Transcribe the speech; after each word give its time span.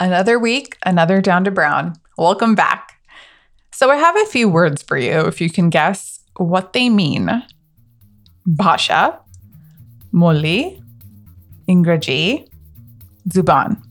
Another 0.00 0.38
week, 0.38 0.76
another 0.86 1.20
Down 1.20 1.42
to 1.42 1.50
Brown. 1.50 1.94
Welcome 2.16 2.54
back. 2.54 3.00
So, 3.72 3.90
I 3.90 3.96
have 3.96 4.16
a 4.16 4.26
few 4.26 4.48
words 4.48 4.80
for 4.80 4.96
you 4.96 5.26
if 5.26 5.40
you 5.40 5.50
can 5.50 5.70
guess 5.70 6.20
what 6.36 6.72
they 6.72 6.88
mean 6.88 7.42
Bhasha, 8.46 9.18
Moli, 10.14 10.80
Ingraji, 11.68 12.48
Zuban. 13.28 13.82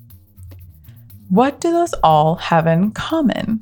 What 1.29 1.59
do 1.59 1.71
those 1.71 1.93
all 2.03 2.35
have 2.35 2.67
in 2.67 2.91
common? 2.91 3.61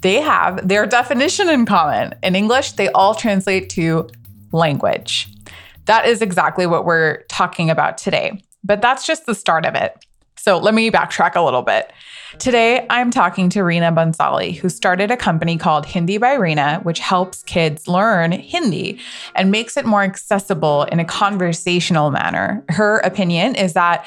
They 0.00 0.20
have 0.20 0.66
their 0.66 0.86
definition 0.86 1.48
in 1.48 1.66
common. 1.66 2.14
In 2.24 2.34
English, 2.34 2.72
they 2.72 2.88
all 2.88 3.14
translate 3.14 3.70
to 3.70 4.08
language. 4.50 5.28
That 5.84 6.06
is 6.06 6.20
exactly 6.20 6.66
what 6.66 6.84
we're 6.84 7.22
talking 7.28 7.70
about 7.70 7.96
today. 7.96 8.42
But 8.64 8.82
that's 8.82 9.06
just 9.06 9.26
the 9.26 9.36
start 9.36 9.64
of 9.64 9.76
it. 9.76 10.04
So 10.42 10.58
let 10.58 10.74
me 10.74 10.90
backtrack 10.90 11.36
a 11.36 11.40
little 11.40 11.62
bit. 11.62 11.92
Today, 12.40 12.84
I'm 12.90 13.12
talking 13.12 13.48
to 13.50 13.60
Reena 13.60 13.94
Bansali, 13.94 14.56
who 14.56 14.68
started 14.68 15.12
a 15.12 15.16
company 15.16 15.56
called 15.56 15.86
Hindi 15.86 16.18
by 16.18 16.36
Reena, 16.36 16.82
which 16.82 16.98
helps 16.98 17.44
kids 17.44 17.86
learn 17.86 18.32
Hindi 18.32 18.98
and 19.36 19.52
makes 19.52 19.76
it 19.76 19.86
more 19.86 20.02
accessible 20.02 20.82
in 20.90 20.98
a 20.98 21.04
conversational 21.04 22.10
manner. 22.10 22.64
Her 22.70 22.98
opinion 23.04 23.54
is 23.54 23.74
that 23.74 24.04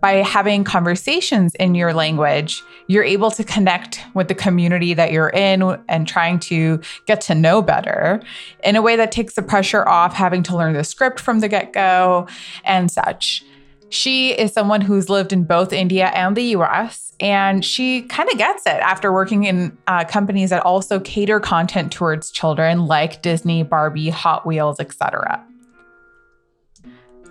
by 0.00 0.22
having 0.22 0.64
conversations 0.64 1.54
in 1.56 1.74
your 1.74 1.92
language, 1.92 2.62
you're 2.86 3.04
able 3.04 3.30
to 3.32 3.44
connect 3.44 4.00
with 4.14 4.28
the 4.28 4.34
community 4.34 4.94
that 4.94 5.12
you're 5.12 5.28
in 5.28 5.78
and 5.90 6.08
trying 6.08 6.38
to 6.38 6.80
get 7.04 7.20
to 7.22 7.34
know 7.34 7.60
better 7.60 8.22
in 8.64 8.76
a 8.76 8.82
way 8.82 8.96
that 8.96 9.12
takes 9.12 9.34
the 9.34 9.42
pressure 9.42 9.86
off 9.86 10.14
having 10.14 10.42
to 10.44 10.56
learn 10.56 10.72
the 10.72 10.84
script 10.84 11.20
from 11.20 11.40
the 11.40 11.48
get 11.48 11.74
go 11.74 12.26
and 12.64 12.90
such. 12.90 13.44
She 13.88 14.32
is 14.32 14.52
someone 14.52 14.80
who's 14.80 15.08
lived 15.08 15.32
in 15.32 15.44
both 15.44 15.72
India 15.72 16.06
and 16.14 16.36
the 16.36 16.42
US, 16.56 17.12
and 17.20 17.64
she 17.64 18.02
kind 18.02 18.28
of 18.30 18.38
gets 18.38 18.66
it 18.66 18.80
after 18.80 19.12
working 19.12 19.44
in 19.44 19.76
uh, 19.86 20.04
companies 20.04 20.50
that 20.50 20.62
also 20.64 21.00
cater 21.00 21.40
content 21.40 21.92
towards 21.92 22.30
children 22.30 22.86
like 22.86 23.22
Disney, 23.22 23.62
Barbie, 23.62 24.10
Hot 24.10 24.44
Wheels, 24.44 24.80
etc. 24.80 25.44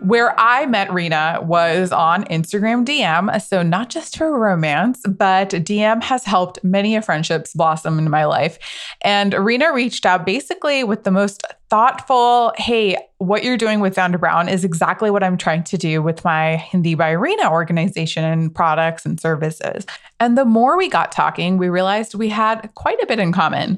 Where 0.02 0.40
I 0.40 0.66
met 0.66 0.90
Reena 0.90 1.44
was 1.44 1.92
on 1.92 2.26
Instagram 2.26 2.86
DM. 2.86 3.42
So, 3.42 3.64
not 3.64 3.90
just 3.90 4.18
for 4.18 4.38
romance, 4.38 5.02
but 5.08 5.50
DM 5.50 6.04
has 6.04 6.24
helped 6.24 6.64
many 6.64 6.96
of 6.96 7.06
friendships 7.06 7.54
blossom 7.54 7.98
in 7.98 8.10
my 8.10 8.26
life. 8.26 8.60
And 9.02 9.34
Reena 9.34 9.74
reached 9.74 10.06
out 10.06 10.26
basically 10.26 10.84
with 10.84 11.04
the 11.04 11.12
most 11.12 11.44
thoughtful, 11.70 12.54
hey, 12.58 12.98
what 13.18 13.44
you're 13.44 13.58
doing 13.58 13.80
with 13.80 13.96
to 13.96 14.18
Brown 14.18 14.48
is 14.48 14.64
exactly 14.64 15.10
what 15.10 15.24
I'm 15.24 15.38
trying 15.38 15.64
to 15.64 15.78
do 15.78 16.02
with 16.02 16.24
my 16.24 16.58
Hindi 16.58 16.96
by 16.96 17.14
Reena 17.14 17.52
organization 17.52 18.24
and 18.24 18.54
products 18.54 19.06
and 19.06 19.20
services. 19.20 19.86
And 20.20 20.38
the 20.38 20.46
more 20.46 20.78
we 20.78 20.90
got 20.90 21.12
talking, 21.12 21.58
we 21.58 21.70
realized 21.70 22.14
we 22.14 22.30
had 22.30 22.70
quite 22.76 23.02
a 23.02 23.06
bit 23.06 23.20
in 23.20 23.32
common. 23.32 23.78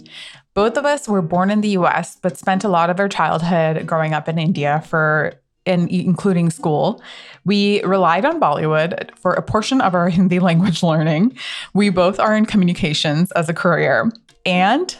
Both 0.53 0.75
of 0.75 0.85
us 0.85 1.07
were 1.07 1.21
born 1.21 1.51
in 1.51 1.61
the 1.61 1.69
US, 1.69 2.17
but 2.21 2.37
spent 2.37 2.63
a 2.63 2.69
lot 2.69 2.89
of 2.89 2.99
our 2.99 3.07
childhood 3.07 3.85
growing 3.85 4.13
up 4.13 4.27
in 4.27 4.39
India 4.39 4.83
for 4.87 5.39
and 5.67 5.89
including 5.89 6.49
school. 6.49 7.01
We 7.45 7.83
relied 7.83 8.25
on 8.25 8.39
Bollywood 8.39 9.15
for 9.17 9.33
a 9.33 9.41
portion 9.41 9.81
of 9.81 9.93
our 9.93 10.09
Hindi 10.17 10.39
language 10.39 10.81
learning. 10.81 11.37
We 11.73 11.89
both 11.89 12.19
are 12.19 12.35
in 12.35 12.45
communications 12.45 13.31
as 13.33 13.49
a 13.49 13.53
career, 13.53 14.11
and 14.45 14.95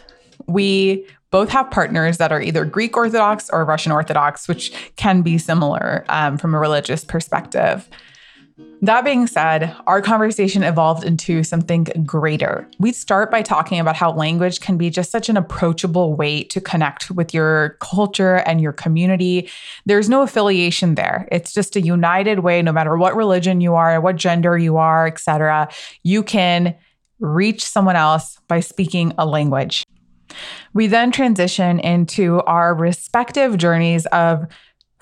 we 0.48 1.08
both 1.30 1.50
have 1.50 1.70
partners 1.72 2.18
that 2.18 2.32
are 2.32 2.42
either 2.42 2.64
Greek 2.64 2.96
Orthodox 2.96 3.50
or 3.50 3.66
Russian 3.66 3.92
Orthodox, 3.92 4.48
which 4.48 4.72
can 4.96 5.22
be 5.22 5.38
similar 5.38 6.06
um, 6.10 6.38
from 6.38 6.56
a 6.56 6.60
religious 6.60 7.04
perspective. 7.04 7.90
That 8.82 9.06
being 9.06 9.28
said, 9.28 9.76
our 9.86 10.02
conversation 10.02 10.64
evolved 10.64 11.04
into 11.04 11.44
something 11.44 11.84
greater. 12.06 12.68
We 12.80 12.92
start 12.92 13.30
by 13.30 13.44
talking 13.44 13.80
about 13.80 13.96
how 13.96 14.12
language 14.12 14.62
can 14.62 14.78
be 14.78 14.90
just 14.90 15.12
such 15.12 15.30
an 15.30 15.38
approachable 15.38 16.16
way 16.16 16.44
to 16.46 16.60
connect 16.60 17.12
with 17.12 17.34
your 17.34 17.78
culture 17.82 18.38
and 18.38 18.60
your 18.60 18.74
community. 18.74 19.50
There's 19.86 20.10
no 20.10 20.24
affiliation 20.24 20.96
there. 20.96 21.28
It's 21.32 21.54
just 21.54 21.76
a 21.76 21.82
united 21.82 22.40
way 22.40 22.62
no 22.64 22.72
matter 22.72 22.98
what 22.98 23.16
religion 23.16 23.62
you 23.62 23.76
are, 23.76 24.02
what 24.02 24.16
gender 24.16 24.58
you 24.58 24.78
are, 24.78 25.06
etc. 25.06 25.70
You 26.04 26.24
can 26.24 26.76
reach 27.20 27.64
someone 27.64 27.96
else 27.96 28.40
by 28.48 28.60
speaking 28.60 29.14
a 29.20 29.26
language. 29.26 29.84
We 30.74 30.88
then 30.88 31.12
transition 31.12 31.80
into 31.80 32.42
our 32.42 32.76
respective 32.76 33.58
journeys 33.58 34.06
of 34.08 34.48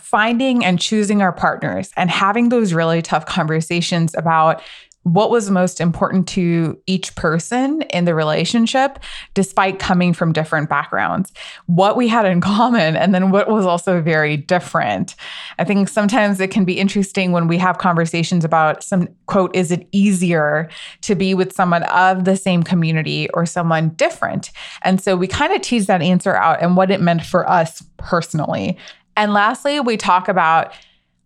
finding 0.06 0.64
and 0.64 0.80
choosing 0.80 1.24
our 1.24 1.34
partners 1.34 1.90
and 1.98 2.12
having 2.12 2.50
those 2.50 2.74
really 2.74 3.02
tough 3.02 3.26
conversations 3.26 4.14
about 4.16 4.62
what 5.02 5.32
was 5.32 5.52
most 5.52 5.82
important 5.82 6.28
to 6.28 6.80
each 6.88 7.14
person 7.16 7.84
in 7.92 8.06
the 8.06 8.14
relationship, 8.16 9.00
despite 9.36 9.78
coming 9.78 10.14
from 10.14 10.34
different 10.34 10.68
backgrounds, 10.70 11.32
what 11.66 11.96
we 11.96 12.08
had 12.08 12.26
in 12.26 12.40
common, 12.56 12.96
and 12.96 13.16
then 13.16 13.32
what 13.32 13.48
was 13.48 13.66
also 13.66 14.00
very 14.00 14.38
different. 14.38 15.16
I 15.58 15.64
think 15.64 15.90
sometimes 15.90 16.40
it 16.40 16.50
can 16.52 16.66
be 16.66 16.80
interesting 16.80 17.32
when 17.32 17.48
we 17.48 17.58
have 17.58 17.80
conversations 17.80 18.46
about 18.46 18.84
some 18.84 19.08
quote, 19.26 19.56
is 19.56 19.72
it 19.72 19.88
easier 19.92 20.70
to 21.02 21.16
be 21.16 21.34
with 21.34 21.54
someone 21.54 21.84
of 21.84 22.26
the 22.26 22.36
same 22.36 22.62
community 22.62 23.28
or 23.34 23.46
someone 23.46 23.90
different? 23.90 24.52
And 24.84 25.02
so 25.02 25.16
we 25.16 25.28
kind 25.28 25.54
of 25.54 25.62
tease 25.62 25.88
that 25.88 26.02
answer 26.04 26.36
out 26.36 26.62
and 26.62 26.78
what 26.78 26.92
it 26.92 27.02
meant 27.02 27.24
for 27.24 27.48
us 27.50 27.84
personally. 27.98 28.78
And 29.16 29.34
lastly, 29.34 29.80
we 29.80 29.98
talk 29.98 30.28
about 30.28 30.74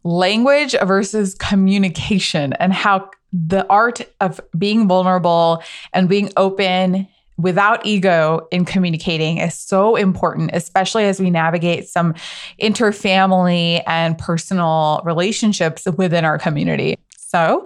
language 0.03 0.75
versus 0.83 1.35
communication 1.35 2.53
and 2.53 2.73
how 2.73 3.09
the 3.31 3.67
art 3.67 4.01
of 4.21 4.39
being 4.57 4.87
vulnerable 4.87 5.61
and 5.93 6.09
being 6.09 6.31
open 6.37 7.07
without 7.37 7.85
ego 7.85 8.47
in 8.51 8.65
communicating 8.65 9.37
is 9.37 9.57
so 9.57 9.95
important, 9.95 10.51
especially 10.53 11.05
as 11.05 11.19
we 11.19 11.29
navigate 11.29 11.87
some 11.87 12.13
interfamily 12.61 13.81
and 13.87 14.17
personal 14.17 15.01
relationships 15.05 15.85
within 15.97 16.25
our 16.25 16.37
community. 16.37 16.97
So, 17.17 17.65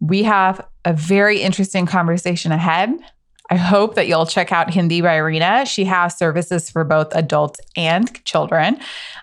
we 0.00 0.22
have 0.24 0.66
a 0.84 0.92
very 0.92 1.40
interesting 1.40 1.86
conversation 1.86 2.52
ahead. 2.52 2.90
I 3.50 3.56
hope 3.56 3.94
that 3.94 4.08
you'll 4.08 4.26
check 4.26 4.52
out 4.52 4.70
Hindi 4.72 5.02
by 5.02 5.16
Reena. 5.16 5.66
She 5.66 5.84
has 5.84 6.16
services 6.16 6.70
for 6.70 6.82
both 6.82 7.14
adults 7.14 7.60
and 7.76 8.24
children. 8.24 8.78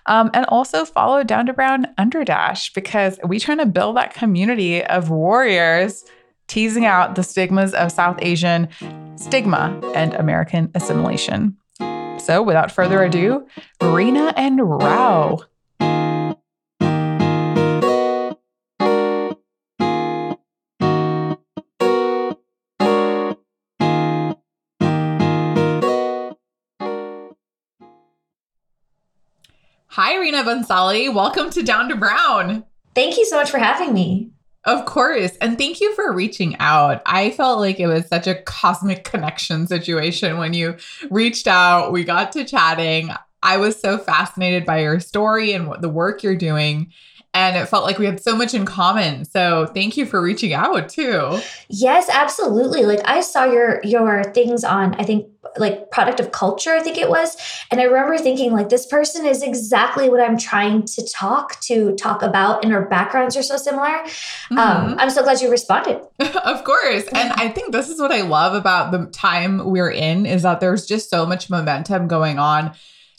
Um, 0.06 0.30
and 0.32 0.46
also 0.46 0.84
follow 0.84 1.24
Down 1.24 1.46
to 1.46 1.52
Brown 1.52 1.86
Underdash 1.98 2.72
because 2.72 3.18
we're 3.24 3.40
trying 3.40 3.58
to 3.58 3.66
build 3.66 3.96
that 3.96 4.14
community 4.14 4.84
of 4.84 5.10
warriors 5.10 6.04
teasing 6.46 6.84
out 6.84 7.14
the 7.14 7.22
stigmas 7.22 7.74
of 7.74 7.90
South 7.90 8.18
Asian 8.22 8.68
stigma 9.16 9.78
and 9.94 10.14
American 10.14 10.70
assimilation. 10.74 11.56
So 12.18 12.42
without 12.42 12.70
further 12.70 13.02
ado, 13.02 13.46
Reena 13.80 14.32
and 14.36 14.60
Rao. 14.60 15.40
Hi, 29.94 30.14
Reena 30.14 30.42
Bansali. 30.42 31.12
Welcome 31.12 31.50
to 31.50 31.62
Down 31.62 31.90
to 31.90 31.96
Brown. 31.96 32.64
Thank 32.94 33.18
you 33.18 33.26
so 33.26 33.36
much 33.36 33.50
for 33.50 33.58
having 33.58 33.92
me. 33.92 34.30
Of 34.64 34.86
course. 34.86 35.36
And 35.42 35.58
thank 35.58 35.82
you 35.82 35.94
for 35.94 36.14
reaching 36.14 36.56
out. 36.60 37.02
I 37.04 37.30
felt 37.32 37.60
like 37.60 37.78
it 37.78 37.88
was 37.88 38.08
such 38.08 38.26
a 38.26 38.40
cosmic 38.44 39.04
connection 39.04 39.66
situation 39.66 40.38
when 40.38 40.54
you 40.54 40.76
reached 41.10 41.46
out. 41.46 41.92
We 41.92 42.04
got 42.04 42.32
to 42.32 42.44
chatting. 42.46 43.10
I 43.42 43.58
was 43.58 43.78
so 43.78 43.98
fascinated 43.98 44.64
by 44.64 44.80
your 44.80 44.98
story 44.98 45.52
and 45.52 45.68
what 45.68 45.82
the 45.82 45.90
work 45.90 46.22
you're 46.22 46.36
doing 46.36 46.90
and 47.34 47.56
it 47.56 47.66
felt 47.66 47.84
like 47.84 47.98
we 47.98 48.04
had 48.04 48.22
so 48.22 48.36
much 48.36 48.52
in 48.52 48.66
common. 48.66 49.24
So 49.24 49.66
thank 49.66 49.96
you 49.96 50.04
for 50.04 50.20
reaching 50.20 50.52
out 50.52 50.88
too. 50.88 51.40
Yes, 51.68 52.08
absolutely. 52.12 52.84
Like 52.84 53.00
I 53.04 53.20
saw 53.20 53.44
your 53.44 53.80
your 53.84 54.24
things 54.24 54.64
on 54.64 54.94
I 54.96 55.04
think 55.04 55.26
like 55.56 55.90
product 55.90 56.20
of 56.20 56.32
culture 56.32 56.70
I 56.70 56.80
think 56.80 56.98
it 56.98 57.08
was 57.08 57.36
and 57.70 57.80
I 57.80 57.84
remember 57.84 58.18
thinking 58.18 58.52
like 58.52 58.68
this 58.68 58.86
person 58.86 59.26
is 59.26 59.42
exactly 59.42 60.08
what 60.08 60.20
I'm 60.20 60.36
trying 60.36 60.84
to 60.84 61.06
talk 61.08 61.60
to 61.62 61.94
talk 61.96 62.22
about 62.22 62.64
and 62.64 62.72
our 62.72 62.86
backgrounds 62.86 63.36
are 63.36 63.42
so 63.42 63.56
similar. 63.56 63.88
Um, 63.88 64.06
mm-hmm. 64.50 64.58
Um, 64.58 64.96
I'm 64.98 65.10
so 65.10 65.22
glad 65.22 65.40
you 65.40 65.50
responded. 65.50 66.00
of 66.20 66.64
course. 66.64 67.04
And 67.08 67.32
I 67.32 67.48
think 67.48 67.72
this 67.72 67.88
is 67.88 68.00
what 68.00 68.12
I 68.12 68.22
love 68.22 68.54
about 68.54 68.92
the 68.92 69.06
time 69.06 69.70
we're 69.70 69.90
in 69.90 70.26
is 70.26 70.42
that 70.42 70.60
there's 70.60 70.86
just 70.86 71.10
so 71.10 71.26
much 71.26 71.50
momentum 71.50 72.08
going 72.08 72.38
on 72.38 72.72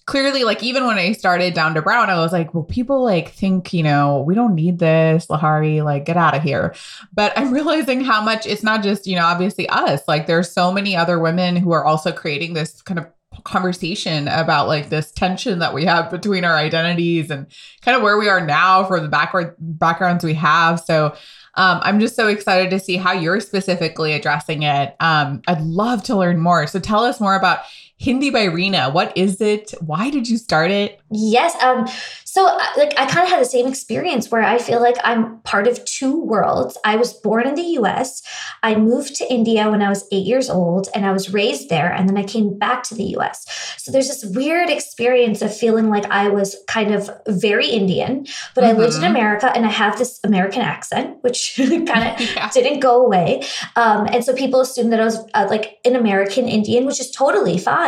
clearly 0.06 0.44
like 0.44 0.62
even 0.62 0.86
when 0.86 0.98
I 0.98 1.14
started 1.14 1.54
down 1.54 1.74
to 1.76 1.82
brown, 1.82 2.10
I 2.10 2.20
was 2.20 2.32
like, 2.34 2.54
well, 2.54 2.64
people 2.64 3.04
like 3.04 3.30
think, 3.30 3.74
you 3.74 3.84
know, 3.84 4.22
we 4.28 4.36
don't 4.36 4.56
need 4.56 4.80
this, 4.80 5.28
Lahari, 5.28 5.84
like 5.84 6.06
get 6.06 6.18
out 6.18 6.36
of 6.36 6.44
here. 6.44 6.76
But 7.14 7.32
I'm 7.38 7.54
realizing 7.60 8.04
how 8.04 8.22
much 8.22 8.46
it's 8.46 8.64
not 8.64 8.84
just, 8.84 9.08
you 9.08 9.16
know, 9.16 9.26
obviously 9.26 9.68
us. 9.70 10.02
Like 10.08 10.28
there's 10.28 10.52
so 10.52 10.72
many 10.72 10.96
other 10.96 11.20
women 11.20 11.56
who 11.56 11.72
are 11.72 11.86
also 11.86 12.12
creating 12.12 12.54
this 12.54 12.82
kind 12.82 13.00
of 13.00 13.08
conversation 13.46 14.28
about 14.28 14.68
like 14.68 14.90
this 14.90 15.12
tension 15.12 15.60
that 15.60 15.74
we 15.74 15.86
have 15.86 16.12
between 16.12 16.46
our 16.46 16.56
identities 16.56 17.32
and 17.32 17.48
kind 17.82 17.98
of 17.98 18.04
where 18.04 18.18
we 18.18 18.30
are 18.30 18.46
now 18.46 18.84
for 18.84 19.00
the 19.00 19.08
backward 19.08 19.56
backgrounds 19.60 20.24
we 20.24 20.36
have. 20.36 20.80
So 20.80 21.16
Um, 21.56 21.82
I'm 21.84 22.00
just 22.00 22.16
so 22.16 22.30
excited 22.30 22.72
to 22.72 22.80
see 22.80 22.98
how 22.98 23.12
you're 23.12 23.40
specifically 23.40 24.14
addressing 24.14 24.64
it. 24.64 24.96
Um, 25.00 25.44
I'd 25.48 25.62
love 25.62 26.02
to 26.06 26.16
learn 26.16 26.40
more. 26.40 26.66
So 26.66 26.80
tell 26.80 27.04
us 27.04 27.20
more 27.22 27.36
about 27.36 27.60
Hindi 27.98 28.30
by 28.30 28.48
Reena. 28.48 28.92
What 28.92 29.16
is 29.18 29.40
it? 29.40 29.74
Why 29.80 30.10
did 30.10 30.28
you 30.28 30.38
start 30.38 30.72
it? 30.72 31.00
Yes. 31.12 31.56
Um, 31.64 31.88
so 32.26 32.48
uh, 32.48 32.60
like 32.78 32.94
I 32.98 33.06
kind 33.06 33.24
of 33.24 33.30
had 33.30 33.40
the 33.40 33.46
same 33.46 33.68
experience 33.68 34.32
where 34.32 34.42
I 34.42 34.58
feel 34.58 34.82
like 34.82 34.98
I'm 35.04 35.40
part 35.42 35.68
of 35.68 35.86
two 35.86 36.20
worlds. 36.20 36.78
I 36.84 36.96
was 36.96 37.14
born 37.14 37.48
in 37.48 37.54
the 37.54 37.78
US. 37.80 38.24
I 38.64 38.76
moved 38.76 39.16
to 39.18 39.32
India 39.32 39.70
when 39.70 39.84
I 39.84 39.90
was 39.90 40.08
8 40.12 40.26
years 40.26 40.50
old 40.50 40.90
and 40.96 41.06
I 41.06 41.12
was 41.12 41.32
raised 41.32 41.70
there 41.70 41.94
and 41.94 42.10
then 42.10 42.18
I 42.18 42.24
came 42.24 42.58
back 42.58 42.82
to 42.86 42.96
the 42.96 43.04
US. 43.18 43.46
So 43.78 43.92
there's 43.92 44.08
this 44.08 44.26
weird 44.36 44.72
experience 44.72 45.44
of 45.44 45.56
feeling 45.56 45.90
like 45.90 46.06
I 46.06 46.30
was 46.30 46.58
kind 46.68 46.92
of 46.92 47.12
very 47.28 47.68
Indian, 47.68 48.26
but 48.56 48.64
mm-hmm. 48.64 48.78
I 48.78 48.80
lived 48.80 48.96
in 48.96 49.02
mm-hmm. 49.02 49.16
America 49.16 49.52
and 49.56 49.66
I 49.66 49.70
have 49.70 50.00
this 50.00 50.20
American 50.24 50.64
accent 50.64 51.18
which 51.22 51.54
kind 51.58 51.90
of 51.90 52.20
yeah. 52.36 52.50
didn't 52.50 52.80
go 52.80 53.06
away. 53.06 53.44
Um, 53.76 54.08
and 54.12 54.24
so 54.24 54.34
people 54.34 54.60
assumed 54.60 54.92
that 54.92 55.00
I 55.00 55.06
was 55.06 55.20
uh, 55.34 55.48
like 55.50 55.78
an 55.86 55.96
American 55.96 56.48
Indian, 56.48 56.86
which 56.86 57.00
is 57.00 57.12
totally 57.12 57.58
fine. 57.58 57.83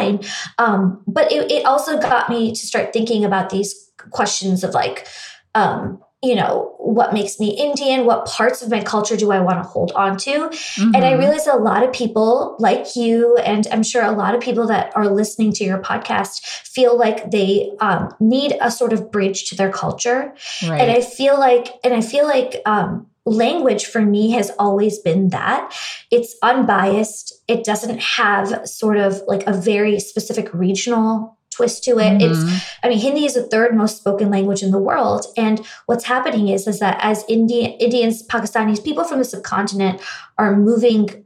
Um, 0.58 1.04
but 1.08 1.32
it, 1.32 1.52
it 1.52 1.66
also 1.66 2.00
got 2.00 2.30
me 2.30 2.52
to 2.52 2.68
start 2.68 2.94
thinking 2.94 3.26
about 3.26 3.50
these 3.50 3.92
questions 4.12 4.64
of 4.64 4.74
like, 4.74 5.08
um, 5.54 6.02
you 6.24 6.36
know, 6.36 6.74
what 6.80 7.14
makes 7.14 7.40
me 7.40 7.50
Indian? 7.56 8.06
What 8.06 8.26
parts 8.26 8.62
of 8.62 8.72
my 8.72 8.82
culture 8.82 9.16
do 9.16 9.32
I 9.32 9.40
want 9.40 9.62
to 9.62 9.68
hold 9.68 9.92
on 9.92 10.18
to? 10.18 10.32
Mm-hmm. 10.32 10.96
And 10.96 11.06
I 11.06 11.12
mm-hmm. 11.12 11.20
realized 11.20 11.48
a 11.48 11.58
lot 11.58 11.84
of 11.84 11.94
people 11.94 12.56
like 12.58 12.96
you, 12.96 13.38
and 13.38 13.68
I'm 13.72 13.84
sure 13.84 14.04
a 14.04 14.12
lot 14.12 14.34
of 14.34 14.42
people 14.42 14.66
that 14.68 14.96
are 14.96 15.08
listening 15.08 15.54
to 15.54 15.64
your 15.64 15.80
podcast 15.80 16.44
feel 16.46 16.98
like 16.98 17.30
they 17.30 17.72
um, 17.80 18.14
need 18.20 18.58
a 18.60 18.72
sort 18.72 18.92
of 18.92 19.12
bridge 19.12 19.50
to 19.50 19.56
their 19.56 19.72
culture. 19.72 20.34
Right. 20.68 20.82
And 20.82 20.92
I 20.92 21.02
feel 21.02 21.40
like, 21.40 21.68
and 21.84 21.94
I 21.94 22.02
feel 22.02 22.26
like, 22.26 22.62
um, 22.66 23.08
language 23.28 23.86
for 23.86 24.02
me 24.02 24.32
has 24.32 24.52
always 24.60 25.00
been 25.00 25.30
that 25.30 25.76
it's 26.12 26.36
unbiased 26.44 27.35
it 27.48 27.64
doesn't 27.64 28.00
have 28.02 28.68
sort 28.68 28.98
of 28.98 29.22
like 29.28 29.46
a 29.48 29.54
very 29.54 30.00
specific 30.00 30.54
regional 30.54 31.38
twist 31.52 31.84
to 31.86 31.92
it. 31.92 32.20
Mm-hmm. 32.20 32.32
It's, 32.32 32.66
I 32.84 32.90
mean, 32.90 33.00
Hindi 33.00 33.26
is 33.26 33.36
the 33.36 33.44
third 33.44 33.76
most 33.76 33.98
spoken 33.98 34.30
language 34.30 34.62
in 34.62 34.72
the 34.72 34.80
world. 34.80 35.26
And 35.38 35.66
what's 35.86 36.04
happening 36.04 36.50
is, 36.50 36.68
is 36.68 36.80
that 36.80 36.98
as 37.02 37.24
Indian, 37.30 37.72
Indians, 37.74 38.28
Pakistanis, 38.28 38.84
people 38.84 39.04
from 39.06 39.20
the 39.20 39.26
subcontinent 39.26 40.02
are 40.38 40.56
moving 40.56 41.26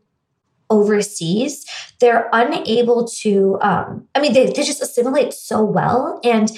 overseas, 0.69 1.65
they're 1.99 2.29
unable 2.31 3.07
to, 3.07 3.57
um, 3.61 4.07
I 4.13 4.21
mean, 4.21 4.33
they, 4.33 4.45
they 4.47 4.63
just 4.63 4.83
assimilate 4.83 5.33
so 5.33 5.63
well. 5.63 6.19
And 6.23 6.51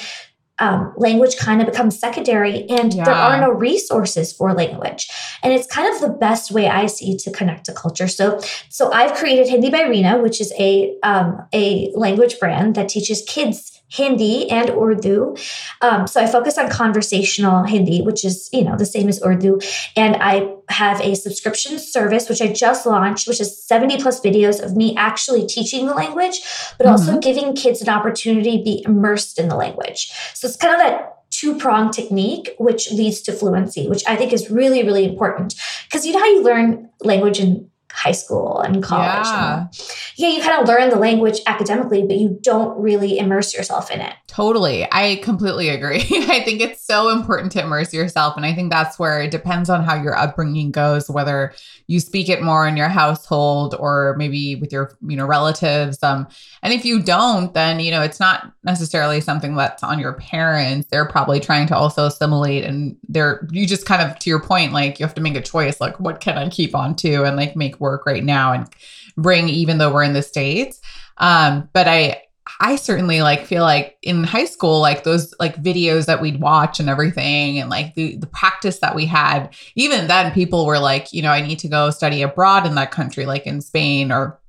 um, 0.61 0.93
language 0.95 1.37
kind 1.37 1.59
of 1.59 1.67
becomes 1.67 1.99
secondary 1.99 2.69
and 2.69 2.93
yeah. 2.93 3.03
there 3.03 3.13
are 3.13 3.41
no 3.41 3.49
resources 3.49 4.31
for 4.31 4.53
language 4.53 5.09
and 5.41 5.51
it's 5.51 5.65
kind 5.67 5.93
of 5.93 5.99
the 6.01 6.09
best 6.09 6.51
way 6.51 6.69
i 6.69 6.85
see 6.85 7.17
to 7.17 7.31
connect 7.31 7.65
to 7.65 7.73
culture 7.73 8.07
so 8.07 8.39
so 8.69 8.91
i've 8.93 9.13
created 9.15 9.49
hindi 9.49 9.69
by 9.69 9.81
reena 9.81 10.21
which 10.21 10.39
is 10.39 10.53
a 10.59 10.95
um, 11.03 11.43
a 11.51 11.91
language 11.95 12.39
brand 12.39 12.75
that 12.75 12.87
teaches 12.87 13.23
kids 13.27 13.80
Hindi 13.91 14.49
and 14.49 14.69
Urdu. 14.69 15.35
Um, 15.81 16.07
so 16.07 16.21
I 16.21 16.27
focus 16.27 16.57
on 16.57 16.69
conversational 16.69 17.63
Hindi, 17.63 18.01
which 18.01 18.23
is, 18.23 18.49
you 18.53 18.63
know, 18.63 18.77
the 18.77 18.85
same 18.85 19.09
as 19.09 19.21
Urdu. 19.21 19.59
And 19.95 20.15
I 20.17 20.55
have 20.69 21.01
a 21.01 21.15
subscription 21.15 21.77
service, 21.77 22.29
which 22.29 22.41
I 22.41 22.47
just 22.53 22.85
launched, 22.85 23.27
which 23.27 23.41
is 23.41 23.63
70 23.65 24.01
plus 24.01 24.21
videos 24.21 24.63
of 24.63 24.77
me 24.77 24.95
actually 24.95 25.45
teaching 25.45 25.87
the 25.87 25.93
language, 25.93 26.41
but 26.77 26.87
mm-hmm. 26.87 26.91
also 26.91 27.19
giving 27.19 27.53
kids 27.53 27.81
an 27.81 27.89
opportunity 27.89 28.57
to 28.57 28.63
be 28.63 28.83
immersed 28.85 29.37
in 29.37 29.49
the 29.49 29.55
language. 29.55 30.11
So 30.33 30.47
it's 30.47 30.57
kind 30.57 30.73
of 30.73 30.79
that 30.79 31.17
two 31.31 31.57
prong 31.57 31.91
technique, 31.91 32.55
which 32.59 32.91
leads 32.91 33.21
to 33.21 33.33
fluency, 33.33 33.87
which 33.87 34.03
I 34.07 34.15
think 34.15 34.31
is 34.31 34.51
really, 34.51 34.83
really 34.83 35.05
important. 35.05 35.55
Because 35.85 36.05
you 36.05 36.13
know 36.13 36.19
how 36.19 36.25
you 36.25 36.43
learn 36.43 36.89
language 37.01 37.39
in 37.39 37.70
high 37.93 38.11
school 38.11 38.59
and 38.59 38.81
college. 38.81 39.25
Yeah. 39.25 39.59
And, 39.59 39.69
yeah, 40.15 40.29
you 40.29 40.41
kind 40.41 40.61
of 40.61 40.67
learn 40.67 40.89
the 40.89 40.97
language 40.97 41.39
academically, 41.45 42.03
but 42.05 42.17
you 42.17 42.39
don't 42.41 42.77
really 42.79 43.17
immerse 43.17 43.53
yourself 43.53 43.91
in 43.91 44.01
it. 44.01 44.13
Totally. 44.27 44.87
I 44.91 45.19
completely 45.23 45.67
agree. 45.67 45.97
I 46.11 46.41
think 46.43 46.61
it's 46.61 46.81
so 46.81 47.09
important 47.09 47.51
to 47.53 47.61
immerse 47.61 47.93
yourself. 47.93 48.37
And 48.37 48.45
I 48.45 48.55
think 48.55 48.71
that's 48.71 48.97
where 48.97 49.21
it 49.21 49.29
depends 49.31 49.69
on 49.69 49.83
how 49.83 50.01
your 50.01 50.15
upbringing 50.15 50.71
goes, 50.71 51.09
whether 51.09 51.53
you 51.87 51.99
speak 51.99 52.29
it 52.29 52.41
more 52.41 52.65
in 52.65 52.77
your 52.77 52.87
household 52.87 53.75
or 53.77 54.15
maybe 54.17 54.55
with 54.55 54.71
your, 54.71 54.97
you 55.05 55.17
know, 55.17 55.25
relatives. 55.25 56.01
Um, 56.01 56.27
and 56.63 56.71
if 56.71 56.85
you 56.85 57.01
don't, 57.01 57.53
then, 57.53 57.81
you 57.81 57.91
know, 57.91 58.01
it's 58.01 58.21
not 58.21 58.53
necessarily 58.63 59.19
something 59.19 59.55
that's 59.55 59.83
on 59.83 59.99
your 59.99 60.13
parents. 60.13 60.87
They're 60.89 61.05
probably 61.05 61.41
trying 61.41 61.67
to 61.67 61.75
also 61.75 62.05
assimilate 62.05 62.63
and 62.63 62.95
they're, 63.09 63.45
you 63.51 63.67
just 63.67 63.85
kind 63.85 64.01
of, 64.01 64.17
to 64.19 64.29
your 64.29 64.39
point, 64.39 64.71
like 64.71 64.99
you 64.99 65.05
have 65.05 65.15
to 65.15 65.21
make 65.21 65.35
a 65.35 65.41
choice, 65.41 65.81
like 65.81 65.99
what 65.99 66.21
can 66.21 66.37
I 66.37 66.47
keep 66.47 66.73
on 66.73 66.95
to 66.97 67.25
and 67.25 67.35
like 67.35 67.57
make 67.57 67.80
work 67.81 68.05
right 68.05 68.23
now 68.23 68.53
and 68.53 68.69
bring 69.17 69.49
even 69.49 69.77
though 69.77 69.91
we're 69.93 70.03
in 70.03 70.13
the 70.13 70.23
states. 70.23 70.79
Um 71.17 71.69
but 71.73 71.87
i 71.87 72.21
i 72.59 72.75
certainly 72.75 73.21
like 73.21 73.45
feel 73.45 73.63
like 73.63 73.97
in 74.01 74.23
high 74.23 74.45
school 74.45 74.79
like 74.81 75.03
those 75.03 75.33
like 75.39 75.61
videos 75.61 76.05
that 76.05 76.21
we'd 76.21 76.41
watch 76.41 76.79
and 76.79 76.89
everything 76.89 77.59
and 77.59 77.69
like 77.69 77.93
the 77.95 78.17
the 78.17 78.27
practice 78.27 78.79
that 78.79 78.95
we 78.95 79.05
had 79.05 79.53
even 79.75 80.07
then 80.07 80.31
people 80.33 80.65
were 80.65 80.79
like 80.79 81.13
you 81.13 81.21
know 81.21 81.29
i 81.29 81.41
need 81.41 81.59
to 81.59 81.67
go 81.67 81.89
study 81.89 82.21
abroad 82.21 82.65
in 82.65 82.75
that 82.75 82.91
country 82.91 83.25
like 83.25 83.45
in 83.45 83.61
spain 83.61 84.11
or 84.11 84.39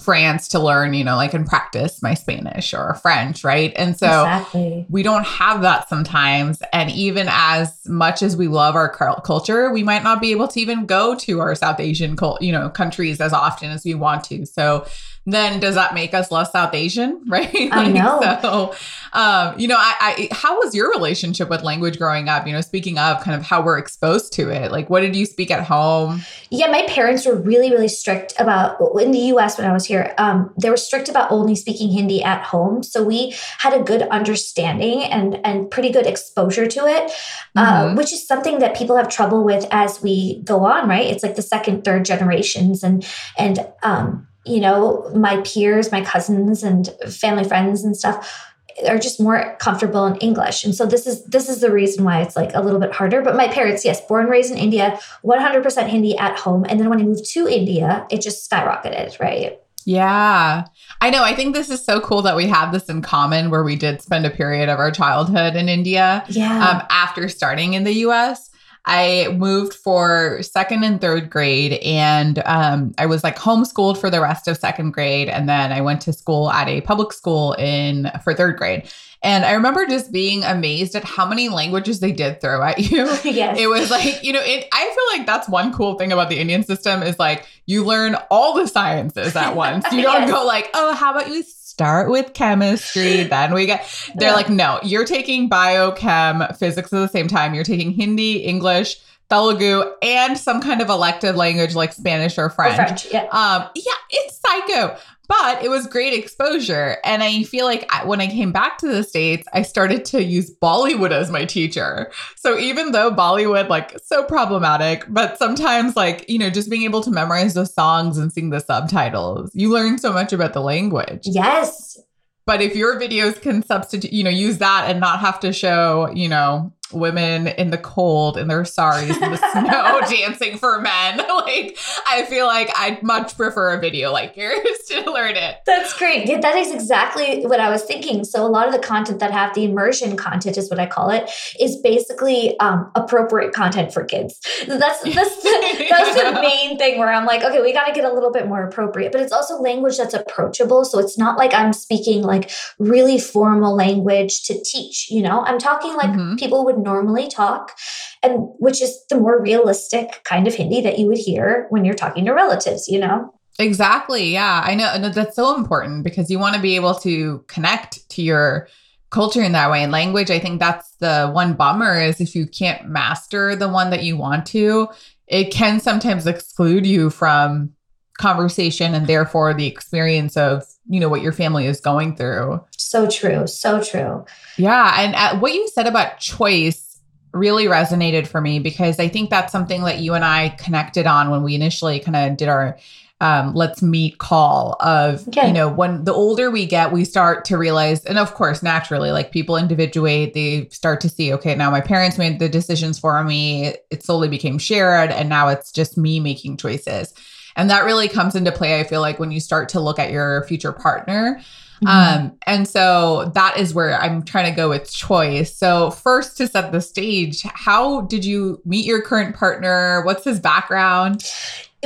France 0.00 0.48
to 0.48 0.58
learn, 0.58 0.94
you 0.94 1.04
know, 1.04 1.16
like 1.16 1.34
and 1.34 1.46
practice 1.46 2.02
my 2.02 2.14
Spanish 2.14 2.72
or 2.74 2.94
French, 2.94 3.44
right? 3.44 3.72
And 3.76 3.98
so 3.98 4.06
exactly. 4.06 4.86
we 4.88 5.02
don't 5.02 5.26
have 5.26 5.62
that 5.62 5.88
sometimes. 5.88 6.62
And 6.72 6.90
even 6.90 7.28
as 7.30 7.78
much 7.86 8.22
as 8.22 8.36
we 8.36 8.48
love 8.48 8.74
our 8.74 8.88
culture, 8.88 9.72
we 9.72 9.82
might 9.82 10.02
not 10.02 10.20
be 10.20 10.32
able 10.32 10.48
to 10.48 10.60
even 10.60 10.86
go 10.86 11.14
to 11.16 11.40
our 11.40 11.54
South 11.54 11.80
Asian, 11.80 12.16
you 12.40 12.52
know, 12.52 12.70
countries 12.70 13.20
as 13.20 13.32
often 13.32 13.70
as 13.70 13.84
we 13.84 13.94
want 13.94 14.24
to. 14.24 14.46
So 14.46 14.86
then 15.26 15.60
does 15.60 15.74
that 15.74 15.94
make 15.94 16.14
us 16.14 16.30
less 16.30 16.52
South 16.52 16.74
Asian, 16.74 17.22
right? 17.28 17.68
I 17.72 17.88
know. 17.88 18.20
So, 18.40 18.74
um, 19.12 19.58
you 19.58 19.68
know, 19.68 19.76
I, 19.76 20.28
I, 20.30 20.34
how 20.34 20.58
was 20.58 20.74
your 20.74 20.90
relationship 20.90 21.50
with 21.50 21.62
language 21.62 21.98
growing 21.98 22.28
up? 22.28 22.46
You 22.46 22.52
know, 22.52 22.60
speaking 22.60 22.98
of 22.98 23.22
kind 23.22 23.38
of 23.38 23.44
how 23.44 23.62
we're 23.62 23.78
exposed 23.78 24.32
to 24.34 24.48
it, 24.50 24.72
like 24.72 24.88
what 24.88 25.00
did 25.00 25.14
you 25.14 25.26
speak 25.26 25.50
at 25.50 25.64
home? 25.64 26.22
Yeah, 26.50 26.68
my 26.68 26.86
parents 26.86 27.26
were 27.26 27.34
really, 27.34 27.70
really 27.70 27.88
strict 27.88 28.32
about 28.38 28.80
in 29.00 29.10
the 29.10 29.18
U.S. 29.18 29.58
when 29.58 29.68
I 29.68 29.72
was 29.72 29.84
here. 29.84 30.14
Um, 30.18 30.52
they 30.60 30.70
were 30.70 30.76
strict 30.76 31.08
about 31.08 31.30
only 31.30 31.54
speaking 31.54 31.90
Hindi 31.90 32.22
at 32.22 32.42
home, 32.42 32.82
so 32.82 33.04
we 33.04 33.34
had 33.58 33.74
a 33.74 33.82
good 33.82 34.02
understanding 34.02 35.02
and 35.04 35.38
and 35.44 35.70
pretty 35.70 35.90
good 35.90 36.06
exposure 36.06 36.66
to 36.66 36.86
it, 36.86 37.12
uh, 37.56 37.64
mm-hmm. 37.64 37.92
uh, 37.92 37.94
which 37.94 38.12
is 38.12 38.26
something 38.26 38.58
that 38.60 38.76
people 38.76 38.96
have 38.96 39.08
trouble 39.08 39.44
with 39.44 39.66
as 39.70 40.02
we 40.02 40.42
go 40.42 40.64
on. 40.64 40.88
Right? 40.88 41.06
It's 41.06 41.22
like 41.22 41.36
the 41.36 41.42
second, 41.42 41.84
third 41.84 42.04
generations, 42.04 42.82
and 42.82 43.06
and 43.38 43.66
um, 43.82 44.26
you 44.44 44.60
know, 44.60 45.10
my 45.14 45.40
peers, 45.42 45.92
my 45.92 46.02
cousins 46.02 46.62
and 46.62 46.88
family 47.10 47.44
friends 47.44 47.84
and 47.84 47.96
stuff 47.96 48.46
are 48.88 48.98
just 48.98 49.20
more 49.20 49.56
comfortable 49.58 50.06
in 50.06 50.16
English. 50.16 50.64
And 50.64 50.74
so 50.74 50.86
this 50.86 51.06
is 51.06 51.24
this 51.24 51.48
is 51.48 51.60
the 51.60 51.70
reason 51.70 52.04
why 52.04 52.22
it's 52.22 52.36
like 52.36 52.54
a 52.54 52.60
little 52.60 52.80
bit 52.80 52.92
harder. 52.92 53.22
But 53.22 53.36
my 53.36 53.48
parents, 53.48 53.84
yes, 53.84 54.04
born 54.06 54.22
and 54.22 54.30
raised 54.30 54.50
in 54.50 54.58
India, 54.58 54.98
100% 55.24 55.88
Hindi 55.88 56.16
at 56.16 56.38
home. 56.38 56.64
And 56.68 56.80
then 56.80 56.88
when 56.88 57.00
I 57.00 57.04
moved 57.04 57.24
to 57.32 57.48
India, 57.48 58.06
it 58.10 58.20
just 58.22 58.48
skyrocketed, 58.48 59.20
right? 59.20 59.60
Yeah. 59.86 60.64
I 61.00 61.10
know. 61.10 61.24
I 61.24 61.34
think 61.34 61.54
this 61.54 61.70
is 61.70 61.84
so 61.84 62.00
cool 62.00 62.22
that 62.22 62.36
we 62.36 62.46
have 62.46 62.72
this 62.72 62.88
in 62.88 63.02
common 63.02 63.50
where 63.50 63.64
we 63.64 63.76
did 63.76 64.02
spend 64.02 64.26
a 64.26 64.30
period 64.30 64.68
of 64.68 64.78
our 64.78 64.90
childhood 64.90 65.56
in 65.56 65.68
India 65.68 66.24
yeah. 66.28 66.68
um, 66.68 66.86
after 66.90 67.28
starting 67.28 67.74
in 67.74 67.84
the 67.84 67.94
US. 68.06 68.49
I 68.86 69.34
moved 69.36 69.74
for 69.74 70.42
second 70.42 70.84
and 70.84 71.00
third 71.00 71.30
grade, 71.30 71.74
and 71.82 72.42
um, 72.46 72.92
I 72.98 73.06
was 73.06 73.22
like 73.22 73.36
homeschooled 73.36 73.98
for 73.98 74.10
the 74.10 74.20
rest 74.20 74.48
of 74.48 74.56
second 74.56 74.92
grade, 74.92 75.28
and 75.28 75.48
then 75.48 75.72
I 75.72 75.80
went 75.80 76.00
to 76.02 76.12
school 76.12 76.50
at 76.50 76.68
a 76.68 76.80
public 76.80 77.12
school 77.12 77.52
in 77.54 78.10
for 78.24 78.34
third 78.34 78.56
grade. 78.56 78.90
And 79.22 79.44
I 79.44 79.52
remember 79.52 79.86
just 79.86 80.12
being 80.12 80.44
amazed 80.44 80.96
at 80.96 81.04
how 81.04 81.26
many 81.26 81.50
languages 81.50 82.00
they 82.00 82.12
did 82.12 82.40
throw 82.40 82.62
at 82.62 82.78
you. 82.78 83.04
yes. 83.24 83.58
It 83.58 83.68
was 83.68 83.90
like, 83.90 84.22
you 84.24 84.32
know, 84.32 84.40
it, 84.42 84.66
I 84.72 84.84
feel 84.84 85.18
like 85.18 85.26
that's 85.26 85.48
one 85.48 85.74
cool 85.74 85.98
thing 85.98 86.10
about 86.10 86.30
the 86.30 86.38
Indian 86.38 86.62
system 86.62 87.02
is 87.02 87.18
like 87.18 87.46
you 87.66 87.84
learn 87.84 88.16
all 88.30 88.54
the 88.54 88.66
sciences 88.66 89.36
at 89.36 89.54
once. 89.54 89.84
You 89.92 90.02
don't 90.02 90.22
yes. 90.22 90.30
go 90.30 90.44
like, 90.46 90.70
oh, 90.72 90.94
how 90.94 91.10
about 91.10 91.28
you 91.28 91.42
start 91.80 92.10
with 92.10 92.34
chemistry, 92.34 93.22
then 93.30 93.54
we 93.54 93.64
get 93.64 93.86
they're 94.16 94.28
yeah. 94.28 94.34
like, 94.34 94.50
no, 94.50 94.78
you're 94.82 95.06
taking 95.06 95.48
biochem, 95.48 96.54
physics 96.58 96.92
at 96.92 96.98
the 96.98 97.08
same 97.08 97.26
time. 97.26 97.54
You're 97.54 97.64
taking 97.64 97.90
Hindi, 97.90 98.44
English, 98.44 99.00
Telugu, 99.30 99.84
and 100.02 100.36
some 100.36 100.60
kind 100.60 100.82
of 100.82 100.90
elective 100.90 101.36
language 101.36 101.74
like 101.74 101.94
Spanish 101.94 102.36
or 102.36 102.50
French. 102.50 102.78
Or 102.78 102.84
French 102.84 103.06
yeah. 103.10 103.22
Um, 103.32 103.66
yeah, 103.74 103.94
it's 104.10 104.38
psycho 104.38 104.94
but 105.30 105.62
it 105.62 105.68
was 105.68 105.86
great 105.86 106.12
exposure. 106.12 106.96
And 107.04 107.22
I 107.22 107.44
feel 107.44 107.64
like 107.64 107.88
I, 107.94 108.04
when 108.04 108.20
I 108.20 108.26
came 108.26 108.50
back 108.50 108.78
to 108.78 108.88
the 108.88 109.04
States, 109.04 109.46
I 109.52 109.62
started 109.62 110.04
to 110.06 110.24
use 110.24 110.50
Bollywood 110.60 111.12
as 111.12 111.30
my 111.30 111.44
teacher. 111.44 112.10
So 112.34 112.58
even 112.58 112.90
though 112.90 113.12
Bollywood, 113.12 113.68
like, 113.68 113.96
so 114.04 114.24
problematic, 114.24 115.04
but 115.08 115.38
sometimes, 115.38 115.94
like, 115.94 116.28
you 116.28 116.36
know, 116.36 116.50
just 116.50 116.68
being 116.68 116.82
able 116.82 117.00
to 117.02 117.12
memorize 117.12 117.54
the 117.54 117.64
songs 117.64 118.18
and 118.18 118.32
sing 118.32 118.50
the 118.50 118.58
subtitles, 118.58 119.52
you 119.54 119.72
learn 119.72 119.98
so 119.98 120.12
much 120.12 120.32
about 120.32 120.52
the 120.52 120.62
language. 120.62 121.22
Yes. 121.22 121.96
But 122.44 122.60
if 122.60 122.74
your 122.74 122.98
videos 122.98 123.40
can 123.40 123.62
substitute, 123.62 124.12
you 124.12 124.24
know, 124.24 124.30
use 124.30 124.58
that 124.58 124.90
and 124.90 124.98
not 124.98 125.20
have 125.20 125.38
to 125.40 125.52
show, 125.52 126.10
you 126.12 126.28
know, 126.28 126.72
women 126.92 127.48
in 127.48 127.70
the 127.70 127.78
cold 127.78 128.36
in 128.36 128.48
their 128.48 128.64
saris 128.64 129.16
in 129.16 129.30
the 129.30 129.36
snow 129.52 130.00
dancing 130.08 130.58
for 130.58 130.80
men. 130.80 131.18
like 131.28 131.78
I 132.06 132.24
feel 132.28 132.46
like 132.46 132.70
I'd 132.76 133.02
much 133.02 133.36
prefer 133.36 133.74
a 133.74 133.80
video 133.80 134.12
like 134.12 134.36
yours 134.36 134.78
to 134.88 135.10
learn 135.10 135.36
it. 135.36 135.56
That's 135.66 135.96
great. 135.96 136.28
Yeah, 136.28 136.40
that 136.40 136.56
is 136.56 136.72
exactly 136.72 137.46
what 137.46 137.60
I 137.60 137.70
was 137.70 137.82
thinking. 137.82 138.24
So 138.24 138.46
a 138.46 138.48
lot 138.48 138.66
of 138.66 138.72
the 138.72 138.78
content 138.78 139.20
that 139.20 139.30
have 139.32 139.54
the 139.54 139.64
immersion 139.64 140.16
content 140.16 140.56
is 140.56 140.70
what 140.70 140.78
I 140.78 140.86
call 140.86 141.10
it 141.10 141.30
is 141.58 141.76
basically 141.76 142.58
um, 142.60 142.90
appropriate 142.94 143.52
content 143.52 143.92
for 143.92 144.04
kids. 144.04 144.38
That's 144.66 145.02
that's 145.02 145.42
the, 145.42 145.86
that's 145.88 146.14
the 146.14 146.40
main 146.40 146.78
thing 146.78 146.98
where 146.98 147.12
I'm 147.12 147.26
like, 147.26 147.42
okay, 147.42 147.60
we 147.60 147.72
got 147.72 147.86
to 147.86 147.92
get 147.92 148.04
a 148.04 148.12
little 148.12 148.32
bit 148.32 148.46
more 148.46 148.64
appropriate, 148.64 149.12
but 149.12 149.20
it's 149.20 149.32
also 149.32 149.60
language 149.60 149.96
that's 149.96 150.14
approachable. 150.14 150.84
So 150.84 150.98
it's 150.98 151.18
not 151.18 151.38
like 151.38 151.54
I'm 151.54 151.72
speaking 151.72 152.22
like 152.22 152.50
really 152.78 153.18
formal 153.18 153.74
language 153.74 154.42
to 154.44 154.60
teach. 154.62 155.10
You 155.10 155.22
know, 155.22 155.42
I'm 155.42 155.58
talking 155.58 155.94
like 155.94 156.10
mm-hmm. 156.10 156.36
people 156.36 156.64
would 156.64 156.79
normally 156.82 157.28
talk, 157.28 157.76
and 158.22 158.48
which 158.58 158.82
is 158.82 158.98
the 159.08 159.16
more 159.16 159.40
realistic 159.40 160.22
kind 160.24 160.46
of 160.46 160.54
Hindi 160.54 160.80
that 160.82 160.98
you 160.98 161.06
would 161.06 161.18
hear 161.18 161.66
when 161.70 161.84
you're 161.84 161.94
talking 161.94 162.24
to 162.24 162.32
relatives, 162.32 162.88
you 162.88 162.98
know? 162.98 163.32
Exactly. 163.58 164.32
Yeah. 164.32 164.62
I 164.64 164.74
know 164.74 165.10
that's 165.10 165.36
so 165.36 165.54
important 165.56 166.02
because 166.04 166.30
you 166.30 166.38
want 166.38 166.56
to 166.56 166.62
be 166.62 166.76
able 166.76 166.94
to 166.96 167.44
connect 167.46 168.08
to 168.10 168.22
your 168.22 168.68
culture 169.10 169.42
in 169.42 169.52
that 169.52 169.70
way 169.70 169.82
and 169.82 169.92
language. 169.92 170.30
I 170.30 170.38
think 170.38 170.60
that's 170.60 170.90
the 170.96 171.28
one 171.30 171.54
bummer 171.54 172.00
is 172.00 172.20
if 172.20 172.34
you 172.34 172.46
can't 172.46 172.88
master 172.88 173.54
the 173.56 173.68
one 173.68 173.90
that 173.90 174.04
you 174.04 174.16
want 174.16 174.46
to, 174.46 174.88
it 175.26 175.52
can 175.52 175.80
sometimes 175.80 176.26
exclude 176.26 176.86
you 176.86 177.10
from 177.10 177.72
conversation 178.18 178.94
and 178.94 179.06
therefore 179.06 179.52
the 179.52 179.66
experience 179.66 180.36
of 180.36 180.64
you 180.90 181.00
know 181.00 181.08
what 181.08 181.22
your 181.22 181.32
family 181.32 181.66
is 181.66 181.80
going 181.80 182.16
through. 182.16 182.62
So 182.76 183.08
true 183.08 183.46
so 183.46 183.82
true. 183.82 184.24
Yeah 184.56 184.94
and 184.98 185.14
uh, 185.14 185.38
what 185.38 185.54
you 185.54 185.68
said 185.68 185.86
about 185.86 186.18
choice 186.18 186.98
really 187.32 187.66
resonated 187.66 188.26
for 188.26 188.40
me 188.40 188.58
because 188.58 188.98
i 188.98 189.06
think 189.06 189.30
that's 189.30 189.52
something 189.52 189.84
that 189.84 190.00
you 190.00 190.14
and 190.14 190.24
i 190.24 190.48
connected 190.58 191.06
on 191.06 191.30
when 191.30 191.44
we 191.44 191.54
initially 191.54 192.00
kind 192.00 192.16
of 192.16 192.36
did 192.36 192.48
our 192.48 192.76
um, 193.22 193.54
let's 193.54 193.82
meet 193.82 194.16
call 194.16 194.76
of 194.80 195.28
okay. 195.28 195.46
you 195.46 195.52
know 195.52 195.68
when 195.68 196.04
the 196.04 196.12
older 196.12 196.50
we 196.50 196.64
get 196.64 196.90
we 196.90 197.04
start 197.04 197.44
to 197.44 197.58
realize 197.58 198.04
and 198.06 198.18
of 198.18 198.34
course 198.34 198.62
naturally 198.62 199.10
like 199.10 199.30
people 199.30 199.58
individuate 199.58 200.32
they 200.32 200.66
start 200.70 201.02
to 201.02 201.08
see 201.08 201.32
okay 201.34 201.54
now 201.54 201.70
my 201.70 201.82
parents 201.82 202.16
made 202.16 202.38
the 202.38 202.48
decisions 202.48 202.98
for 202.98 203.22
me. 203.22 203.74
It 203.90 204.02
slowly 204.02 204.28
became 204.28 204.58
shared 204.58 205.10
and 205.10 205.28
now 205.28 205.48
it's 205.48 205.70
just 205.70 205.98
me 205.98 206.18
making 206.18 206.56
choices 206.56 207.12
and 207.56 207.70
that 207.70 207.84
really 207.84 208.08
comes 208.08 208.34
into 208.34 208.52
play, 208.52 208.80
I 208.80 208.84
feel 208.84 209.00
like, 209.00 209.18
when 209.18 209.30
you 209.30 209.40
start 209.40 209.68
to 209.70 209.80
look 209.80 209.98
at 209.98 210.10
your 210.10 210.44
future 210.44 210.72
partner. 210.72 211.40
Mm-hmm. 211.82 212.24
Um, 212.24 212.38
and 212.46 212.68
so 212.68 213.30
that 213.34 213.56
is 213.56 213.72
where 213.72 213.98
I'm 213.98 214.22
trying 214.22 214.50
to 214.50 214.56
go 214.56 214.68
with 214.68 214.92
choice. 214.92 215.56
So, 215.56 215.90
first, 215.90 216.36
to 216.36 216.46
set 216.46 216.72
the 216.72 216.80
stage, 216.80 217.42
how 217.42 218.02
did 218.02 218.24
you 218.24 218.60
meet 218.66 218.84
your 218.84 219.00
current 219.00 219.34
partner? 219.34 220.02
What's 220.04 220.24
his 220.24 220.40
background? 220.40 221.24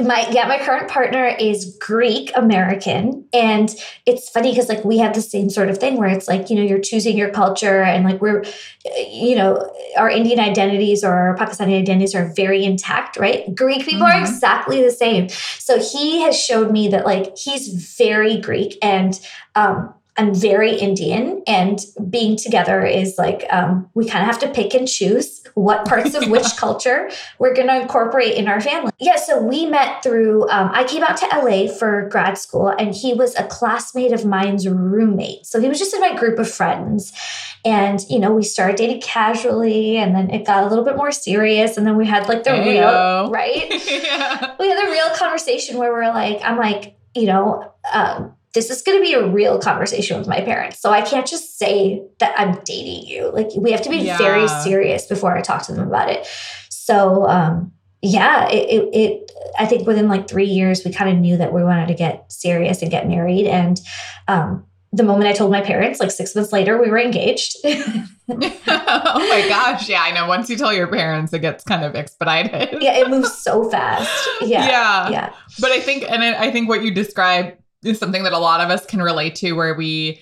My 0.03 0.29
yeah 0.31 0.49
my 0.49 0.59
current 0.59 0.89
partner 0.89 1.27
is 1.39 1.77
greek 1.81 2.33
american 2.35 3.25
and 3.33 3.77
it's 4.07 4.29
funny 4.29 4.51
because 4.51 4.69
like 4.69 4.85
we 4.85 4.99
have 4.99 5.15
the 5.15 5.23
same 5.23 5.49
sort 5.49 5.69
of 5.69 5.79
thing 5.79 5.97
where 5.97 6.09
it's 6.09 6.27
like 6.27 6.51
you 6.51 6.57
know 6.57 6.63
you're 6.63 6.81
choosing 6.81 7.17
your 7.17 7.31
culture 7.31 7.81
and 7.81 8.05
like 8.05 8.21
we're 8.21 8.45
you 9.09 9.37
know 9.37 9.73
our 9.97 10.11
indian 10.11 10.41
identities 10.41 11.05
or 11.05 11.13
our 11.13 11.37
pakistani 11.37 11.79
identities 11.81 12.13
are 12.13 12.33
very 12.35 12.65
intact 12.65 13.17
right 13.17 13.55
greek 13.55 13.85
people 13.85 14.05
mm-hmm. 14.05 14.19
are 14.19 14.21
exactly 14.21 14.83
the 14.83 14.91
same 14.91 15.29
so 15.29 15.79
he 15.79 16.23
has 16.23 16.39
showed 16.39 16.73
me 16.73 16.89
that 16.89 17.05
like 17.05 17.37
he's 17.39 17.69
very 17.97 18.41
greek 18.41 18.77
and 18.83 19.21
um 19.55 19.95
I'm 20.17 20.33
very 20.35 20.77
Indian, 20.77 21.43
and 21.47 21.81
being 22.09 22.37
together 22.37 22.85
is 22.85 23.17
like 23.19 23.45
um, 23.51 23.91
we 23.95 24.09
kind 24.09 24.23
of 24.23 24.27
have 24.27 24.39
to 24.41 24.49
pick 24.49 24.73
and 24.73 24.87
choose 24.87 25.43
what 25.55 25.87
parts 25.87 26.15
of 26.15 26.29
which 26.29 26.47
culture 26.57 27.11
we're 27.39 27.55
going 27.55 27.67
to 27.67 27.81
incorporate 27.81 28.35
in 28.37 28.47
our 28.47 28.61
family. 28.61 28.93
Yeah, 28.99 29.17
so 29.17 29.43
we 29.43 29.67
met 29.67 30.03
through, 30.03 30.49
um, 30.51 30.71
I 30.73 30.85
came 30.85 31.03
out 31.03 31.17
to 31.19 31.27
LA 31.27 31.67
for 31.67 32.09
grad 32.09 32.39
school, 32.39 32.69
and 32.69 32.95
he 32.95 33.13
was 33.13 33.35
a 33.37 33.45
classmate 33.45 34.13
of 34.13 34.25
mine's 34.25 34.69
roommate. 34.69 35.47
So 35.47 35.61
he 35.61 35.69
was 35.69 35.79
just 35.79 35.95
in 35.95 36.01
my 36.01 36.15
group 36.15 36.39
of 36.39 36.51
friends. 36.51 37.13
And, 37.65 38.01
you 38.09 38.19
know, 38.19 38.33
we 38.33 38.43
started 38.43 38.77
dating 38.77 39.01
casually, 39.01 39.97
and 39.97 40.15
then 40.15 40.31
it 40.31 40.47
got 40.47 40.65
a 40.65 40.69
little 40.69 40.85
bit 40.85 40.97
more 40.97 41.13
serious. 41.13 41.77
And 41.77 41.87
then 41.87 41.97
we 41.97 42.07
had 42.07 42.29
like 42.29 42.45
the 42.45 42.55
hey 42.55 42.79
real, 42.79 43.31
right? 43.31 43.67
yeah. 43.69 44.55
We 44.61 44.69
had 44.69 44.87
a 44.87 44.91
real 44.91 45.11
conversation 45.17 45.79
where 45.79 45.93
we're 45.93 46.13
like, 46.13 46.41
I'm 46.45 46.57
like, 46.57 46.97
you 47.15 47.27
know, 47.27 47.73
um, 47.93 48.35
this 48.55 48.71
is 48.71 48.83
going 48.83 48.99
to 48.99 49.03
be 49.03 49.13
a 49.15 49.27
real 49.27 49.59
conversation 49.59 50.19
with 50.19 50.29
my 50.29 50.41
parents. 50.41 50.81
So 50.81 50.91
I 50.91 51.03
can't 51.03 51.27
just 51.27 51.59
say 51.59 52.03
that 52.21 52.35
I'm 52.39 52.61
dating 52.65 53.07
you. 53.07 53.31
Like 53.33 53.49
we 53.57 53.73
have 53.73 53.83
to 53.83 53.91
be 53.91 53.99
yeah. 53.99 54.17
very 54.17 54.49
serious 54.49 55.07
before 55.07 55.37
I 55.37 55.43
talk 55.43 55.63
to 55.65 55.73
them 55.73 55.87
about 55.87 56.09
it. 56.09 56.27
So 56.71 57.29
um, 57.29 57.73
yeah, 58.01 58.49
it, 58.49 58.69
it, 58.69 58.95
it, 58.95 59.33
I 59.59 59.67
think 59.67 59.87
within 59.87 60.09
like 60.09 60.29
three 60.29 60.47
years, 60.47 60.85
we 60.85 60.93
kind 60.93 61.11
of 61.11 61.17
knew 61.17 61.37
that 61.37 61.53
we 61.53 61.65
wanted 61.65 61.89
to 61.89 61.95
get 61.95 62.31
serious 62.31 62.81
and 62.81 62.91
get 62.91 63.09
married. 63.09 63.47
And 63.47 63.81
um, 64.29 64.65
the 64.93 65.03
moment 65.03 65.27
I 65.27 65.33
told 65.33 65.51
my 65.51 65.61
parents, 65.61 65.99
like 65.99 66.11
six 66.11 66.35
months 66.37 66.53
later, 66.53 66.81
we 66.81 66.91
were 66.91 66.99
engaged. 66.99 67.57
oh 67.65 68.07
my 68.29 69.47
gosh. 69.49 69.89
Yeah, 69.89 70.03
I 70.03 70.13
know. 70.13 70.27
Once 70.29 70.49
you 70.49 70.57
tell 70.57 70.73
your 70.73 70.87
parents, 70.87 71.33
it 71.33 71.41
gets 71.41 71.65
kind 71.65 71.85
of 71.85 71.97
expedited. 71.97 72.81
yeah, 72.83 72.99
it 72.99 73.09
moves 73.11 73.33
so 73.33 73.69
fast. 73.69 74.29
Yeah. 74.43 74.67
Yeah. 74.67 75.09
Yeah. 75.11 75.33
But 75.61 75.71
I 75.71 75.81
think, 75.81 76.05
and 76.09 76.23
I 76.23 76.51
think 76.51 76.69
what 76.69 76.83
you 76.83 76.93
described 76.93 77.57
is 77.85 77.99
something 77.99 78.25
that 78.25 78.33
a 78.33 78.39
lot 78.39 78.61
of 78.61 78.71
us 78.71 78.87
can 78.87 79.03
relate 79.03 79.35
to 79.37 79.53
where 79.53 79.75
we 79.75 80.21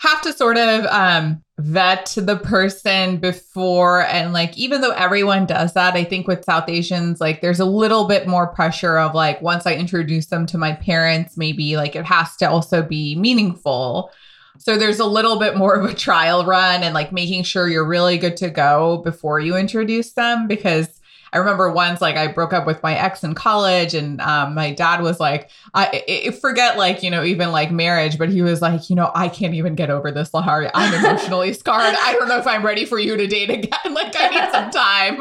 have 0.00 0.22
to 0.22 0.32
sort 0.32 0.56
of 0.56 0.86
um, 0.86 1.42
vet 1.58 2.14
the 2.16 2.36
person 2.36 3.18
before. 3.18 4.06
And 4.06 4.32
like 4.32 4.56
even 4.56 4.80
though 4.80 4.92
everyone 4.92 5.46
does 5.46 5.74
that 5.74 5.94
i 5.94 6.04
think 6.04 6.26
with 6.26 6.44
south 6.44 6.68
asians 6.68 7.20
like 7.20 7.40
there's 7.40 7.60
a 7.60 7.64
little 7.64 8.06
bit 8.08 8.26
more 8.26 8.46
pressure 8.48 8.98
of 8.98 9.14
like 9.14 9.40
once 9.42 9.66
i 9.66 9.74
introduce 9.74 10.26
them 10.26 10.46
to 10.46 10.58
my 10.58 10.72
parents 10.72 11.36
maybe 11.36 11.76
like 11.76 11.94
it 11.94 12.04
has 12.04 12.36
to 12.36 12.46
also 12.46 12.82
be 12.82 13.16
meaningful. 13.16 14.10
So 14.58 14.76
there's 14.76 14.98
a 14.98 15.06
little 15.06 15.38
bit 15.38 15.56
more 15.56 15.74
of 15.74 15.88
a 15.88 15.94
trial 15.94 16.44
run 16.44 16.82
and 16.82 16.92
like 16.92 17.12
making 17.12 17.44
sure 17.44 17.68
you're 17.68 17.86
really 17.86 18.18
good 18.18 18.36
to 18.38 18.50
go 18.50 18.98
before 18.98 19.40
you 19.40 19.56
introduce 19.56 20.12
them 20.12 20.48
because 20.48 20.99
I 21.32 21.38
remember 21.38 21.70
once 21.70 22.00
like 22.00 22.16
I 22.16 22.26
broke 22.26 22.52
up 22.52 22.66
with 22.66 22.82
my 22.82 22.94
ex 22.94 23.22
in 23.22 23.34
college 23.34 23.94
and 23.94 24.20
um, 24.20 24.54
my 24.54 24.72
dad 24.72 25.02
was 25.02 25.20
like, 25.20 25.50
I, 25.74 26.04
I, 26.26 26.30
forget 26.30 26.76
like, 26.76 27.02
you 27.02 27.10
know, 27.10 27.22
even 27.22 27.52
like 27.52 27.70
marriage, 27.70 28.18
but 28.18 28.28
he 28.28 28.42
was 28.42 28.60
like, 28.60 28.90
you 28.90 28.96
know, 28.96 29.10
I 29.14 29.28
can't 29.28 29.54
even 29.54 29.74
get 29.74 29.90
over 29.90 30.10
this, 30.10 30.30
Lahari. 30.30 30.70
I'm 30.74 30.92
emotionally 30.92 31.52
scarred. 31.54 31.94
I 32.00 32.12
don't 32.14 32.28
know 32.28 32.38
if 32.38 32.46
I'm 32.46 32.64
ready 32.64 32.84
for 32.84 32.98
you 32.98 33.16
to 33.16 33.26
date 33.26 33.50
again. 33.50 33.70
Like 33.90 34.14
I 34.16 34.28
need 34.28 34.50
some 34.52 34.70
time. 34.70 35.20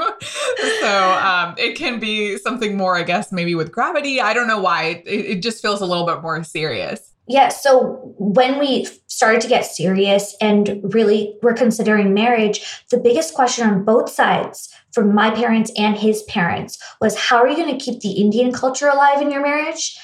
so 0.79 1.11
um, 1.11 1.55
it 1.57 1.75
can 1.75 1.99
be 1.99 2.37
something 2.37 2.77
more, 2.77 2.95
I 2.95 3.03
guess, 3.03 3.31
maybe 3.31 3.55
with 3.55 3.71
gravity. 3.71 4.21
I 4.21 4.33
don't 4.33 4.47
know 4.47 4.59
why. 4.59 5.03
It, 5.05 5.07
it 5.07 5.41
just 5.41 5.61
feels 5.61 5.81
a 5.81 5.85
little 5.85 6.05
bit 6.05 6.21
more 6.21 6.41
serious. 6.43 7.09
Yeah. 7.29 7.49
So 7.49 8.13
when 8.17 8.57
we 8.57 8.87
started 9.05 9.41
to 9.41 9.47
get 9.47 9.63
serious 9.63 10.35
and 10.41 10.81
really 10.93 11.35
were 11.43 11.53
considering 11.53 12.13
marriage, 12.15 12.83
the 12.89 12.97
biggest 12.97 13.35
question 13.35 13.69
on 13.69 13.85
both 13.85 14.09
sides 14.09 14.73
from 14.91 15.13
my 15.13 15.29
parents 15.31 15.71
and 15.77 15.95
his 15.97 16.23
parents 16.23 16.77
was 17.01 17.17
how 17.17 17.37
are 17.37 17.47
you 17.47 17.55
going 17.55 17.77
to 17.77 17.83
keep 17.83 18.01
the 18.01 18.11
Indian 18.11 18.51
culture 18.51 18.87
alive 18.87 19.21
in 19.21 19.31
your 19.31 19.41
marriage? 19.41 19.97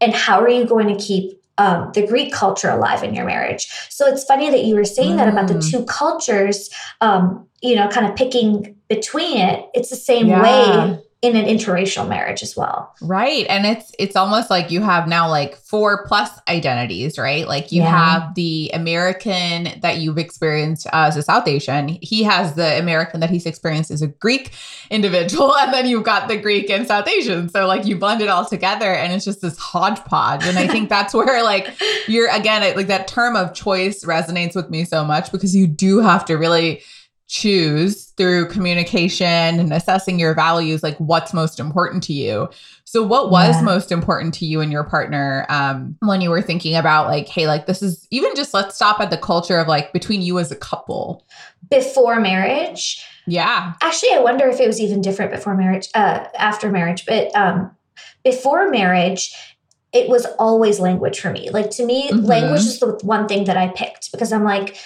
And 0.00 0.12
how 0.12 0.40
are 0.40 0.48
you 0.48 0.64
going 0.64 0.88
to 0.88 1.02
keep 1.02 1.40
um, 1.58 1.90
the 1.94 2.06
Greek 2.06 2.32
culture 2.32 2.70
alive 2.70 3.02
in 3.02 3.14
your 3.14 3.24
marriage? 3.24 3.66
So 3.88 4.06
it's 4.06 4.24
funny 4.24 4.50
that 4.50 4.64
you 4.64 4.74
were 4.74 4.84
saying 4.84 5.12
mm. 5.12 5.16
that 5.18 5.28
about 5.28 5.48
the 5.48 5.54
mm. 5.54 5.70
two 5.70 5.84
cultures, 5.84 6.70
um, 7.00 7.46
you 7.62 7.76
know, 7.76 7.88
kind 7.88 8.06
of 8.06 8.16
picking 8.16 8.76
between 8.88 9.38
it. 9.38 9.64
It's 9.74 9.90
the 9.90 9.96
same 9.96 10.28
yeah. 10.28 10.42
way 10.42 11.02
in 11.22 11.36
an 11.36 11.44
interracial 11.44 12.08
marriage 12.08 12.42
as 12.42 12.56
well. 12.56 12.92
Right. 13.00 13.46
And 13.48 13.64
it's 13.64 13.92
it's 13.96 14.16
almost 14.16 14.50
like 14.50 14.72
you 14.72 14.80
have 14.82 15.06
now 15.06 15.30
like 15.30 15.56
four 15.56 16.04
plus 16.04 16.30
identities, 16.48 17.16
right? 17.16 17.46
Like 17.46 17.70
you 17.70 17.82
yeah. 17.82 17.90
have 17.96 18.34
the 18.34 18.72
American 18.74 19.68
that 19.82 19.98
you've 19.98 20.18
experienced 20.18 20.88
as 20.92 21.16
a 21.16 21.22
South 21.22 21.46
Asian. 21.46 21.96
He 22.02 22.24
has 22.24 22.54
the 22.54 22.76
American 22.76 23.20
that 23.20 23.30
he's 23.30 23.46
experienced 23.46 23.92
as 23.92 24.02
a 24.02 24.08
Greek 24.08 24.50
individual. 24.90 25.54
And 25.62 25.72
then 25.72 25.86
you've 25.86 26.02
got 26.02 26.26
the 26.26 26.36
Greek 26.36 26.68
and 26.70 26.88
South 26.88 27.06
Asian. 27.06 27.48
So 27.48 27.68
like 27.68 27.86
you 27.86 27.96
blend 27.96 28.20
it 28.20 28.28
all 28.28 28.44
together 28.44 28.92
and 28.92 29.12
it's 29.12 29.24
just 29.24 29.40
this 29.40 29.56
hodgepodge. 29.56 30.44
And 30.44 30.58
I 30.58 30.66
think 30.66 30.88
that's 30.88 31.14
where 31.14 31.44
like 31.44 31.72
you're 32.08 32.28
again, 32.28 32.62
like 32.74 32.88
that 32.88 33.06
term 33.06 33.36
of 33.36 33.54
choice 33.54 34.04
resonates 34.04 34.56
with 34.56 34.70
me 34.70 34.84
so 34.84 35.04
much 35.04 35.30
because 35.30 35.54
you 35.54 35.68
do 35.68 36.00
have 36.00 36.24
to 36.24 36.34
really 36.34 36.82
choose 37.32 38.12
through 38.18 38.46
communication 38.46 39.26
and 39.58 39.72
assessing 39.72 40.20
your 40.20 40.34
values 40.34 40.82
like 40.82 40.98
what's 40.98 41.32
most 41.32 41.58
important 41.58 42.02
to 42.02 42.12
you. 42.12 42.46
So 42.84 43.02
what 43.02 43.30
was 43.30 43.56
yeah. 43.56 43.62
most 43.62 43.90
important 43.90 44.34
to 44.34 44.44
you 44.44 44.60
and 44.60 44.70
your 44.70 44.84
partner 44.84 45.46
um, 45.48 45.96
when 46.00 46.20
you 46.20 46.28
were 46.28 46.42
thinking 46.42 46.76
about 46.76 47.06
like 47.06 47.28
hey 47.28 47.46
like 47.46 47.64
this 47.64 47.80
is 47.80 48.06
even 48.10 48.36
just 48.36 48.52
let's 48.52 48.76
stop 48.76 49.00
at 49.00 49.08
the 49.08 49.16
culture 49.16 49.58
of 49.58 49.66
like 49.66 49.94
between 49.94 50.20
you 50.20 50.38
as 50.38 50.52
a 50.52 50.56
couple. 50.56 51.24
Before 51.70 52.20
marriage? 52.20 53.02
Yeah. 53.26 53.72
Actually 53.80 54.12
i 54.12 54.18
wonder 54.18 54.46
if 54.48 54.60
it 54.60 54.66
was 54.66 54.78
even 54.78 55.00
different 55.00 55.32
before 55.32 55.56
marriage 55.56 55.88
uh 55.94 56.26
after 56.36 56.70
marriage 56.70 57.06
but 57.06 57.34
um 57.34 57.74
before 58.24 58.68
marriage 58.68 59.32
it 59.92 60.08
was 60.08 60.26
always 60.38 60.80
language 60.80 61.20
for 61.20 61.30
me. 61.30 61.50
Like 61.50 61.70
to 61.72 61.84
me 61.84 62.08
mm-hmm. 62.08 62.24
language 62.24 62.60
is 62.60 62.80
the 62.80 62.98
one 63.02 63.28
thing 63.28 63.44
that 63.44 63.56
i 63.56 63.68
picked 63.68 64.12
because 64.12 64.32
i'm 64.32 64.44
like 64.44 64.76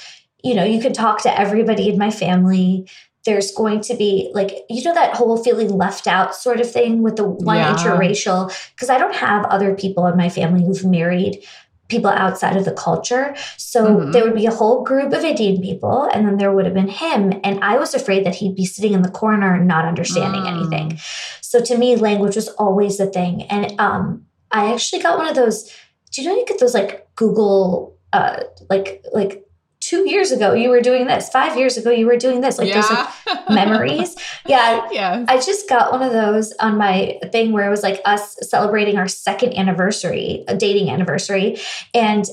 you 0.43 0.55
know, 0.55 0.65
you 0.65 0.81
could 0.81 0.95
talk 0.95 1.23
to 1.23 1.41
everybody 1.41 1.89
in 1.89 1.99
my 1.99 2.11
family. 2.11 2.89
there's 3.25 3.51
going 3.51 3.81
to 3.81 3.97
be 3.97 4.31
like 4.35 4.53
you 4.71 4.81
know 4.85 4.95
that 4.95 5.17
whole 5.17 5.37
feeling 5.43 5.69
left 5.69 6.07
out 6.07 6.33
sort 6.33 6.61
of 6.61 6.71
thing 6.71 7.03
with 7.03 7.17
the 7.17 7.25
one 7.25 7.57
Yeah. 7.57 7.75
interracial 7.75 8.53
because 8.73 8.89
I 8.89 8.99
don't 8.99 9.17
have 9.17 9.45
other 9.47 9.75
people 9.75 10.07
in 10.07 10.17
my 10.17 10.29
family 10.29 10.65
who've 10.65 10.85
married 10.85 11.43
people 11.89 12.09
outside 12.11 12.57
of 12.57 12.65
the 12.65 12.71
culture. 12.71 13.35
So 13.57 13.81
Mhm. 13.85 14.13
there 14.13 14.23
would 14.25 14.37
be 14.37 14.47
a 14.47 14.53
whole 14.55 14.85
group 14.85 15.13
of 15.13 15.25
Indian 15.25 15.61
people, 15.61 16.09
and 16.13 16.25
then 16.25 16.37
there 16.37 16.53
would 16.53 16.67
have 16.67 16.75
been 16.75 16.87
him. 17.05 17.33
And 17.43 17.59
I 17.65 17.79
was 17.79 17.95
afraid 17.95 18.25
that 18.27 18.37
he'd 18.37 18.55
be 18.55 18.65
sitting 18.65 18.93
in 18.93 19.03
the 19.03 19.11
corner 19.11 19.55
and 19.55 19.67
not 19.67 19.85
understanding 19.87 20.43
Mm. 20.45 20.53
anything. 20.55 20.99
So 21.41 21.61
to 21.61 21.77
me, 21.77 21.97
language 21.97 22.37
was 22.37 22.49
always 22.65 22.97
the 22.99 23.07
thing. 23.07 23.43
And 23.51 23.75
um, 23.81 24.23
I 24.53 24.73
actually 24.73 25.03
got 25.03 25.19
one 25.19 25.27
of 25.29 25.35
those. 25.35 25.69
Do 26.13 26.23
you 26.23 26.29
know 26.29 26.37
you 26.37 26.45
get 26.47 26.61
those 26.61 26.75
like 26.75 27.09
Google, 27.17 27.95
uh, 28.13 28.37
like 28.71 29.03
like 29.13 29.43
two 29.87 30.09
years 30.09 30.33
ago 30.33 30.53
you 30.53 30.69
were 30.69 30.81
doing 30.81 31.07
this, 31.07 31.29
five 31.29 31.57
years 31.57 31.77
ago 31.77 31.91
you 31.91 32.07
were 32.07 32.17
doing 32.17 32.41
this, 32.41 32.59
like 32.59 32.73
those 32.73 32.91
like 32.91 33.09
memories. 33.51 34.17
Yeah, 34.45 34.89
yeah. 34.91 35.25
I 35.29 35.37
just 35.37 35.69
got 35.69 35.93
one 35.93 36.03
of 36.03 36.13
those 36.13 36.53
on 36.55 36.77
my 36.77 37.19
thing 37.31 37.53
where 37.53 37.67
it 37.67 37.71
was 37.71 37.85
like 37.85 38.01
us 38.05 38.37
celebrating 38.43 38.99
our 38.99 39.07
second 39.07 39.57
anniversary, 39.57 40.45
a 40.49 40.57
dating 40.57 40.91
anniversary. 40.91 41.59
And 41.95 42.25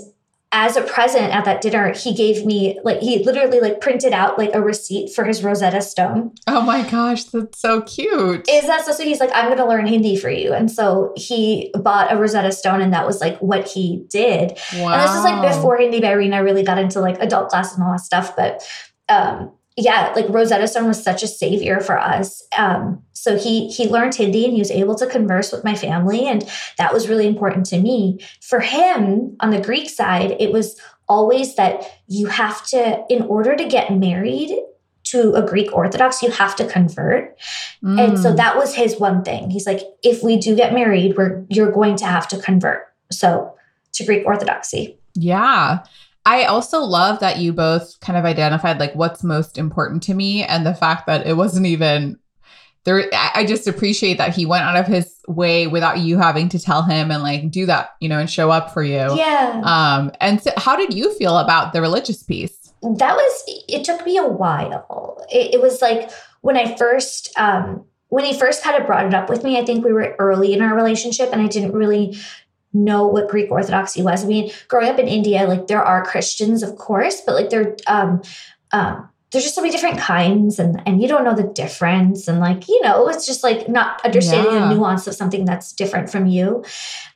as 0.54 0.78
a 0.78 0.84
present 0.84 1.34
at 1.34 1.46
that 1.46 1.62
dinner, 1.62 1.92
he 1.94 2.14
gave 2.14 2.46
me 2.46 2.80
like 2.84 3.00
he 3.00 3.24
literally 3.24 3.60
like 3.60 3.82
printed 3.82 4.14
out 4.14 4.38
like 4.38 4.52
a 4.54 4.62
receipt 4.62 5.12
for 5.12 5.26
his 5.26 5.44
Rosetta 5.44 5.82
Stone. 5.82 6.36
oh 6.48 6.62
my 6.62 6.88
gosh, 6.88 7.24
that's 7.26 7.60
so 7.60 7.82
cute. 7.82 8.48
Is 8.48 8.68
that 8.68 8.86
so? 8.86 8.94
So 8.94 9.04
he's 9.04 9.20
like, 9.20 9.32
I'm 9.34 9.50
gonna 9.50 9.68
learn 9.68 9.88
Hindi 9.88 10.16
for 10.16 10.30
you. 10.30 10.54
And 10.54 10.72
so 10.72 11.12
he 11.18 11.74
bought 11.74 12.14
a 12.14 12.18
Rosetta 12.18 12.52
Stone 12.52 12.82
and 12.82 12.94
that 12.94 13.06
was 13.06 13.20
like 13.20 13.38
what 13.40 13.68
he 13.68 14.06
did. 14.10 14.58
wow. 14.76 14.94
And 14.94 15.02
this 15.02 15.16
is 15.16 15.24
like 15.24 15.56
before 15.56 15.78
Hindi 15.78 16.00
by 16.00 16.14
Reena 16.14 16.44
really 16.44 16.64
got 16.64 16.78
into 16.78 17.02
like 17.02 17.18
adult 17.20 17.50
class 17.50 17.74
and 17.74 17.84
all 17.84 17.92
that 17.92 18.02
stuff. 18.02 18.36
But 18.36 18.64
um, 19.10 19.52
yeah, 19.76 20.14
like 20.16 20.30
Rosetta 20.30 20.68
Stone 20.68 20.88
was 20.88 21.04
such 21.04 21.24
a 21.24 21.28
savior 21.28 21.80
for 21.80 21.98
us. 21.98 22.44
Um, 22.56 23.02
so 23.24 23.38
he 23.38 23.70
he 23.70 23.88
learned 23.88 24.16
Hindi 24.16 24.44
and 24.44 24.54
he 24.54 24.60
was 24.60 24.70
able 24.70 24.96
to 24.96 25.08
converse 25.08 25.54
with 25.54 25.64
my 25.64 25.76
family, 25.76 26.28
and 26.28 26.44
that 26.78 26.92
was 26.94 27.08
really 27.08 27.26
important 27.26 27.66
to 27.68 27.80
me. 27.80 28.20
For 28.42 28.60
him, 28.60 29.38
on 29.40 29.50
the 29.52 29.62
Greek 29.62 29.90
side, 29.90 30.36
it 30.42 30.52
was 30.52 30.78
always 31.08 31.56
that 31.56 31.90
you 32.10 32.28
have 32.28 32.68
to, 32.68 33.06
in 33.10 33.22
order 33.22 33.56
to 33.56 33.66
get 33.66 33.98
married 33.98 34.52
to 35.06 35.34
a 35.36 35.42
Greek 35.42 35.72
Orthodox, 35.72 36.22
you 36.22 36.32
have 36.32 36.54
to 36.58 36.66
convert. 36.66 37.38
And 37.82 38.20
so 38.20 38.34
Mm. 38.34 38.36
that 38.38 38.58
was 38.58 38.76
his 38.76 39.00
one 39.00 39.24
thing. 39.24 39.50
He's 39.50 39.68
like, 39.68 39.82
if 40.02 40.22
we 40.22 40.36
do 40.36 40.54
get 40.54 40.74
married, 40.74 41.16
we're 41.18 41.46
you're 41.48 41.72
going 41.72 41.96
to 41.98 42.06
have 42.06 42.28
to 42.30 42.38
convert. 42.38 42.88
So 43.10 43.56
to 43.94 44.04
Greek 44.06 44.26
Orthodoxy. 44.26 44.98
Yeah. 45.16 45.80
I 46.26 46.44
also 46.46 46.80
love 46.80 47.20
that 47.20 47.38
you 47.38 47.54
both 47.54 48.00
kind 48.02 48.18
of 48.18 48.26
identified 48.26 48.80
like 48.80 48.96
what's 48.96 49.24
most 49.24 49.58
important 49.58 50.04
to 50.04 50.14
me 50.14 50.44
and 50.44 50.66
the 50.66 50.74
fact 50.74 51.06
that 51.08 51.28
it 51.28 51.36
wasn't 51.38 51.68
even 51.68 52.18
there. 52.86 53.10
I 53.14 53.46
just 53.46 53.68
appreciate 53.68 54.18
that 54.18 54.36
he 54.36 54.46
went 54.46 54.64
out 54.64 54.76
of 54.76 54.88
his 54.88 55.14
way 55.28 55.68
without 55.68 56.00
you 56.00 56.18
having 56.18 56.50
to 56.50 56.60
tell 56.60 56.84
him 56.84 57.12
and 57.12 57.24
like 57.24 57.50
do 57.50 57.66
that, 57.66 57.92
you 58.00 58.10
know, 58.10 58.20
and 58.20 58.30
show 58.30 58.50
up 58.52 58.74
for 58.74 58.84
you. 58.84 59.16
Yeah. 59.16 59.62
Um, 59.64 60.12
and 60.20 60.42
so 60.42 60.52
how 60.58 60.76
did 60.76 60.94
you 60.94 61.14
feel 61.14 61.38
about 61.38 61.74
the 61.74 61.82
religious 61.82 62.24
piece? 62.24 62.64
that 62.84 63.16
was 63.16 63.44
it 63.70 63.84
took 63.84 64.06
me 64.06 64.18
a 64.18 64.28
while 64.28 65.26
it, 65.32 65.56
it 65.56 65.62
was 65.62 65.82
like 65.82 66.12
when 66.42 66.58
i 66.58 66.76
first 66.76 67.32
um 67.38 67.86
when 68.10 68.26
he 68.26 68.38
first 68.38 68.62
kind 68.62 68.80
of 68.80 68.86
brought 68.86 69.06
it 69.06 69.14
up 69.14 69.30
with 69.30 69.44
me 69.44 69.58
i 69.58 69.64
think 69.64 69.86
we 69.86 69.94
were 69.94 70.16
early 70.20 70.54
in 70.54 70.62
our 70.62 70.76
relationship 70.76 71.30
and 71.32 71.42
i 71.42 71.48
didn't 71.48 71.72
really 71.72 72.18
know 72.74 73.08
what 73.08 73.30
greek 73.30 73.50
orthodoxy 73.50 74.02
was 74.02 74.26
i 74.26 74.28
mean 74.28 74.52
growing 74.68 74.90
up 74.90 75.00
in 75.00 75.08
india 75.08 75.46
like 75.46 75.68
there 75.68 75.84
are 75.84 76.06
christians 76.06 76.62
of 76.62 76.76
course 76.76 77.22
but 77.22 77.36
like 77.36 77.50
they're 77.50 77.76
um 77.88 78.22
um 78.74 79.10
there's 79.34 79.44
just 79.44 79.56
so 79.56 79.62
many 79.62 79.72
different 79.74 79.98
kinds 80.00 80.60
and 80.60 80.82
and 80.86 81.02
you 81.02 81.08
don't 81.08 81.26
know 81.26 81.36
the 81.36 81.44
difference 81.44 82.28
and 82.30 82.40
like 82.40 82.70
you 82.70 82.82
know 82.84 83.10
it's 83.10 83.26
just 83.26 83.44
like 83.44 83.68
not 83.68 84.00
understanding 84.06 84.54
Yeah. 84.54 84.70
the 84.70 84.76
nuance 84.76 85.08
of 85.08 85.16
something 85.16 85.44
that's 85.44 85.74
different 85.74 86.10
from 86.10 86.28
you 86.28 86.64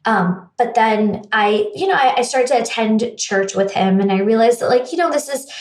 um, 0.05 0.49
but 0.57 0.73
then 0.73 1.23
I, 1.33 1.69
you 1.75 1.85
know, 1.85 1.93
I, 1.93 2.19
I 2.19 2.21
started 2.21 2.47
to 2.47 2.61
attend 2.61 3.17
church 3.17 3.55
with 3.55 3.73
him, 3.73 3.99
and 3.99 4.09
I 4.09 4.19
realized 4.19 4.61
that, 4.61 4.69
like, 4.69 4.93
you 4.93 4.97
know, 4.97 5.11
this 5.11 5.27
is, 5.27 5.51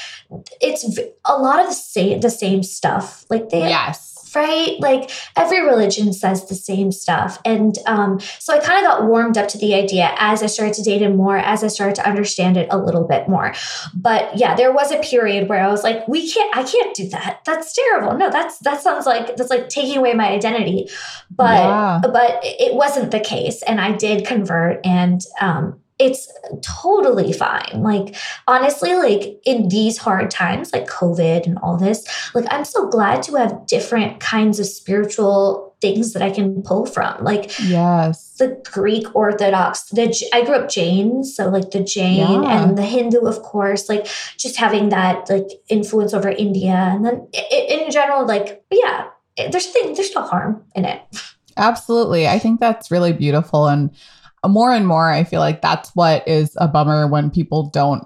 it's 0.60 1.00
a 1.24 1.36
lot 1.36 1.58
of 1.58 1.66
the 1.66 1.74
same, 1.74 2.20
the 2.20 2.30
same 2.30 2.62
stuff. 2.62 3.24
Like 3.28 3.48
they, 3.48 3.68
Yes. 3.68 4.15
Right? 4.34 4.76
Like 4.80 5.10
every 5.36 5.62
religion 5.64 6.12
says 6.12 6.46
the 6.48 6.54
same 6.54 6.92
stuff, 6.92 7.40
and 7.44 7.76
um, 7.86 8.20
so 8.38 8.54
I 8.54 8.58
kind 8.58 8.84
of 8.84 8.90
got 8.90 9.06
warmed 9.06 9.38
up 9.38 9.48
to 9.48 9.58
the 9.58 9.74
idea 9.74 10.14
as 10.18 10.42
I 10.42 10.46
started 10.46 10.74
to 10.74 10.82
date 10.82 11.02
him 11.02 11.16
more, 11.16 11.36
as 11.36 11.62
I 11.62 11.68
started 11.68 11.94
to 11.96 12.08
understand 12.08 12.56
it 12.56 12.68
a 12.70 12.78
little 12.78 13.04
bit 13.06 13.28
more. 13.28 13.54
But 13.94 14.36
yeah, 14.36 14.54
there 14.54 14.72
was 14.72 14.90
a 14.92 14.98
period 14.98 15.48
where 15.48 15.60
I 15.62 15.68
was 15.68 15.82
like, 15.82 16.06
we 16.08 16.30
can't, 16.30 16.56
I 16.56 16.62
can't 16.62 16.94
do 16.94 17.08
that. 17.10 17.40
That's 17.44 17.72
terrible. 17.74 18.16
No, 18.16 18.30
that's 18.30 18.58
that 18.60 18.80
sounds 18.80 19.06
like 19.06 19.36
that's 19.36 19.50
like 19.50 19.68
taking 19.68 19.98
away 19.98 20.14
my 20.14 20.28
identity. 20.28 20.88
But 21.30 21.58
Yeah. 21.60 22.00
but 22.02 22.40
it 22.42 22.74
wasn't 22.74 23.10
the 23.10 23.20
case 23.20 23.62
and 23.62 23.80
i 23.80 23.92
did 23.92 24.26
convert 24.26 24.84
and 24.86 25.20
um 25.40 25.78
it's 25.98 26.30
totally 26.62 27.32
fine 27.32 27.70
like 27.82 28.14
honestly 28.46 28.94
like 28.94 29.40
in 29.46 29.68
these 29.68 29.96
hard 29.96 30.30
times 30.30 30.72
like 30.72 30.86
covid 30.86 31.46
and 31.46 31.58
all 31.62 31.76
this 31.78 32.04
like 32.34 32.44
i'm 32.50 32.64
so 32.64 32.86
glad 32.88 33.22
to 33.22 33.34
have 33.36 33.66
different 33.66 34.20
kinds 34.20 34.60
of 34.60 34.66
spiritual 34.66 35.74
things 35.80 36.12
that 36.12 36.20
i 36.22 36.30
can 36.30 36.62
pull 36.62 36.84
from 36.84 37.22
like 37.24 37.50
Yes. 37.60 38.34
the 38.38 38.60
greek 38.72 39.06
orthodox 39.14 39.84
the 39.90 40.12
I 40.34 40.44
grew 40.44 40.56
up 40.56 40.68
jain 40.68 41.24
so 41.24 41.48
like 41.48 41.70
the 41.70 41.82
jain 41.82 42.42
Yeah. 42.42 42.64
and 42.64 42.76
the 42.76 42.82
hindu 42.82 43.20
of 43.26 43.40
course 43.42 43.88
like 43.88 44.06
just 44.38 44.56
having 44.56 44.90
that 44.90 45.30
like 45.30 45.48
influence 45.68 46.12
over 46.12 46.28
india 46.28 46.74
and 46.74 47.04
then 47.06 47.26
in 47.50 47.90
general 47.90 48.26
like 48.26 48.62
yeah 48.70 49.06
there's 49.50 49.66
thing 49.66 49.94
there's 49.94 50.14
no 50.14 50.22
harm 50.22 50.62
in 50.74 50.84
it 50.84 51.00
Absolutely. 51.58 52.28
I 52.28 52.38
think 52.38 52.60
that's 52.60 52.90
really 52.90 53.14
beautiful. 53.14 53.66
And 53.66 53.90
more 54.48 54.72
and 54.72 54.86
more, 54.86 55.10
I 55.10 55.24
feel 55.24 55.40
like 55.40 55.62
that's 55.62 55.90
what 55.94 56.26
is 56.26 56.56
a 56.58 56.68
bummer 56.68 57.06
when 57.06 57.30
people 57.30 57.70
don't 57.70 58.04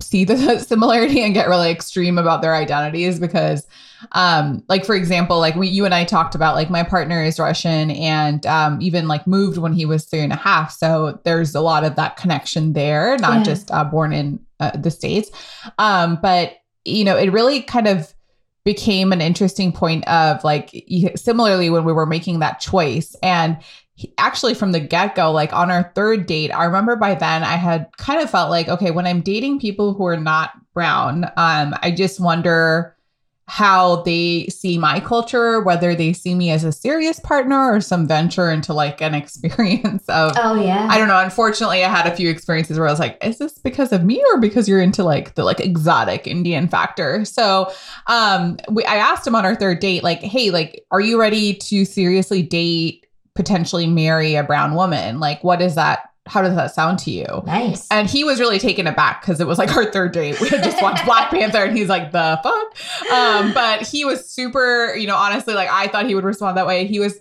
see 0.00 0.24
the 0.24 0.58
similarity 0.66 1.22
and 1.22 1.34
get 1.34 1.48
really 1.48 1.70
extreme 1.70 2.16
about 2.18 2.40
their 2.42 2.54
identities 2.54 3.20
because 3.20 3.66
um 4.12 4.64
like 4.66 4.82
for 4.86 4.94
example 4.94 5.38
like 5.38 5.54
we 5.56 5.68
you 5.68 5.84
and 5.84 5.92
i 5.94 6.04
talked 6.04 6.34
about 6.34 6.54
like 6.54 6.70
my 6.70 6.82
partner 6.82 7.22
is 7.22 7.38
russian 7.38 7.90
and 7.90 8.46
um 8.46 8.80
even 8.80 9.06
like 9.06 9.26
moved 9.26 9.58
when 9.58 9.74
he 9.74 9.84
was 9.84 10.06
three 10.06 10.20
and 10.20 10.32
a 10.32 10.36
half 10.36 10.72
so 10.72 11.20
there's 11.26 11.54
a 11.54 11.60
lot 11.60 11.84
of 11.84 11.96
that 11.96 12.16
connection 12.16 12.72
there 12.72 13.18
not 13.18 13.38
Yeah. 13.38 13.42
just 13.42 13.70
uh, 13.70 13.84
born 13.84 14.14
in 14.14 14.40
uh, 14.58 14.70
the 14.74 14.90
states 14.90 15.30
um 15.76 16.18
but 16.22 16.54
you 16.86 17.04
know 17.04 17.18
it 17.18 17.30
really 17.30 17.60
kind 17.60 17.86
of 17.86 18.14
became 18.64 19.12
an 19.12 19.20
interesting 19.20 19.70
point 19.70 20.08
of 20.08 20.42
like 20.44 20.70
similarly 21.16 21.68
when 21.68 21.84
we 21.84 21.92
were 21.92 22.06
making 22.06 22.38
that 22.38 22.58
choice 22.58 23.14
and 23.22 23.58
he- 24.00 24.14
actually 24.16 24.54
from 24.54 24.72
the 24.72 24.80
get-go 24.80 25.30
like 25.30 25.52
on 25.52 25.70
our 25.70 25.92
third 25.94 26.24
date 26.24 26.50
i 26.50 26.64
remember 26.64 26.96
by 26.96 27.14
then 27.14 27.42
i 27.44 27.56
had 27.56 27.86
kind 27.98 28.22
of 28.22 28.30
felt 28.30 28.48
like 28.48 28.66
okay 28.68 28.90
when 28.90 29.06
i'm 29.06 29.20
dating 29.20 29.60
people 29.60 29.92
who 29.92 30.06
are 30.06 30.16
not 30.16 30.52
brown 30.72 31.24
um 31.36 31.74
i 31.82 31.90
just 31.90 32.18
wonder 32.18 32.96
how 33.46 33.96
they 34.04 34.46
see 34.46 34.78
my 34.78 35.00
culture 35.00 35.60
whether 35.60 35.92
they 35.92 36.12
see 36.12 36.36
me 36.36 36.52
as 36.52 36.62
a 36.62 36.70
serious 36.70 37.18
partner 37.18 37.72
or 37.72 37.80
some 37.80 38.06
venture 38.06 38.48
into 38.48 38.72
like 38.72 39.02
an 39.02 39.12
experience 39.22 40.08
of 40.08 40.32
oh 40.36 40.54
yeah 40.54 40.86
I 40.88 40.98
don't 40.98 41.08
know. 41.08 41.18
Unfortunately, 41.18 41.84
I 41.84 41.88
had 41.88 42.06
a 42.06 42.14
few 42.14 42.30
experiences 42.30 42.78
where 42.78 42.86
I 42.86 42.92
was 42.92 43.00
like, 43.00 43.18
is 43.24 43.38
this 43.38 43.58
because 43.58 43.92
of 43.92 44.04
me 44.04 44.22
or 44.32 44.40
because 44.40 44.68
you're 44.68 44.80
into 44.80 45.02
like 45.02 45.34
the 45.34 45.42
like 45.42 45.58
exotic 45.58 46.28
Indian 46.28 46.68
factor? 46.68 47.24
So 47.24 47.72
um 48.06 48.56
we 48.70 48.84
I 48.84 48.94
asked 48.96 49.26
him 49.26 49.34
on 49.34 49.44
our 49.44 49.56
third 49.56 49.80
date, 49.80 50.04
like, 50.04 50.20
hey, 50.20 50.50
like, 50.50 50.84
are 50.92 51.00
you 51.00 51.18
ready 51.20 51.54
to 51.54 51.84
seriously 51.84 52.42
date, 52.42 52.99
potentially 53.40 53.86
marry 53.86 54.34
a 54.34 54.44
brown 54.44 54.74
woman? 54.74 55.18
Like, 55.18 55.42
what 55.42 55.62
is 55.62 55.74
that? 55.74 56.10
How 56.26 56.42
does 56.42 56.54
that 56.54 56.74
sound 56.74 56.98
to 57.00 57.10
you? 57.10 57.24
Nice. 57.46 57.88
And 57.90 58.08
he 58.08 58.22
was 58.22 58.38
really 58.38 58.58
taken 58.58 58.86
aback 58.86 59.22
because 59.22 59.40
it 59.40 59.46
was 59.46 59.56
like 59.56 59.74
our 59.74 59.90
third 59.90 60.12
date. 60.12 60.38
We 60.38 60.50
had 60.50 60.62
just 60.62 60.82
watched 60.82 61.06
Black 61.06 61.30
Panther 61.30 61.64
and 61.64 61.76
he's 61.76 61.88
like, 61.88 62.12
the 62.12 62.38
fuck? 62.42 63.10
Um, 63.10 63.54
but 63.54 63.88
he 63.88 64.04
was 64.04 64.28
super, 64.28 64.94
you 64.94 65.06
know, 65.06 65.16
honestly, 65.16 65.54
like 65.54 65.70
I 65.70 65.88
thought 65.88 66.06
he 66.06 66.14
would 66.14 66.24
respond 66.24 66.58
that 66.58 66.66
way. 66.66 66.86
He 66.86 67.00
was 67.00 67.18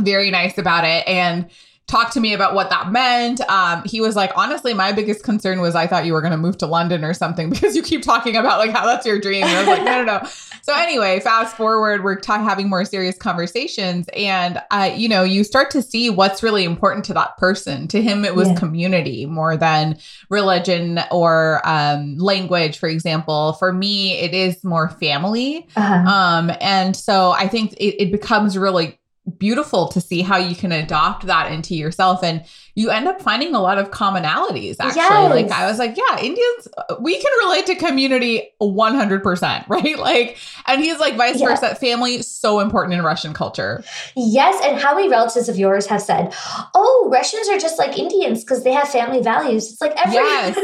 very 0.00 0.32
nice 0.32 0.58
about 0.58 0.84
it 0.84 1.06
and 1.06 1.48
talked 1.88 2.12
to 2.14 2.20
me 2.20 2.32
about 2.34 2.52
what 2.54 2.68
that 2.70 2.90
meant. 2.90 3.40
Um, 3.48 3.82
he 3.84 4.00
was 4.00 4.16
like, 4.16 4.32
honestly, 4.34 4.74
my 4.74 4.90
biggest 4.92 5.22
concern 5.22 5.60
was 5.60 5.76
I 5.76 5.86
thought 5.86 6.04
you 6.04 6.12
were 6.14 6.20
going 6.20 6.32
to 6.32 6.36
move 6.36 6.58
to 6.58 6.66
London 6.66 7.04
or 7.04 7.14
something 7.14 7.48
because 7.50 7.76
you 7.76 7.82
keep 7.82 8.02
talking 8.02 8.36
about 8.36 8.58
like 8.58 8.70
how 8.72 8.84
that's 8.84 9.06
your 9.06 9.20
dream. 9.20 9.44
And 9.44 9.52
I 9.56 9.58
was 9.60 9.68
like, 9.68 9.84
no, 9.84 10.02
no, 10.04 10.18
no. 10.18 10.28
So 10.62 10.74
anyway, 10.74 11.20
fast 11.20 11.56
forward, 11.56 12.02
we're 12.02 12.18
ta- 12.18 12.42
having 12.42 12.68
more 12.68 12.84
serious 12.84 13.16
conversations, 13.16 14.08
and 14.16 14.60
uh, 14.72 14.90
you 14.96 15.08
know, 15.08 15.22
you 15.22 15.44
start 15.44 15.70
to 15.70 15.80
see 15.82 16.10
what's 16.10 16.42
really 16.42 16.64
important 16.64 17.04
to 17.04 17.14
that 17.14 17.36
person. 17.36 17.86
To 17.88 18.02
him, 18.02 18.24
it 18.24 18.34
was 18.34 18.48
Yeah. 18.48 18.56
community 18.56 19.26
more 19.26 19.56
than 19.56 19.96
religion 20.28 20.98
or 21.12 21.60
um, 21.64 22.18
language, 22.18 22.78
for 22.78 22.88
example. 22.88 23.52
For 23.54 23.72
me, 23.72 24.14
it 24.18 24.34
is 24.34 24.64
more 24.64 24.88
family. 24.88 25.68
Uh-huh. 25.76 25.94
Um, 26.10 26.50
and 26.60 26.96
so 26.96 27.30
I 27.30 27.46
think 27.46 27.74
it, 27.74 28.02
it 28.02 28.10
becomes 28.10 28.58
really 28.58 28.98
beautiful 29.38 29.88
to 29.88 30.00
see 30.00 30.22
how 30.22 30.36
you 30.36 30.54
can 30.54 30.70
adopt 30.70 31.26
that 31.26 31.50
into 31.50 31.74
yourself 31.74 32.22
and 32.22 32.44
you 32.76 32.90
end 32.90 33.08
up 33.08 33.20
finding 33.20 33.54
a 33.54 33.60
lot 33.60 33.76
of 33.76 33.90
commonalities 33.90 34.76
actually 34.78 34.94
Yes. 35.00 35.30
like 35.32 35.50
i 35.50 35.66
was 35.68 35.78
like 35.80 35.96
yeah 35.96 36.20
indians 36.20 36.68
we 37.00 37.20
can 37.20 37.32
relate 37.44 37.66
to 37.66 37.74
community 37.74 38.48
100% 38.62 39.68
right 39.68 39.98
like 39.98 40.38
and 40.66 40.80
he's 40.80 40.98
like 41.00 41.16
vice 41.16 41.40
Yeah. 41.40 41.48
versa 41.48 41.74
family 41.74 42.22
so 42.22 42.60
important 42.60 42.94
in 42.94 43.02
russian 43.02 43.32
culture 43.34 43.82
Yes, 44.14 44.62
and 44.64 44.78
how 44.78 44.94
many 44.94 45.08
relatives 45.08 45.48
of 45.48 45.58
yours 45.58 45.86
have 45.86 46.00
said, 46.00 46.32
"Oh, 46.74 47.08
Russians 47.12 47.48
are 47.48 47.58
just 47.58 47.78
like 47.78 47.98
Indians 47.98 48.42
because 48.44 48.64
they 48.64 48.72
have 48.72 48.88
family 48.88 49.20
values." 49.22 49.70
It's 49.72 49.80
like 49.80 49.92
every 49.96 50.14
Yes. 50.14 50.56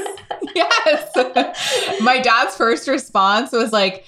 yes 0.55 2.01
my 2.03 2.21
dad's 2.21 2.57
first 2.57 2.89
response 2.89 3.53
was 3.53 3.73
like 3.73 4.05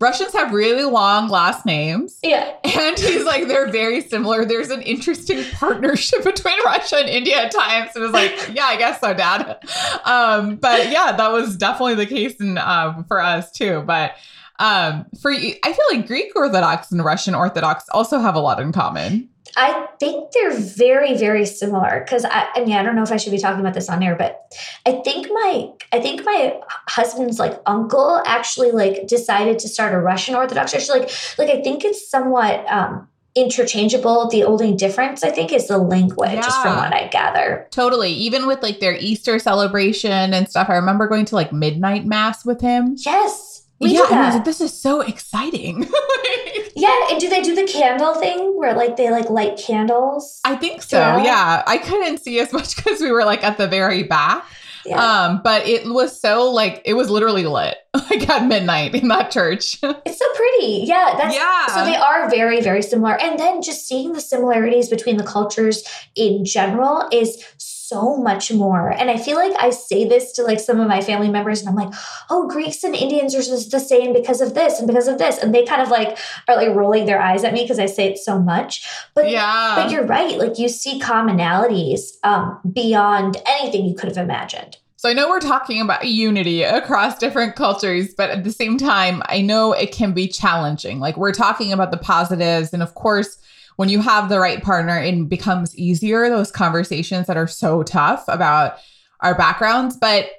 russians 0.00 0.32
have 0.32 0.52
really 0.52 0.84
long 0.84 1.28
last 1.28 1.64
names 1.64 2.20
yeah. 2.22 2.56
And 2.64 2.98
he's 2.98 3.24
like, 3.24 3.46
they're 3.48 3.70
very 3.70 4.00
similar. 4.00 4.44
There's 4.44 4.70
an 4.70 4.82
interesting 4.82 5.44
partnership 5.52 6.24
between 6.24 6.62
Russia 6.64 6.96
and 6.96 7.08
India 7.08 7.44
at 7.44 7.52
times. 7.52 7.90
And 7.94 8.02
it 8.02 8.06
was 8.06 8.12
like, 8.12 8.50
yeah, 8.54 8.64
I 8.64 8.76
guess 8.76 9.00
so, 9.00 9.14
Dad. 9.14 9.58
Um, 10.04 10.56
but 10.56 10.90
yeah, 10.90 11.12
that 11.12 11.30
was 11.30 11.56
definitely 11.56 11.94
the 11.94 12.06
case 12.06 12.36
in, 12.36 12.58
um, 12.58 13.04
for 13.04 13.20
us 13.20 13.50
too. 13.50 13.82
But 13.86 14.16
um, 14.58 15.06
for 15.20 15.30
you, 15.30 15.54
I 15.62 15.72
feel 15.72 15.84
like 15.92 16.06
Greek 16.06 16.34
Orthodox 16.34 16.90
and 16.90 17.04
Russian 17.04 17.34
Orthodox 17.34 17.88
also 17.90 18.18
have 18.18 18.34
a 18.34 18.40
lot 18.40 18.60
in 18.60 18.72
common. 18.72 19.28
I 19.56 19.88
think 19.98 20.32
they're 20.32 20.52
very, 20.52 21.16
very 21.16 21.46
similar 21.46 22.00
because 22.04 22.26
I, 22.26 22.48
I 22.54 22.64
mean, 22.64 22.76
I 22.76 22.82
don't 22.82 22.94
know 22.94 23.02
if 23.02 23.10
I 23.10 23.16
should 23.16 23.32
be 23.32 23.38
talking 23.38 23.60
about 23.60 23.72
this 23.72 23.88
on 23.88 24.02
air, 24.02 24.14
but 24.14 24.54
I 24.84 24.92
think 25.02 25.28
my, 25.32 25.70
I 25.92 26.00
think 26.00 26.24
my 26.26 26.60
husband's 26.88 27.38
like 27.38 27.58
uncle 27.64 28.22
actually 28.26 28.70
like 28.70 29.06
decided 29.06 29.58
to 29.60 29.68
start 29.68 29.94
a 29.94 29.98
Russian 29.98 30.34
Orthodox 30.34 30.72
church. 30.72 30.88
Like, 30.90 31.10
like 31.38 31.48
I 31.48 31.62
think 31.62 31.84
it's 31.84 32.10
somewhat 32.10 32.70
um, 32.70 33.08
interchangeable. 33.34 34.28
The 34.28 34.44
only 34.44 34.74
difference 34.74 35.22
I 35.22 35.30
think 35.30 35.52
is 35.52 35.68
the 35.68 35.78
language, 35.78 36.34
just 36.34 36.62
from 36.62 36.76
what 36.76 36.92
I 36.92 37.08
gather. 37.08 37.66
Totally. 37.70 38.10
Even 38.12 38.46
with 38.46 38.62
like 38.62 38.80
their 38.80 38.96
Easter 38.96 39.38
celebration 39.38 40.34
and 40.34 40.48
stuff. 40.48 40.68
I 40.68 40.74
remember 40.74 41.08
going 41.08 41.26
to 41.26 41.34
like 41.34 41.52
midnight 41.52 42.04
mass 42.04 42.44
with 42.44 42.60
him. 42.60 42.96
Yes, 42.98 43.55
we 43.80 43.92
yeah. 43.94 44.06
And 44.10 44.14
I 44.20 44.26
was 44.26 44.34
like, 44.36 44.44
this 44.44 44.60
is 44.60 44.78
so 44.78 45.00
exciting. 45.02 45.82
yeah, 46.76 47.08
and 47.10 47.20
do 47.20 47.28
they 47.28 47.42
do 47.42 47.54
the 47.54 47.66
candle 47.66 48.14
thing 48.14 48.56
where 48.56 48.74
like 48.74 48.96
they 48.96 49.10
like 49.10 49.28
light 49.30 49.58
candles? 49.58 50.40
I 50.44 50.56
think 50.56 50.82
so. 50.82 50.98
Yeah. 50.98 51.22
Yeah. 51.24 51.62
I 51.66 51.78
couldn't 51.78 52.18
see 52.18 52.40
as 52.40 52.52
much 52.52 52.76
because 52.76 53.00
we 53.00 53.10
were 53.10 53.24
like 53.24 53.44
at 53.44 53.58
the 53.58 53.66
very 53.68 54.02
back. 54.02 54.44
Yeah. 54.86 54.98
Um, 55.24 55.40
but 55.42 55.66
it 55.66 55.84
was 55.86 56.18
so 56.20 56.48
like 56.50 56.80
it 56.84 56.94
was 56.94 57.10
literally 57.10 57.44
lit 57.44 57.76
like 58.10 58.28
at 58.28 58.46
midnight 58.46 58.94
in 58.94 59.08
that 59.08 59.30
church. 59.30 59.80
It's 59.82 60.18
so 60.18 60.26
pretty. 60.34 60.84
Yeah, 60.86 61.14
that's 61.18 61.34
Yeah. 61.34 61.66
so 61.66 61.84
they 61.84 61.96
are 61.96 62.30
very 62.30 62.60
very 62.62 62.82
similar. 62.82 63.20
And 63.20 63.38
then 63.38 63.62
just 63.62 63.86
seeing 63.88 64.12
the 64.12 64.20
similarities 64.20 64.88
between 64.88 65.16
the 65.16 65.24
cultures 65.24 65.82
in 66.14 66.44
general 66.44 67.08
is 67.12 67.44
so 67.58 67.75
much 68.16 68.52
more. 68.52 68.90
And 68.90 69.10
I 69.10 69.16
feel 69.16 69.36
like 69.36 69.52
I 69.58 69.70
say 69.70 70.06
this 70.06 70.32
to 70.32 70.42
like 70.42 70.60
some 70.60 70.80
of 70.80 70.88
my 70.88 71.00
family 71.00 71.28
members 71.28 71.60
and 71.60 71.68
I'm 71.68 71.74
like, 71.74 71.94
"Oh, 72.30 72.48
Greeks 72.48 72.84
and 72.84 72.94
Indians 72.94 73.34
are 73.34 73.42
just 73.42 73.70
the 73.70 73.80
same 73.80 74.12
because 74.12 74.40
of 74.40 74.54
this 74.54 74.78
and 74.78 74.86
because 74.86 75.08
of 75.08 75.18
this." 75.18 75.38
And 75.38 75.54
they 75.54 75.64
kind 75.64 75.82
of 75.82 75.88
like 75.88 76.18
are 76.48 76.56
like 76.56 76.74
rolling 76.74 77.06
their 77.06 77.20
eyes 77.20 77.44
at 77.44 77.52
me 77.52 77.62
because 77.62 77.78
I 77.78 77.86
say 77.86 78.10
it 78.10 78.18
so 78.18 78.38
much. 78.38 78.86
But 79.14 79.30
yeah. 79.30 79.74
but 79.76 79.90
you're 79.90 80.06
right. 80.06 80.38
Like 80.38 80.58
you 80.58 80.68
see 80.68 81.00
commonalities 81.00 82.16
um 82.24 82.60
beyond 82.72 83.36
anything 83.46 83.86
you 83.86 83.94
could 83.94 84.08
have 84.08 84.18
imagined. 84.18 84.78
So 84.98 85.10
I 85.10 85.12
know 85.12 85.28
we're 85.28 85.40
talking 85.40 85.80
about 85.80 86.06
unity 86.06 86.62
across 86.62 87.18
different 87.18 87.54
cultures, 87.54 88.14
but 88.14 88.30
at 88.30 88.44
the 88.44 88.50
same 88.50 88.78
time, 88.78 89.22
I 89.26 89.42
know 89.42 89.72
it 89.72 89.92
can 89.92 90.12
be 90.12 90.26
challenging. 90.26 90.98
Like 91.00 91.16
we're 91.16 91.34
talking 91.34 91.72
about 91.72 91.90
the 91.90 91.98
positives. 91.98 92.72
And 92.72 92.82
of 92.82 92.94
course, 92.94 93.38
when 93.76 93.88
you 93.88 94.00
have 94.00 94.28
the 94.28 94.40
right 94.40 94.62
partner, 94.62 94.98
it 94.98 95.28
becomes 95.28 95.76
easier, 95.76 96.28
those 96.28 96.50
conversations 96.50 97.26
that 97.26 97.36
are 97.36 97.46
so 97.46 97.82
tough 97.82 98.24
about 98.28 98.78
our 99.20 99.34
backgrounds. 99.34 99.96
But 99.96 100.30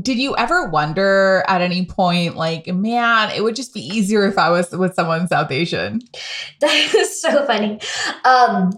did 0.00 0.18
you 0.18 0.36
ever 0.36 0.66
wonder 0.68 1.44
at 1.48 1.60
any 1.60 1.84
point, 1.84 2.36
like, 2.36 2.66
man, 2.68 3.30
it 3.30 3.42
would 3.42 3.56
just 3.56 3.74
be 3.74 3.80
easier 3.80 4.24
if 4.24 4.38
I 4.38 4.50
was 4.50 4.70
with 4.70 4.94
someone 4.94 5.26
South 5.28 5.50
Asian? 5.50 6.00
That 6.60 6.94
is 6.94 7.20
so 7.20 7.46
funny. 7.46 7.80
Um, 8.24 8.72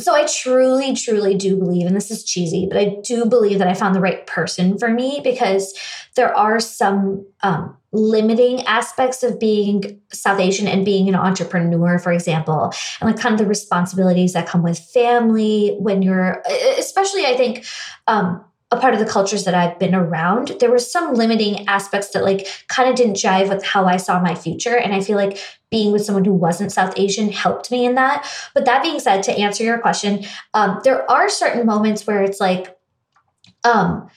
so 0.00 0.14
I 0.14 0.24
truly, 0.24 0.94
truly 0.94 1.34
do 1.34 1.56
believe, 1.56 1.86
and 1.86 1.96
this 1.96 2.10
is 2.10 2.24
cheesy, 2.24 2.66
but 2.66 2.78
I 2.78 2.96
do 3.02 3.26
believe 3.26 3.58
that 3.58 3.68
I 3.68 3.74
found 3.74 3.94
the 3.94 4.00
right 4.00 4.26
person 4.26 4.78
for 4.78 4.88
me 4.88 5.20
because 5.22 5.74
there 6.16 6.36
are 6.36 6.60
some 6.60 7.26
um, 7.42 7.76
limiting 7.92 8.62
aspects 8.62 9.22
of 9.22 9.40
being 9.40 10.00
South 10.12 10.38
Asian 10.38 10.66
and 10.66 10.84
being 10.84 11.08
an 11.08 11.14
entrepreneur, 11.14 11.98
for 11.98 12.12
example, 12.12 12.72
and 13.00 13.10
like 13.10 13.18
kind 13.18 13.34
of 13.34 13.38
the 13.38 13.46
responsibilities 13.46 14.32
that 14.32 14.46
come 14.46 14.62
with 14.62 14.78
family 14.78 15.76
when 15.78 16.02
you're, 16.02 16.42
especially 16.78 17.26
I 17.26 17.36
think. 17.36 17.64
Um, 18.06 18.44
a 18.72 18.78
part 18.78 18.94
of 18.94 19.00
the 19.00 19.06
cultures 19.06 19.44
that 19.44 19.54
I've 19.54 19.78
been 19.78 19.94
around, 19.94 20.52
there 20.60 20.70
were 20.70 20.78
some 20.78 21.14
limiting 21.14 21.66
aspects 21.66 22.10
that 22.10 22.22
like 22.22 22.46
kind 22.68 22.88
of 22.88 22.94
didn't 22.94 23.16
jive 23.16 23.48
with 23.48 23.64
how 23.64 23.84
I 23.86 23.96
saw 23.96 24.20
my 24.20 24.34
future. 24.34 24.76
And 24.76 24.94
I 24.94 25.00
feel 25.00 25.16
like 25.16 25.38
being 25.70 25.92
with 25.92 26.04
someone 26.04 26.24
who 26.24 26.34
wasn't 26.34 26.70
South 26.70 26.94
Asian 26.96 27.32
helped 27.32 27.70
me 27.70 27.84
in 27.84 27.96
that. 27.96 28.28
But 28.54 28.66
that 28.66 28.82
being 28.82 29.00
said, 29.00 29.22
to 29.24 29.32
answer 29.32 29.64
your 29.64 29.78
question, 29.78 30.24
um, 30.54 30.80
there 30.84 31.10
are 31.10 31.28
certain 31.28 31.66
moments 31.66 32.06
where 32.06 32.22
it's 32.22 32.40
like, 32.40 32.78
um, 33.64 34.08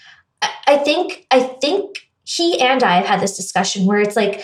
I, 0.42 0.50
I 0.68 0.78
think, 0.78 1.26
I 1.32 1.42
think 1.42 2.10
he 2.24 2.60
and 2.60 2.84
I 2.84 2.98
have 2.98 3.06
had 3.06 3.22
this 3.22 3.36
discussion 3.36 3.86
where 3.86 4.00
it's 4.00 4.16
like, 4.16 4.44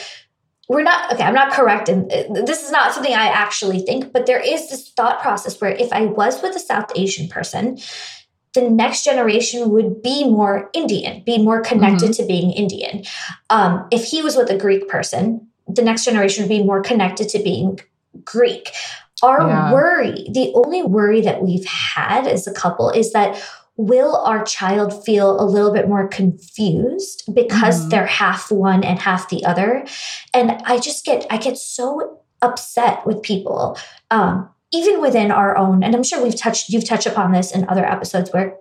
we're 0.68 0.84
not 0.84 1.12
okay. 1.12 1.24
I'm 1.24 1.34
not 1.34 1.52
correct, 1.52 1.90
and 1.90 2.12
uh, 2.12 2.44
this 2.46 2.64
is 2.64 2.70
not 2.70 2.94
something 2.94 3.12
I 3.12 3.26
actually 3.26 3.80
think, 3.80 4.14
but 4.14 4.28
there 4.28 4.40
is 4.40 4.70
this 4.70 4.92
thought 4.92 5.20
process 5.20 5.60
where 5.60 5.72
if 5.72 5.92
I 5.92 6.06
was 6.06 6.44
with 6.44 6.56
a 6.56 6.60
South 6.60 6.92
Asian 6.96 7.28
person, 7.28 7.80
the 8.54 8.68
next 8.70 9.04
generation 9.04 9.70
would 9.70 10.02
be 10.02 10.24
more 10.24 10.70
Indian, 10.74 11.24
be 11.24 11.38
more 11.38 11.62
connected 11.62 12.14
to 12.14 12.26
being 12.26 12.52
Indian. 12.52 13.04
Um, 13.50 13.88
if 13.92 14.06
he 14.06 14.22
was 14.22 14.36
with 14.36 14.50
a 14.50 14.58
Greek 14.58 14.88
person, 14.88 15.48
the 15.68 15.84
next 15.84 16.06
generation 16.06 16.44
would 16.44 16.50
be 16.50 16.64
more 16.64 16.82
connected 16.82 17.30
to 17.30 17.44
being 17.44 17.80
Greek. 18.24 18.72
Our 19.22 19.48
Yeah. 19.48 19.72
worry, 19.72 20.28
the 20.32 20.52
only 20.56 20.82
worry 20.82 21.22
that 21.22 21.44
we've 21.44 21.66
had 21.66 22.26
as 22.26 22.48
a 22.48 22.54
couple 22.54 22.90
is 22.90 23.12
that 23.14 23.40
will 23.78 24.16
our 24.18 24.44
child 24.44 25.06
feel 25.06 25.40
a 25.40 25.46
little 25.46 25.72
bit 25.72 25.88
more 25.88 26.08
confused 26.08 27.24
because 27.34 27.86
Mhm. 27.86 27.90
they're 27.92 28.06
half 28.08 28.52
one 28.52 28.84
and 28.84 29.00
half 29.00 29.30
the 29.30 29.46
other? 29.46 29.86
And 30.34 30.58
I 30.66 30.80
just 30.80 31.06
get, 31.06 31.26
I 31.30 31.38
get 31.38 31.58
so 31.58 32.18
upset 32.42 33.06
with 33.06 33.22
people. 33.22 33.78
Um, 34.12 34.50
even 34.72 35.02
within 35.02 35.32
our 35.32 35.58
own, 35.58 35.84
and 35.84 35.96
I'm 35.96 36.04
sure 36.04 36.22
we've 36.24 36.36
touched, 36.36 36.70
you've 36.70 36.86
touched 36.88 37.08
upon 37.08 37.32
this 37.32 37.52
in 37.52 37.68
other 37.70 37.86
episodes 37.86 38.32
where 38.32 38.56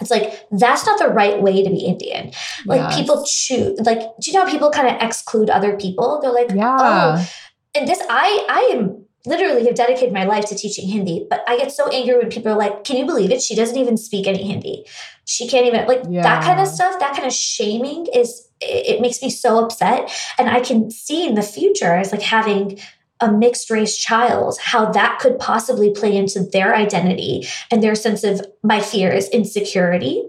it's 0.00 0.10
like 0.10 0.46
that's 0.50 0.84
not 0.84 0.98
the 0.98 1.08
right 1.08 1.40
way 1.40 1.62
to 1.64 1.70
be 1.70 1.78
Indian. 1.86 2.32
Like 2.66 2.80
Yes. 2.80 2.96
people 2.96 3.24
choose, 3.26 3.80
like 3.80 4.00
do 4.20 4.30
you 4.30 4.32
know 4.34 4.44
how 4.44 4.50
people 4.50 4.70
kind 4.70 4.88
of 4.94 5.00
exclude 5.02 5.48
other 5.48 5.76
people? 5.76 6.20
They're 6.20 6.32
like, 6.32 6.50
Yeah. 6.52 6.76
oh, 6.78 7.30
and 7.74 7.88
this 7.88 8.00
I 8.10 8.46
I 8.48 8.76
am 8.76 9.04
literally 9.24 9.64
have 9.66 9.74
dedicated 9.74 10.12
my 10.12 10.24
life 10.24 10.44
to 10.46 10.54
teaching 10.54 10.88
Hindi, 10.88 11.26
but 11.28 11.42
I 11.48 11.56
get 11.56 11.72
so 11.72 11.88
angry 11.88 12.16
when 12.18 12.28
people 12.28 12.52
are 12.52 12.56
like, 12.58 12.84
"Can 12.84 12.96
you 12.96 13.06
believe 13.06 13.32
it? 13.32 13.42
She 13.42 13.54
doesn't 13.56 13.76
even 13.76 13.96
speak 13.96 14.26
any 14.26 14.44
Hindi. 14.44 14.84
She 15.24 15.48
can't 15.48 15.66
even 15.66 15.86
like 15.86 16.02
that 16.22 16.44
kind 16.44 16.60
of 16.60 16.68
stuff. 16.68 16.98
That 17.00 17.14
kind 17.14 17.26
of 17.26 17.32
shaming 17.32 18.06
is 18.14 18.48
it, 18.60 18.96
it 18.96 19.00
makes 19.00 19.20
me 19.22 19.30
so 19.30 19.64
upset, 19.64 20.10
and 20.38 20.48
I 20.48 20.60
can 20.60 20.90
see 20.90 21.26
in 21.26 21.34
the 21.34 21.42
future 21.42 21.94
as 21.94 22.12
like 22.12 22.22
having 22.22 22.78
a 23.20 23.30
mixed 23.30 23.70
race 23.70 23.96
child 23.96 24.58
how 24.60 24.90
that 24.92 25.18
could 25.18 25.38
possibly 25.38 25.90
play 25.90 26.16
into 26.16 26.40
their 26.40 26.74
identity 26.74 27.46
and 27.70 27.82
their 27.82 27.94
sense 27.94 28.24
of 28.24 28.44
my 28.62 28.80
fear 28.80 29.10
is 29.12 29.28
insecurity 29.30 30.28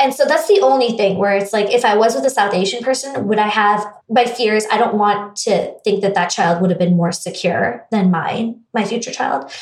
and 0.00 0.14
so 0.14 0.24
that's 0.24 0.48
the 0.48 0.60
only 0.62 0.92
thing 0.92 1.18
where 1.18 1.36
it's 1.36 1.52
like, 1.52 1.70
if 1.70 1.84
I 1.84 1.94
was 1.94 2.14
with 2.14 2.24
a 2.24 2.30
South 2.30 2.54
Asian 2.54 2.82
person, 2.82 3.28
would 3.28 3.38
I 3.38 3.48
have 3.48 3.86
my 4.08 4.24
fears? 4.24 4.64
I 4.72 4.78
don't 4.78 4.94
want 4.94 5.36
to 5.44 5.74
think 5.84 6.00
that 6.00 6.14
that 6.14 6.30
child 6.30 6.62
would 6.62 6.70
have 6.70 6.78
been 6.78 6.96
more 6.96 7.12
secure 7.12 7.86
than 7.90 8.10
mine, 8.10 8.62
my 8.72 8.86
future 8.86 9.10
child. 9.10 9.52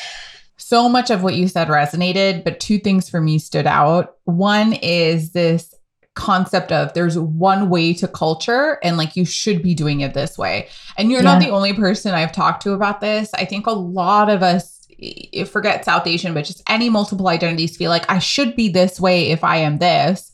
So 0.55 0.87
much 0.87 1.09
of 1.09 1.23
what 1.23 1.35
you 1.35 1.49
said 1.49 1.67
resonated, 1.67 2.45
but 2.45 2.61
two 2.61 2.79
things 2.79 3.09
for 3.09 3.19
me 3.19 3.37
stood 3.37 3.67
out. 3.67 4.15
One 4.23 4.71
is 4.73 5.31
this 5.31 5.75
concept 6.15 6.71
of 6.71 6.93
there's 6.93 7.17
one 7.17 7.69
way 7.69 7.93
to 7.93 8.07
culture 8.07 8.77
and 8.83 8.97
like 8.97 9.15
you 9.15 9.25
should 9.25 9.61
be 9.61 9.73
doing 9.73 10.01
it 10.01 10.13
this 10.13 10.37
way. 10.37 10.67
And 10.97 11.11
you're 11.11 11.23
not 11.23 11.41
the 11.41 11.49
only 11.49 11.73
person 11.73 12.13
I've 12.13 12.31
talked 12.31 12.63
to 12.63 12.73
about 12.73 12.99
this. 12.99 13.33
I 13.33 13.45
think 13.45 13.67
a 13.67 13.71
lot 13.71 14.29
of 14.29 14.43
us 14.43 14.85
eh, 15.01 15.45
forget 15.45 15.85
South 15.85 16.05
Asian, 16.07 16.33
but 16.33 16.45
just 16.45 16.63
any 16.67 16.89
multiple 16.89 17.29
identities 17.29 17.77
feel 17.77 17.89
like 17.89 18.09
I 18.09 18.19
should 18.19 18.55
be 18.55 18.69
this 18.69 18.99
way 18.99 19.29
if 19.29 19.43
I 19.43 19.57
am 19.57 19.77
this. 19.77 20.33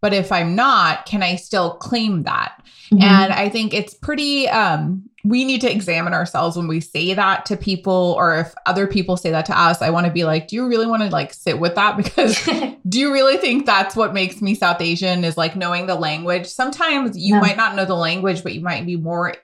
But 0.00 0.14
if 0.14 0.30
I'm 0.30 0.54
not, 0.54 1.06
can 1.06 1.22
I 1.22 1.36
still 1.36 1.74
claim 1.74 2.22
that? 2.22 2.62
Mm-hmm. 2.90 3.02
And 3.02 3.32
I 3.32 3.48
think 3.48 3.74
it's 3.74 3.94
pretty 3.94 4.48
um 4.48 5.08
we 5.24 5.44
need 5.44 5.60
to 5.60 5.70
examine 5.70 6.14
ourselves 6.14 6.56
when 6.56 6.68
we 6.68 6.80
say 6.80 7.12
that 7.12 7.44
to 7.46 7.56
people 7.56 8.14
or 8.16 8.38
if 8.38 8.54
other 8.66 8.86
people 8.86 9.16
say 9.16 9.30
that 9.30 9.44
to 9.46 9.60
us. 9.60 9.82
I 9.82 9.90
want 9.90 10.06
to 10.06 10.12
be 10.12 10.24
like, 10.24 10.48
do 10.48 10.56
you 10.56 10.66
really 10.66 10.86
want 10.86 11.02
to 11.02 11.08
like 11.10 11.34
sit 11.34 11.58
with 11.58 11.74
that 11.74 11.96
because 12.02 12.42
do 12.88 12.98
you 12.98 13.12
really 13.12 13.36
think 13.36 13.66
that's 13.66 13.96
what 13.96 14.14
makes 14.14 14.40
me 14.40 14.54
South 14.54 14.80
Asian 14.80 15.24
is 15.24 15.36
like 15.36 15.56
knowing 15.56 15.86
the 15.86 15.96
language? 15.96 16.46
Sometimes 16.46 17.18
you 17.18 17.34
No. 17.34 17.40
might 17.40 17.56
not 17.56 17.74
know 17.74 17.84
the 17.84 17.94
language, 17.96 18.42
but 18.42 18.54
you 18.54 18.60
might 18.60 18.86
be 18.86 18.96
more 18.96 19.34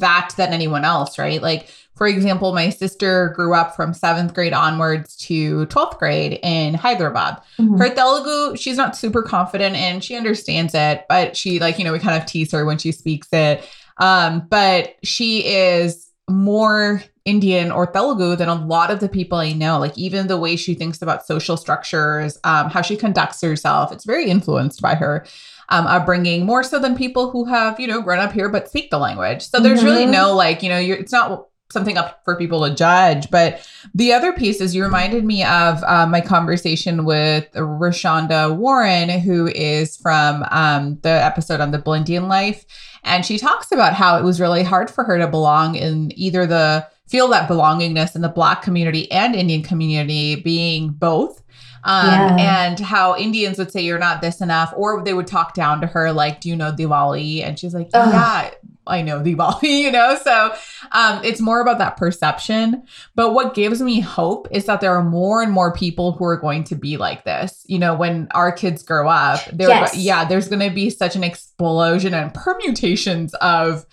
that 0.00 0.34
than 0.36 0.52
anyone 0.52 0.84
else, 0.84 1.18
right? 1.18 1.42
Like, 1.42 1.68
for 1.96 2.06
example, 2.06 2.52
my 2.54 2.70
sister 2.70 3.32
grew 3.36 3.54
up 3.54 3.76
from 3.76 3.94
seventh 3.94 4.34
grade 4.34 4.52
onwards 4.52 5.16
to 5.18 5.66
12th 5.66 5.98
grade 5.98 6.40
in 6.42 6.74
Hyderabad. 6.74 7.40
Mm-hmm. 7.58 7.76
Her 7.76 7.94
Telugu, 7.94 8.56
she's 8.56 8.76
not 8.76 8.96
super 8.96 9.22
confident 9.22 9.76
in, 9.76 10.00
she 10.00 10.16
understands 10.16 10.74
it, 10.74 11.04
but 11.08 11.36
she, 11.36 11.58
like, 11.58 11.78
you 11.78 11.84
know, 11.84 11.92
we 11.92 11.98
kind 11.98 12.20
of 12.20 12.26
tease 12.26 12.50
her 12.52 12.64
when 12.64 12.78
she 12.78 12.92
speaks 12.92 13.28
it. 13.32 13.68
Um, 13.98 14.46
but 14.48 14.96
she 15.02 15.44
is 15.46 16.10
more 16.28 17.02
Indian 17.24 17.70
or 17.70 17.86
Telugu 17.86 18.36
than 18.36 18.48
a 18.48 18.54
lot 18.54 18.90
of 18.90 19.00
the 19.00 19.08
people 19.08 19.38
I 19.38 19.52
know. 19.52 19.78
Like 19.78 19.96
even 19.96 20.26
the 20.26 20.38
way 20.38 20.56
she 20.56 20.74
thinks 20.74 21.02
about 21.02 21.26
social 21.26 21.56
structures, 21.56 22.38
um, 22.44 22.68
how 22.70 22.82
she 22.82 22.96
conducts 22.96 23.40
herself, 23.40 23.92
it's 23.92 24.04
very 24.04 24.28
influenced 24.28 24.80
by 24.80 24.94
her 24.94 25.24
um, 25.72 25.86
upbringing 25.86 26.44
more 26.44 26.62
so 26.62 26.78
than 26.78 26.96
people 26.96 27.30
who 27.30 27.44
have 27.46 27.80
you 27.80 27.86
know 27.86 28.00
grown 28.00 28.18
up 28.18 28.32
here 28.32 28.48
but 28.48 28.68
speak 28.68 28.90
the 28.90 28.98
language. 28.98 29.42
So 29.42 29.60
there's 29.60 29.78
mm-hmm. 29.78 29.88
really 29.88 30.06
no 30.06 30.34
like 30.34 30.62
you 30.62 30.68
know 30.68 30.78
it's 30.78 31.12
not 31.12 31.46
something 31.72 31.96
up 31.96 32.20
for 32.24 32.36
people 32.36 32.68
to 32.68 32.74
judge. 32.74 33.30
But 33.30 33.66
the 33.94 34.12
other 34.12 34.32
piece 34.32 34.60
is 34.60 34.74
you 34.74 34.84
reminded 34.84 35.24
me 35.24 35.42
of 35.42 35.82
uh, 35.84 36.06
my 36.06 36.20
conversation 36.20 37.04
with 37.04 37.50
Rashonda 37.52 38.54
Warren, 38.54 39.08
who 39.08 39.48
is 39.48 39.96
from 39.96 40.44
um, 40.50 40.98
the 41.02 41.08
episode 41.08 41.60
on 41.60 41.70
the 41.70 41.78
Blindian 41.78 42.28
life. 42.28 42.64
And 43.04 43.26
she 43.26 43.38
talks 43.38 43.72
about 43.72 43.94
how 43.94 44.18
it 44.18 44.22
was 44.22 44.40
really 44.40 44.62
hard 44.62 44.90
for 44.90 45.02
her 45.04 45.18
to 45.18 45.26
belong 45.26 45.74
in 45.74 46.12
either 46.14 46.46
the 46.46 46.86
feel 47.08 47.28
that 47.28 47.48
belongingness 47.48 48.14
in 48.14 48.22
the 48.22 48.28
Black 48.28 48.62
community 48.62 49.10
and 49.10 49.34
Indian 49.34 49.62
community 49.62 50.36
being 50.36 50.90
both. 50.90 51.42
Um, 51.84 52.06
yeah. 52.06 52.66
and 52.68 52.78
how 52.78 53.16
Indians 53.16 53.58
would 53.58 53.72
say 53.72 53.82
you're 53.82 53.98
not 53.98 54.20
this 54.20 54.40
enough, 54.40 54.72
or 54.76 55.02
they 55.02 55.14
would 55.14 55.26
talk 55.26 55.54
down 55.54 55.80
to 55.80 55.86
her, 55.88 56.12
like, 56.12 56.40
Do 56.40 56.48
you 56.48 56.56
know 56.56 56.72
Diwali? 56.72 57.42
And 57.42 57.58
she's 57.58 57.74
like, 57.74 57.90
Yeah, 57.92 58.50
I 58.86 59.02
know 59.02 59.20
Diwali, 59.20 59.62
you 59.82 59.90
know? 59.90 60.16
So 60.22 60.54
um, 60.92 61.24
it's 61.24 61.40
more 61.40 61.60
about 61.60 61.78
that 61.78 61.96
perception. 61.96 62.84
But 63.14 63.32
what 63.32 63.54
gives 63.54 63.80
me 63.80 64.00
hope 64.00 64.48
is 64.50 64.66
that 64.66 64.80
there 64.80 64.94
are 64.94 65.04
more 65.04 65.42
and 65.42 65.52
more 65.52 65.72
people 65.72 66.12
who 66.12 66.24
are 66.24 66.36
going 66.36 66.64
to 66.64 66.74
be 66.74 66.96
like 66.96 67.24
this. 67.24 67.64
You 67.66 67.78
know, 67.78 67.94
when 67.94 68.28
our 68.32 68.52
kids 68.52 68.82
grow 68.82 69.08
up, 69.08 69.40
there, 69.52 69.68
yes. 69.68 69.96
yeah, 69.96 70.24
there's 70.24 70.48
going 70.48 70.68
to 70.68 70.74
be 70.74 70.90
such 70.90 71.16
an 71.16 71.24
explosion 71.24 72.14
and 72.14 72.32
permutations 72.32 73.34
of 73.34 73.86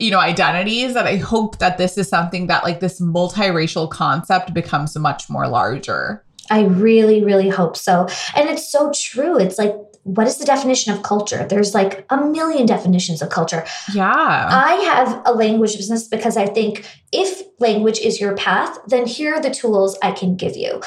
you 0.00 0.12
know 0.12 0.20
identities 0.20 0.94
that 0.94 1.06
i 1.06 1.16
hope 1.16 1.58
that 1.58 1.76
this 1.76 1.98
is 1.98 2.08
something 2.08 2.46
that 2.46 2.62
like 2.62 2.78
this 2.78 3.00
multiracial 3.00 3.90
concept 3.90 4.54
becomes 4.54 4.96
much 4.96 5.28
more 5.28 5.48
larger 5.48 6.24
i 6.50 6.64
really 6.64 7.24
really 7.24 7.48
hope 7.48 7.76
so 7.76 8.06
and 8.34 8.48
it's 8.48 8.70
so 8.70 8.92
true 8.92 9.38
it's 9.38 9.58
like 9.58 9.74
what 10.08 10.26
is 10.26 10.38
the 10.38 10.46
definition 10.46 10.94
of 10.94 11.02
culture? 11.02 11.46
There's 11.46 11.74
like 11.74 12.06
a 12.08 12.16
million 12.16 12.64
definitions 12.64 13.20
of 13.20 13.28
culture. 13.28 13.66
Yeah. 13.92 14.08
I 14.50 14.72
have 14.76 15.22
a 15.26 15.32
language 15.32 15.76
business 15.76 16.08
because 16.08 16.38
I 16.38 16.46
think 16.46 16.86
if 17.12 17.42
language 17.58 17.98
is 17.98 18.18
your 18.18 18.34
path, 18.34 18.78
then 18.86 19.06
here 19.06 19.34
are 19.34 19.40
the 19.40 19.50
tools 19.50 19.98
I 20.02 20.12
can 20.12 20.34
give 20.34 20.56
you. 20.56 20.80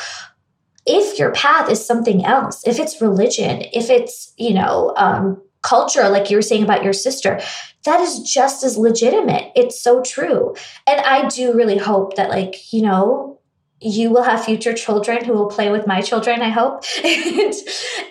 If 0.88 1.20
your 1.20 1.32
path 1.34 1.70
is 1.70 1.86
something 1.86 2.26
else, 2.26 2.66
if 2.68 2.80
it's 2.80 3.00
religion, 3.00 3.64
if 3.74 3.92
it's, 3.92 4.34
you 4.38 4.56
know, 4.56 4.94
um, 4.98 5.40
culture, 5.62 6.10
like 6.10 6.32
you 6.32 6.38
were 6.38 6.42
saying 6.42 6.64
about 6.64 6.84
your 6.84 6.94
sister, 6.94 7.40
that 7.86 8.00
is 8.00 8.22
just 8.22 8.64
as 8.64 8.76
legitimate. 8.76 9.52
It's 9.56 9.80
so 9.80 10.02
true. 10.02 10.56
And 10.88 11.00
I 11.02 11.28
do 11.28 11.54
really 11.54 11.78
hope 11.78 12.16
that, 12.16 12.30
like, 12.30 12.74
you 12.74 12.82
know, 12.82 13.40
you 13.82 14.12
will 14.12 14.24
have 14.24 14.46
future 14.46 14.74
children 14.74 15.26
who 15.26 15.34
will 15.34 15.48
play 15.48 15.72
with 15.72 15.88
my 15.88 16.02
children, 16.02 16.42
I 16.42 16.50
hope. 16.50 16.84
and, 17.04 17.54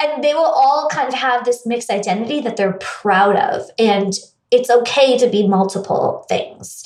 and 0.03 0.25
they 0.25 0.35
will 0.35 0.45
all 0.45 0.89
kind 0.91 1.09
of 1.09 1.15
have 1.15 1.45
this 1.45 1.65
mixed 1.65 1.91
identity 1.91 2.41
that 2.41 2.57
they're 2.57 2.79
proud 2.81 3.37
of. 3.37 3.71
And 3.79 4.13
it's 4.51 4.69
okay 4.69 5.17
to 5.19 5.29
be 5.29 5.47
multiple 5.47 6.27
things. 6.29 6.85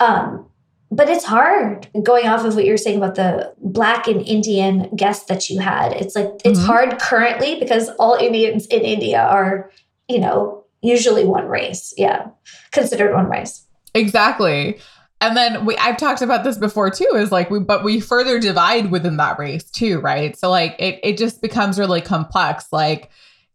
Um, 0.00 0.48
but 0.90 1.08
it's 1.08 1.24
hard 1.24 1.88
going 2.02 2.26
off 2.26 2.44
of 2.44 2.56
what 2.56 2.64
you're 2.64 2.76
saying 2.76 2.98
about 2.98 3.14
the 3.14 3.54
black 3.58 4.08
and 4.08 4.22
Indian 4.22 4.94
guests 4.96 5.26
that 5.26 5.48
you 5.48 5.60
had. 5.60 5.92
It's 5.92 6.16
like, 6.16 6.30
it's 6.44 6.58
mm-hmm. 6.58 6.66
hard 6.66 6.98
currently 6.98 7.58
because 7.58 7.90
all 7.98 8.14
Indians 8.14 8.66
in 8.66 8.82
India 8.82 9.20
are, 9.20 9.70
you 10.08 10.20
know, 10.20 10.64
usually 10.82 11.24
one 11.24 11.46
race. 11.46 11.94
Yeah. 11.96 12.28
Considered 12.72 13.14
one 13.14 13.28
race. 13.28 13.64
Exactly. 13.94 14.78
And 15.20 15.36
then 15.36 15.64
we 15.64 15.76
I've 15.78 15.96
talked 15.96 16.22
about 16.22 16.44
this 16.44 16.58
before 16.58 16.90
too, 16.90 17.10
is 17.14 17.32
like 17.32 17.50
we 17.50 17.58
but 17.58 17.82
we 17.82 18.00
further 18.00 18.38
divide 18.38 18.90
within 18.90 19.16
that 19.16 19.38
race 19.38 19.64
too, 19.64 19.98
right? 20.00 20.36
So 20.36 20.50
like 20.50 20.76
it 20.78 21.00
it 21.02 21.16
just 21.16 21.40
becomes 21.40 21.78
really 21.78 22.02
complex. 22.02 22.66
Like 22.70 23.10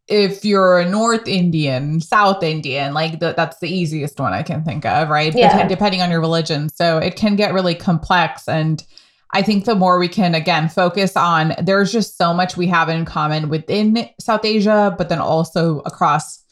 if 0.08 0.44
you're 0.44 0.80
a 0.80 0.90
North 0.90 1.28
Indian, 1.28 2.02
South 2.02 2.44
Indian, 2.44 2.94
like 2.94 3.20
the, 3.20 3.34
that's 3.36 3.60
the 3.60 3.70
easiest 3.70 4.20
one 4.20 4.34
I 4.34 4.44
can 4.44 4.64
think 4.64 4.86
of, 4.86 5.10
right? 5.10 5.34
Yeah. 5.34 5.66
depending 5.68 6.02
on 6.02 6.12
your 6.12 6.20
religion. 6.20 6.70
So 6.70 6.98
it 6.98 7.16
can 7.16 7.38
get 7.38 7.54
really 7.54 7.76
complex. 7.76 8.48
And 8.48 8.84
I 9.32 9.42
think 9.42 9.64
the 9.64 9.76
more 9.76 9.98
we 10.00 10.10
can, 10.10 10.36
again, 10.36 10.68
focus 10.68 11.16
on, 11.16 11.54
there's 11.62 11.94
just 11.94 12.18
so 12.18 12.34
much 12.34 12.58
we 12.58 12.68
have 12.68 12.90
in 12.90 13.06
common 13.06 13.48
within 13.48 14.10
South 14.20 14.44
Asia, 14.44 14.94
but 14.98 15.08
then 15.08 15.20
also 15.20 15.80
across 15.86 16.44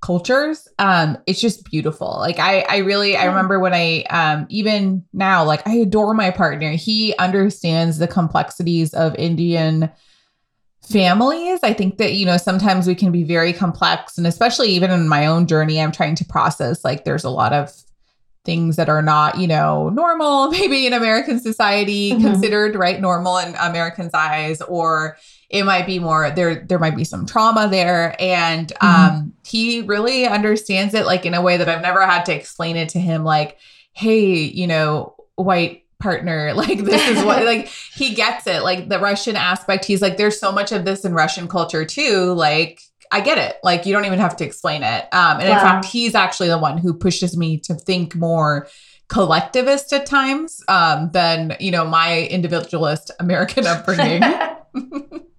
cultures 0.00 0.68
um 0.78 1.18
it's 1.26 1.40
just 1.40 1.64
beautiful. 1.64 2.16
Like 2.18 2.38
i 2.38 2.60
i 2.68 2.78
really 2.78 3.16
i 3.16 3.24
remember 3.24 3.58
when 3.58 3.74
i 3.74 4.02
um 4.10 4.46
even 4.48 5.04
now 5.12 5.44
like 5.44 5.66
i 5.66 5.74
adore 5.74 6.14
my 6.14 6.30
partner. 6.30 6.72
He 6.72 7.16
understands 7.16 7.98
the 7.98 8.08
complexities 8.08 8.94
of 8.94 9.14
indian 9.16 9.90
families. 10.82 11.60
I 11.62 11.72
think 11.74 11.98
that 11.98 12.14
you 12.14 12.24
know 12.26 12.36
sometimes 12.36 12.86
we 12.86 12.94
can 12.94 13.12
be 13.12 13.24
very 13.24 13.52
complex 13.52 14.16
and 14.16 14.26
especially 14.26 14.70
even 14.70 14.90
in 14.90 15.08
my 15.08 15.26
own 15.26 15.46
journey 15.46 15.80
i'm 15.80 15.92
trying 15.92 16.14
to 16.14 16.24
process 16.24 16.84
like 16.84 17.04
there's 17.04 17.24
a 17.24 17.30
lot 17.30 17.52
of 17.52 17.72
things 18.44 18.76
that 18.76 18.88
are 18.88 19.02
not 19.02 19.38
you 19.38 19.46
know 19.46 19.90
normal 19.90 20.50
maybe 20.50 20.86
in 20.86 20.92
american 20.94 21.38
society 21.38 22.12
mm-hmm. 22.12 22.22
considered 22.22 22.74
right? 22.76 23.00
Normal 23.00 23.36
in 23.38 23.54
americans 23.56 24.14
eyes 24.14 24.62
or 24.62 25.18
it 25.50 25.64
might 25.64 25.86
be 25.86 25.98
more 25.98 26.30
there 26.30 26.66
there 26.66 26.78
might 26.78 26.96
be 26.96 27.04
some 27.04 27.26
trauma 27.26 27.68
there. 27.68 28.14
And 28.18 28.68
mm-hmm. 28.68 29.16
um 29.16 29.32
he 29.46 29.82
really 29.82 30.26
understands 30.26 30.94
it 30.94 31.06
like 31.06 31.24
in 31.24 31.34
a 31.34 31.42
way 31.42 31.56
that 31.56 31.68
I've 31.68 31.82
never 31.82 32.04
had 32.04 32.24
to 32.26 32.34
explain 32.34 32.76
it 32.76 32.90
to 32.90 33.00
him 33.00 33.24
like 33.24 33.58
hey 33.92 34.34
you 34.34 34.66
know 34.66 35.14
white 35.36 35.84
partner 36.00 36.52
like 36.54 36.78
this 36.84 37.08
is 37.08 37.24
what 37.24 37.44
like 37.44 37.68
he 37.94 38.14
gets 38.14 38.46
it. 38.46 38.62
Like 38.62 38.88
the 38.88 38.98
Russian 38.98 39.36
aspect 39.36 39.84
he's 39.84 40.02
like 40.02 40.16
there's 40.16 40.38
so 40.38 40.52
much 40.52 40.72
of 40.72 40.84
this 40.84 41.04
in 41.04 41.14
Russian 41.14 41.48
culture 41.48 41.84
too 41.84 42.32
like 42.34 42.82
I 43.10 43.22
get 43.22 43.38
it. 43.38 43.56
Like 43.64 43.86
you 43.86 43.94
don't 43.94 44.04
even 44.04 44.18
have 44.18 44.36
to 44.36 44.44
explain 44.44 44.82
it. 44.82 45.04
Um 45.12 45.40
and 45.40 45.48
wow. 45.48 45.54
in 45.54 45.60
fact 45.60 45.86
he's 45.86 46.14
actually 46.14 46.48
the 46.48 46.58
one 46.58 46.76
who 46.76 46.92
pushes 46.92 47.36
me 47.36 47.58
to 47.60 47.74
think 47.74 48.14
more 48.14 48.68
collectivist 49.08 49.90
at 49.94 50.04
times 50.04 50.62
um 50.68 51.10
than 51.12 51.56
you 51.58 51.70
know 51.70 51.86
my 51.86 52.24
individualist 52.24 53.10
American 53.18 53.66
upbringing 53.66 54.22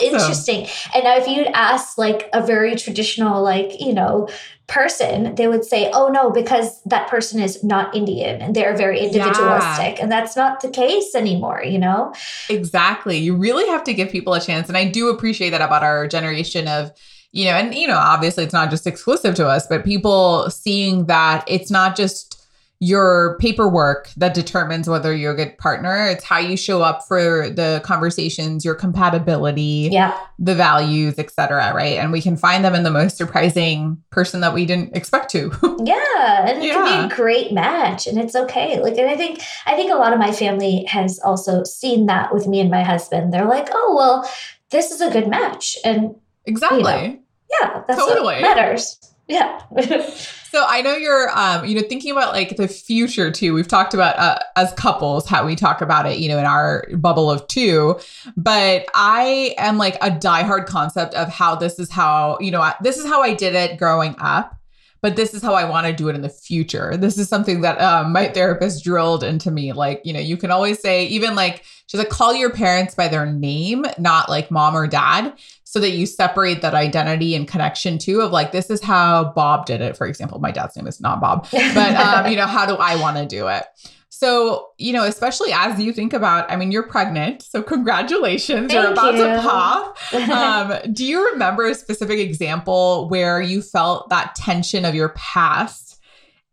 That's 0.00 0.12
interesting. 0.12 0.66
So. 0.66 0.90
And 0.94 1.04
now, 1.04 1.16
if 1.16 1.26
you'd 1.26 1.48
ask 1.48 1.98
like 1.98 2.28
a 2.32 2.44
very 2.44 2.76
traditional, 2.76 3.42
like, 3.42 3.80
you 3.80 3.92
know, 3.92 4.28
person, 4.66 5.34
they 5.34 5.48
would 5.48 5.64
say, 5.64 5.90
oh, 5.94 6.08
no, 6.08 6.30
because 6.30 6.82
that 6.84 7.08
person 7.08 7.40
is 7.40 7.64
not 7.64 7.96
Indian 7.96 8.42
and 8.42 8.54
they're 8.54 8.76
very 8.76 9.00
individualistic. 9.00 9.96
Yeah. 9.96 10.02
And 10.02 10.12
that's 10.12 10.36
not 10.36 10.60
the 10.60 10.68
case 10.68 11.14
anymore, 11.14 11.62
you 11.64 11.78
know? 11.78 12.14
Exactly. 12.50 13.16
You 13.16 13.34
really 13.34 13.66
have 13.68 13.82
to 13.84 13.94
give 13.94 14.10
people 14.10 14.34
a 14.34 14.40
chance. 14.40 14.68
And 14.68 14.76
I 14.76 14.86
do 14.86 15.08
appreciate 15.08 15.50
that 15.50 15.62
about 15.62 15.82
our 15.82 16.06
generation 16.06 16.68
of, 16.68 16.92
you 17.32 17.46
know, 17.46 17.52
and, 17.52 17.74
you 17.74 17.86
know, 17.86 17.96
obviously 17.96 18.44
it's 18.44 18.52
not 18.52 18.68
just 18.68 18.86
exclusive 18.86 19.34
to 19.36 19.46
us, 19.46 19.66
but 19.66 19.84
people 19.84 20.50
seeing 20.50 21.06
that 21.06 21.44
it's 21.46 21.70
not 21.70 21.96
just 21.96 22.37
your 22.80 23.36
paperwork 23.38 24.08
that 24.16 24.34
determines 24.34 24.88
whether 24.88 25.14
you're 25.14 25.32
a 25.32 25.36
good 25.36 25.58
partner. 25.58 26.06
It's 26.06 26.22
how 26.22 26.38
you 26.38 26.56
show 26.56 26.80
up 26.80 27.06
for 27.08 27.50
the 27.50 27.80
conversations, 27.84 28.64
your 28.64 28.76
compatibility, 28.76 29.88
yeah. 29.90 30.16
the 30.38 30.54
values, 30.54 31.18
etc. 31.18 31.72
Right. 31.74 31.98
And 31.98 32.12
we 32.12 32.22
can 32.22 32.36
find 32.36 32.64
them 32.64 32.76
in 32.76 32.84
the 32.84 32.90
most 32.92 33.16
surprising 33.16 34.00
person 34.10 34.40
that 34.42 34.54
we 34.54 34.64
didn't 34.64 34.96
expect 34.96 35.30
to. 35.32 35.50
yeah. 35.84 36.48
And 36.48 36.62
it 36.62 36.66
yeah. 36.66 36.74
can 36.74 37.08
be 37.08 37.12
a 37.12 37.16
great 37.16 37.52
match. 37.52 38.06
And 38.06 38.16
it's 38.16 38.36
okay. 38.36 38.80
Like 38.80 38.96
and 38.96 39.10
I 39.10 39.16
think 39.16 39.40
I 39.66 39.74
think 39.74 39.90
a 39.90 39.96
lot 39.96 40.12
of 40.12 40.20
my 40.20 40.30
family 40.30 40.84
has 40.84 41.18
also 41.18 41.64
seen 41.64 42.06
that 42.06 42.32
with 42.32 42.46
me 42.46 42.60
and 42.60 42.70
my 42.70 42.84
husband. 42.84 43.32
They're 43.32 43.44
like, 43.44 43.68
oh 43.72 43.94
well, 43.96 44.30
this 44.70 44.92
is 44.92 45.00
a 45.00 45.10
good 45.10 45.26
match. 45.26 45.76
And 45.84 46.14
exactly. 46.46 46.78
You 46.78 46.84
know, 46.84 47.18
yeah, 47.60 47.82
that's 47.88 47.98
totally. 47.98 48.40
what 48.40 48.42
matters. 48.42 49.00
Yeah. 49.26 49.62
so 50.50 50.64
I 50.66 50.80
know 50.80 50.94
you're, 50.94 51.30
um, 51.36 51.66
you 51.66 51.74
know, 51.74 51.86
thinking 51.88 52.12
about 52.12 52.32
like 52.32 52.56
the 52.56 52.68
future 52.68 53.30
too. 53.30 53.54
We've 53.54 53.68
talked 53.68 53.94
about 53.94 54.18
uh, 54.18 54.38
as 54.56 54.72
couples 54.72 55.26
how 55.26 55.44
we 55.44 55.54
talk 55.56 55.80
about 55.80 56.06
it, 56.06 56.18
you 56.18 56.28
know, 56.28 56.38
in 56.38 56.46
our 56.46 56.86
bubble 56.94 57.30
of 57.30 57.46
two. 57.48 57.98
But 58.36 58.86
I 58.94 59.54
am 59.58 59.76
like 59.78 59.96
a 59.96 60.10
diehard 60.10 60.66
concept 60.66 61.14
of 61.14 61.28
how 61.28 61.54
this 61.54 61.78
is 61.78 61.90
how, 61.90 62.38
you 62.40 62.50
know, 62.50 62.72
this 62.80 62.96
is 62.98 63.06
how 63.06 63.22
I 63.22 63.34
did 63.34 63.54
it 63.54 63.78
growing 63.78 64.14
up. 64.18 64.54
But 65.00 65.14
this 65.14 65.32
is 65.32 65.42
how 65.42 65.54
I 65.54 65.64
want 65.64 65.86
to 65.86 65.92
do 65.92 66.08
it 66.08 66.16
in 66.16 66.22
the 66.22 66.28
future. 66.28 66.96
This 66.96 67.18
is 67.18 67.28
something 67.28 67.60
that 67.60 67.80
um, 67.80 68.12
my 68.12 68.26
therapist 68.26 68.82
drilled 68.82 69.22
into 69.22 69.52
me. 69.52 69.72
Like, 69.72 70.00
you 70.04 70.12
know, 70.12 70.18
you 70.18 70.36
can 70.36 70.50
always 70.50 70.80
say, 70.80 71.06
even 71.06 71.36
like, 71.36 71.62
she's 71.86 71.98
like, 71.98 72.08
call 72.08 72.34
your 72.34 72.50
parents 72.50 72.96
by 72.96 73.06
their 73.06 73.24
name, 73.24 73.84
not 73.98 74.28
like 74.28 74.50
mom 74.50 74.74
or 74.74 74.88
dad. 74.88 75.34
So 75.70 75.80
that 75.80 75.90
you 75.90 76.06
separate 76.06 76.62
that 76.62 76.74
identity 76.74 77.34
and 77.34 77.46
connection 77.46 77.98
too 77.98 78.22
of 78.22 78.32
like 78.32 78.52
this 78.52 78.70
is 78.70 78.82
how 78.82 79.32
bob 79.34 79.66
did 79.66 79.82
it 79.82 79.96
for 79.96 80.06
example 80.06 80.38
my 80.38 80.50
dad's 80.50 80.74
name 80.76 80.86
is 80.86 81.00
not 81.00 81.20
bob 81.20 81.46
but 81.50 81.94
um, 81.96 82.30
you 82.30 82.36
know 82.36 82.46
how 82.46 82.64
do 82.64 82.74
i 82.76 82.96
want 82.96 83.16
to 83.16 83.26
do 83.26 83.48
it 83.48 83.64
so, 84.10 84.70
you 84.78 84.92
know, 84.92 85.04
especially 85.04 85.52
as 85.52 85.80
you 85.80 85.92
think 85.92 86.12
about, 86.12 86.50
I 86.50 86.56
mean, 86.56 86.72
you're 86.72 86.88
pregnant. 86.88 87.42
So, 87.42 87.62
congratulations. 87.62 88.72
Thank 88.72 88.72
you're 88.72 88.92
about 88.92 89.14
you. 89.14 89.22
to 89.22 89.40
pop. 89.40 89.96
Um, 90.12 90.92
do 90.92 91.04
you 91.04 91.30
remember 91.32 91.66
a 91.66 91.74
specific 91.74 92.18
example 92.18 93.08
where 93.08 93.40
you 93.40 93.62
felt 93.62 94.08
that 94.08 94.34
tension 94.34 94.84
of 94.84 94.94
your 94.94 95.10
past 95.10 96.00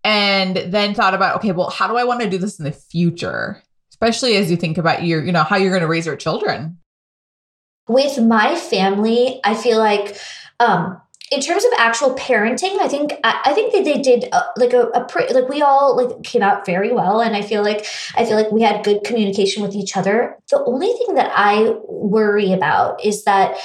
and 0.03 0.57
then 0.57 0.93
thought 0.93 1.15
about, 1.15 1.37
okay, 1.37 1.53
well, 1.53 1.71
how 1.71 1.87
do 1.87 1.97
I 1.97 2.03
want 2.03 2.21
to 2.21 2.29
do 2.29 2.37
this 2.37 2.59
in 2.59 2.65
the 2.65 2.71
future? 2.71 3.63
Especially 3.89 4.35
as 4.35 4.51
you 4.51 4.57
think 4.57 4.77
about 4.77 5.03
your, 5.03 5.23
you 5.23 5.31
know, 5.31 5.43
how 5.43 5.55
you're 5.55 5.71
going 5.71 5.81
to 5.81 5.87
raise 5.87 6.05
your 6.05 6.15
children. 6.15 6.77
With 7.87 8.19
my 8.19 8.55
family, 8.55 9.39
I 9.43 9.55
feel 9.55 9.77
like 9.77 10.17
um 10.59 11.01
in 11.31 11.41
terms 11.41 11.65
of 11.65 11.71
actual 11.77 12.13
parenting, 12.15 12.79
I 12.79 12.87
think 12.87 13.13
I, 13.23 13.41
I 13.45 13.53
think 13.53 13.73
that 13.73 13.83
they 13.83 13.99
did 14.01 14.29
uh, 14.31 14.43
like 14.57 14.73
a, 14.73 14.83
a 14.89 15.05
pre, 15.05 15.27
like 15.33 15.49
we 15.49 15.61
all 15.61 15.95
like 15.97 16.23
came 16.23 16.43
out 16.43 16.65
very 16.65 16.91
well, 16.91 17.19
and 17.19 17.35
I 17.35 17.41
feel 17.41 17.63
like 17.63 17.85
I 18.15 18.25
feel 18.25 18.35
like 18.35 18.51
we 18.51 18.61
had 18.61 18.85
good 18.85 19.03
communication 19.03 19.63
with 19.63 19.75
each 19.75 19.97
other. 19.97 20.37
The 20.49 20.63
only 20.65 20.93
thing 20.93 21.15
that 21.15 21.31
I 21.35 21.75
worry 21.87 22.53
about 22.53 23.03
is 23.03 23.23
that 23.23 23.57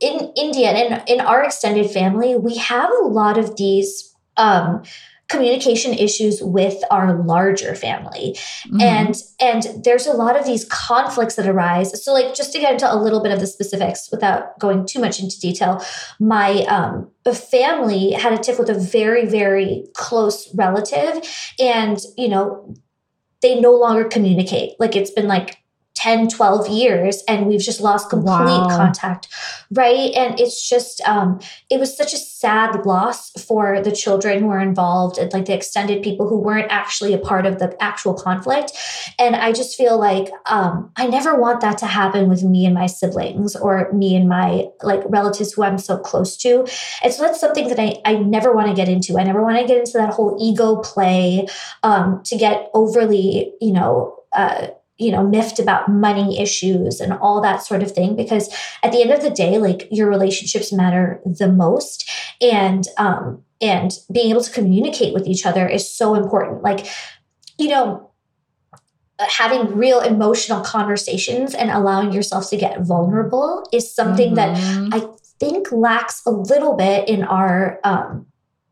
in 0.00 0.32
India 0.36 0.70
and 0.70 1.02
in, 1.08 1.18
in 1.18 1.20
our 1.20 1.42
extended 1.42 1.90
family, 1.90 2.36
we 2.36 2.56
have 2.56 2.90
a 2.90 3.06
lot 3.06 3.38
of 3.38 3.56
these 3.56 4.14
um, 4.36 4.82
communication 5.28 5.92
issues 5.92 6.40
with 6.42 6.82
our 6.90 7.22
larger 7.22 7.74
family. 7.74 8.36
Mm-hmm. 8.66 8.80
and 8.80 9.22
and 9.40 9.84
there's 9.84 10.06
a 10.06 10.12
lot 10.12 10.38
of 10.38 10.46
these 10.46 10.64
conflicts 10.66 11.36
that 11.36 11.46
arise. 11.46 12.02
So 12.04 12.12
like 12.12 12.34
just 12.34 12.52
to 12.52 12.58
get 12.58 12.72
into 12.72 12.92
a 12.92 12.96
little 12.96 13.22
bit 13.22 13.32
of 13.32 13.40
the 13.40 13.46
specifics 13.46 14.08
without 14.10 14.58
going 14.58 14.86
too 14.86 15.00
much 15.00 15.20
into 15.20 15.38
detail 15.38 15.84
my 16.18 16.62
um 16.64 17.10
family 17.34 18.12
had 18.12 18.32
a 18.32 18.38
tiff 18.38 18.58
with 18.58 18.70
a 18.70 18.74
very 18.74 19.26
very 19.26 19.84
close 19.92 20.48
relative 20.54 21.22
and 21.58 21.98
you 22.16 22.26
know 22.26 22.74
they 23.40 23.60
no 23.60 23.72
longer 23.72 24.04
communicate. 24.04 24.72
Like 24.80 24.96
it's 24.96 25.10
been 25.10 25.28
like 25.28 25.58
10 25.98 26.28
12 26.28 26.68
years 26.68 27.22
and 27.28 27.46
we've 27.46 27.60
just 27.60 27.80
lost 27.80 28.08
complete 28.08 28.32
wow. 28.34 28.68
contact 28.68 29.28
right? 29.70 30.12
And 30.14 30.40
it's 30.40 30.66
just 30.68 31.00
um 31.02 31.40
it 31.70 31.78
was 31.78 31.96
such 31.96 32.14
a 32.14 32.16
sad 32.16 32.86
loss 32.86 33.30
for 33.42 33.82
the 33.82 33.92
children 33.92 34.40
who 34.40 34.46
were 34.46 34.60
involved 34.60 35.18
and 35.18 35.32
like 35.32 35.46
the 35.46 35.54
extended 35.54 36.02
people 36.02 36.28
who 36.28 36.38
weren't 36.38 36.70
actually 36.70 37.12
a 37.12 37.18
part 37.18 37.44
of 37.44 37.58
the 37.58 37.76
actual 37.82 38.14
conflict. 38.14 38.72
And 39.18 39.36
i 39.36 39.52
just 39.52 39.76
feel 39.76 39.98
like 39.98 40.30
um 40.46 40.90
i 40.96 41.06
never 41.06 41.38
want 41.38 41.60
that 41.60 41.78
to 41.78 41.86
happen 41.86 42.28
with 42.28 42.42
me 42.42 42.64
and 42.64 42.74
my 42.74 42.86
siblings 42.86 43.56
or 43.56 43.92
me 43.92 44.16
and 44.16 44.28
my 44.28 44.66
like 44.82 45.02
relatives 45.06 45.52
who 45.52 45.62
i'm 45.62 45.78
so 45.78 45.98
close 45.98 46.36
to. 46.38 46.66
And 47.02 47.12
so 47.12 47.22
that's 47.22 47.40
something 47.40 47.68
that 47.68 47.78
i 47.78 47.96
i 48.04 48.14
never 48.14 48.52
want 48.52 48.68
to 48.68 48.74
get 48.74 48.88
into. 48.88 49.18
I 49.18 49.24
never 49.24 49.42
want 49.42 49.58
to 49.58 49.66
get 49.66 49.78
into 49.78 49.92
that 49.94 50.10
whole 50.10 50.36
ego 50.40 50.76
play 50.76 51.46
um 51.82 52.22
to 52.24 52.36
get 52.36 52.70
overly 52.72 53.52
you 53.60 53.72
know 53.72 54.14
uh 54.32 54.68
you 54.98 55.12
know 55.12 55.26
miffed 55.26 55.58
about 55.58 55.88
money 55.88 56.40
issues 56.40 57.00
and 57.00 57.12
all 57.14 57.40
that 57.40 57.62
sort 57.62 57.82
of 57.82 57.92
thing 57.92 58.16
because 58.16 58.52
at 58.82 58.92
the 58.92 59.00
end 59.00 59.10
of 59.10 59.22
the 59.22 59.30
day 59.30 59.58
like 59.58 59.88
your 59.90 60.08
relationships 60.08 60.72
matter 60.72 61.20
the 61.24 61.50
most 61.50 62.10
and 62.40 62.84
um 62.98 63.42
and 63.60 63.92
being 64.12 64.30
able 64.30 64.42
to 64.42 64.52
communicate 64.52 65.14
with 65.14 65.26
each 65.26 65.46
other 65.46 65.66
is 65.66 65.90
so 65.90 66.14
important 66.14 66.62
like 66.62 66.86
you 67.58 67.68
know 67.68 68.10
having 69.20 69.76
real 69.76 70.00
emotional 70.00 70.60
conversations 70.60 71.54
and 71.54 71.70
allowing 71.70 72.12
yourself 72.12 72.48
to 72.50 72.56
get 72.56 72.80
vulnerable 72.82 73.66
is 73.72 73.92
something 73.92 74.34
mm-hmm. 74.34 74.90
that 74.90 75.02
i 75.02 75.08
think 75.40 75.70
lacks 75.72 76.22
a 76.26 76.30
little 76.30 76.74
bit 76.74 77.08
in 77.08 77.22
our 77.22 77.80
um 77.84 78.26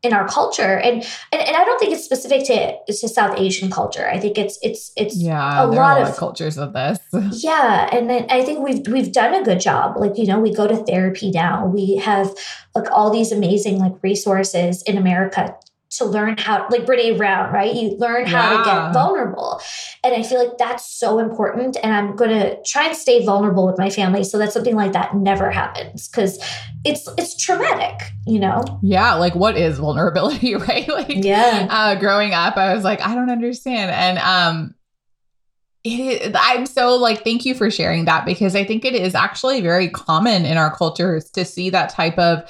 in 0.07 0.13
our 0.13 0.27
culture 0.29 0.79
and, 0.79 1.03
and 1.33 1.43
and 1.47 1.57
I 1.57 1.65
don't 1.65 1.79
think 1.79 1.93
it's 1.93 2.05
specific 2.05 2.45
to 2.47 2.77
to 2.87 3.09
South 3.09 3.39
Asian 3.39 3.71
culture. 3.71 4.09
I 4.09 4.19
think 4.19 4.39
it's 4.39 4.59
it's 4.63 4.93
it's 4.97 5.17
yeah 5.17 5.65
a 5.65 5.67
lot, 5.67 5.73
a 5.73 5.77
lot 5.77 6.03
of, 6.03 6.09
of 6.09 6.17
cultures 6.17 6.59
of 6.59 6.73
this. 6.73 6.99
yeah, 7.45 7.89
and 7.93 8.09
then 8.11 8.27
I 8.31 8.45
think 8.45 8.61
we've 8.61 8.87
we've 8.89 9.13
done 9.13 9.35
a 9.35 9.45
good 9.45 9.61
job. 9.61 9.97
Like 9.97 10.17
you 10.17 10.27
know, 10.27 10.41
we 10.41 10.53
go 10.55 10.67
to 10.67 10.77
therapy 10.85 11.31
now. 11.31 11.67
We 11.67 11.97
have 11.97 12.35
like 12.75 12.91
all 12.91 13.11
these 13.11 13.33
amazing 13.33 13.79
like 13.79 13.95
resources 14.03 14.83
in 14.83 14.99
America 14.99 15.55
to 15.99 16.05
learn 16.05 16.37
how 16.39 16.67
like 16.71 16.85
Brene 16.87 17.17
Brown, 17.17 17.53
right? 17.53 17.75
You 17.75 17.97
learn 17.99 18.27
how 18.27 18.53
yeah. 18.53 18.59
to 18.59 18.65
get 18.65 18.93
vulnerable. 18.93 19.61
And 20.05 20.15
I 20.15 20.23
feel 20.23 20.39
like 20.39 20.59
that's 20.59 20.91
so 20.91 21.19
important. 21.19 21.77
And 21.83 21.93
I'm 21.93 22.17
gonna 22.17 22.57
try 22.65 22.87
and 22.87 22.97
stay 22.97 23.25
vulnerable 23.25 23.67
with 23.67 23.79
my 23.79 23.91
family 23.91 24.25
so 24.25 24.39
that 24.39 24.53
something 24.53 24.77
like 24.77 24.93
that 24.93 25.17
never 25.17 25.51
happens. 25.51 26.09
Cause 26.09 26.39
it's 26.85 27.09
it's 27.19 27.37
traumatic, 27.37 28.11
you 28.27 28.39
know? 28.39 28.65
Yeah, 28.83 29.15
like 29.15 29.35
what 29.35 29.57
is 29.57 29.79
vulnerability, 29.79 30.55
right? 30.57 30.89
Like 30.89 31.09
yeah. 31.25 31.67
Uh 31.71 31.95
growing 31.97 32.35
up, 32.35 32.57
I 32.57 32.75
was 32.75 32.85
like, 32.85 33.01
I 33.01 33.15
don't 33.15 33.31
understand. 33.31 33.91
And 33.91 34.19
um 34.19 34.75
it, 35.89 36.35
I'm 36.37 36.67
so 36.67 36.97
like, 36.97 37.23
thank 37.23 37.45
you 37.45 37.55
for 37.55 37.71
sharing 37.71 38.07
that 38.07 38.27
because 38.27 38.57
I 38.57 38.65
think 38.65 38.85
it 38.85 38.95
is 38.95 39.15
actually 39.15 39.61
very 39.61 39.89
common 39.89 40.45
in 40.45 40.57
our 40.57 40.75
cultures 40.75 41.31
to 41.31 41.45
see 41.45 41.71
that 41.71 41.91
type 41.91 42.19
of 42.19 42.43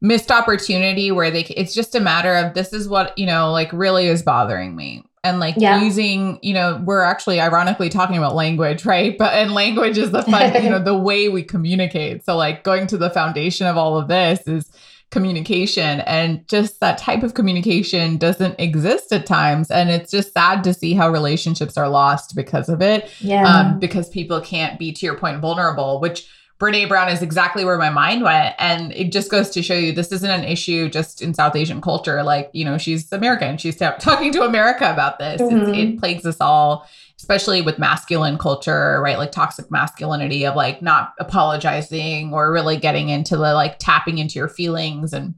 missed 0.00 0.30
opportunity 0.30 1.10
where 1.10 1.30
they 1.30 1.42
it's 1.42 1.74
just 1.74 1.94
a 1.94 2.00
matter 2.00 2.34
of 2.34 2.54
this 2.54 2.72
is 2.72 2.88
what 2.88 3.16
you 3.18 3.26
know 3.26 3.52
like 3.52 3.72
really 3.72 4.06
is 4.06 4.22
bothering 4.22 4.74
me. 4.74 5.04
And 5.22 5.38
like 5.38 5.56
yeah. 5.58 5.82
using 5.82 6.38
you 6.42 6.54
know 6.54 6.82
we're 6.84 7.02
actually 7.02 7.40
ironically 7.40 7.90
talking 7.90 8.16
about 8.16 8.34
language 8.34 8.84
right? 8.86 9.16
But 9.18 9.34
and 9.34 9.52
language 9.52 9.98
is 9.98 10.10
the 10.10 10.22
fun 10.22 10.62
you 10.62 10.70
know 10.70 10.78
the 10.82 10.96
way 10.96 11.28
we 11.28 11.42
communicate. 11.42 12.24
So 12.24 12.36
like 12.36 12.64
going 12.64 12.86
to 12.88 12.96
the 12.96 13.10
foundation 13.10 13.66
of 13.66 13.76
all 13.76 13.98
of 13.98 14.08
this 14.08 14.46
is 14.46 14.70
communication. 15.10 16.00
And 16.02 16.46
just 16.48 16.80
that 16.80 16.98
type 16.98 17.22
of 17.22 17.34
communication 17.34 18.16
doesn't 18.16 18.58
exist 18.60 19.12
at 19.12 19.26
times. 19.26 19.70
And 19.70 19.90
it's 19.90 20.10
just 20.10 20.32
sad 20.32 20.62
to 20.64 20.72
see 20.72 20.94
how 20.94 21.10
relationships 21.10 21.76
are 21.76 21.88
lost 21.88 22.36
because 22.36 22.68
of 22.68 22.80
it 22.80 23.10
yeah. 23.18 23.44
um, 23.44 23.78
because 23.80 24.08
people 24.08 24.40
can't 24.40 24.78
be 24.78 24.92
to 24.92 25.04
your 25.04 25.16
point 25.16 25.40
vulnerable 25.40 26.00
which 26.00 26.28
Brene 26.60 26.88
Brown 26.88 27.08
is 27.08 27.22
exactly 27.22 27.64
where 27.64 27.78
my 27.78 27.88
mind 27.88 28.22
went. 28.22 28.54
And 28.58 28.92
it 28.92 29.12
just 29.12 29.30
goes 29.30 29.48
to 29.50 29.62
show 29.62 29.74
you 29.74 29.92
this 29.92 30.12
isn't 30.12 30.30
an 30.30 30.44
issue 30.44 30.90
just 30.90 31.22
in 31.22 31.32
South 31.32 31.56
Asian 31.56 31.80
culture. 31.80 32.22
Like, 32.22 32.50
you 32.52 32.66
know, 32.66 32.76
she's 32.76 33.10
American. 33.12 33.56
She's 33.56 33.76
t- 33.76 33.88
talking 33.98 34.30
to 34.32 34.42
America 34.42 34.92
about 34.92 35.18
this. 35.18 35.40
Mm-hmm. 35.40 35.74
It 35.74 35.98
plagues 35.98 36.26
us 36.26 36.36
all, 36.38 36.86
especially 37.16 37.62
with 37.62 37.78
masculine 37.78 38.36
culture, 38.36 39.00
right? 39.00 39.16
Like 39.16 39.32
toxic 39.32 39.70
masculinity 39.70 40.44
of 40.44 40.54
like 40.54 40.82
not 40.82 41.14
apologizing 41.18 42.34
or 42.34 42.52
really 42.52 42.76
getting 42.76 43.08
into 43.08 43.38
the 43.38 43.54
like 43.54 43.78
tapping 43.78 44.18
into 44.18 44.38
your 44.38 44.48
feelings. 44.48 45.14
And 45.14 45.36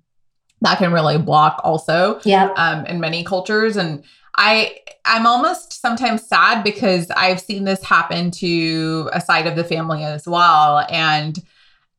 that 0.60 0.78
can 0.78 0.92
really 0.92 1.18
block 1.18 1.60
also 1.62 2.20
yeah. 2.24 2.52
um, 2.56 2.84
in 2.86 2.98
many 2.98 3.22
cultures. 3.22 3.76
And 3.76 4.02
I 4.36 4.78
I'm 5.04 5.26
almost 5.26 5.80
sometimes 5.80 6.26
sad 6.26 6.62
because 6.62 7.10
I've 7.10 7.40
seen 7.40 7.64
this 7.64 7.84
happen 7.84 8.30
to 8.32 9.10
a 9.12 9.20
side 9.20 9.46
of 9.46 9.56
the 9.56 9.64
family 9.64 10.04
as 10.04 10.26
well 10.26 10.86
and 10.88 11.38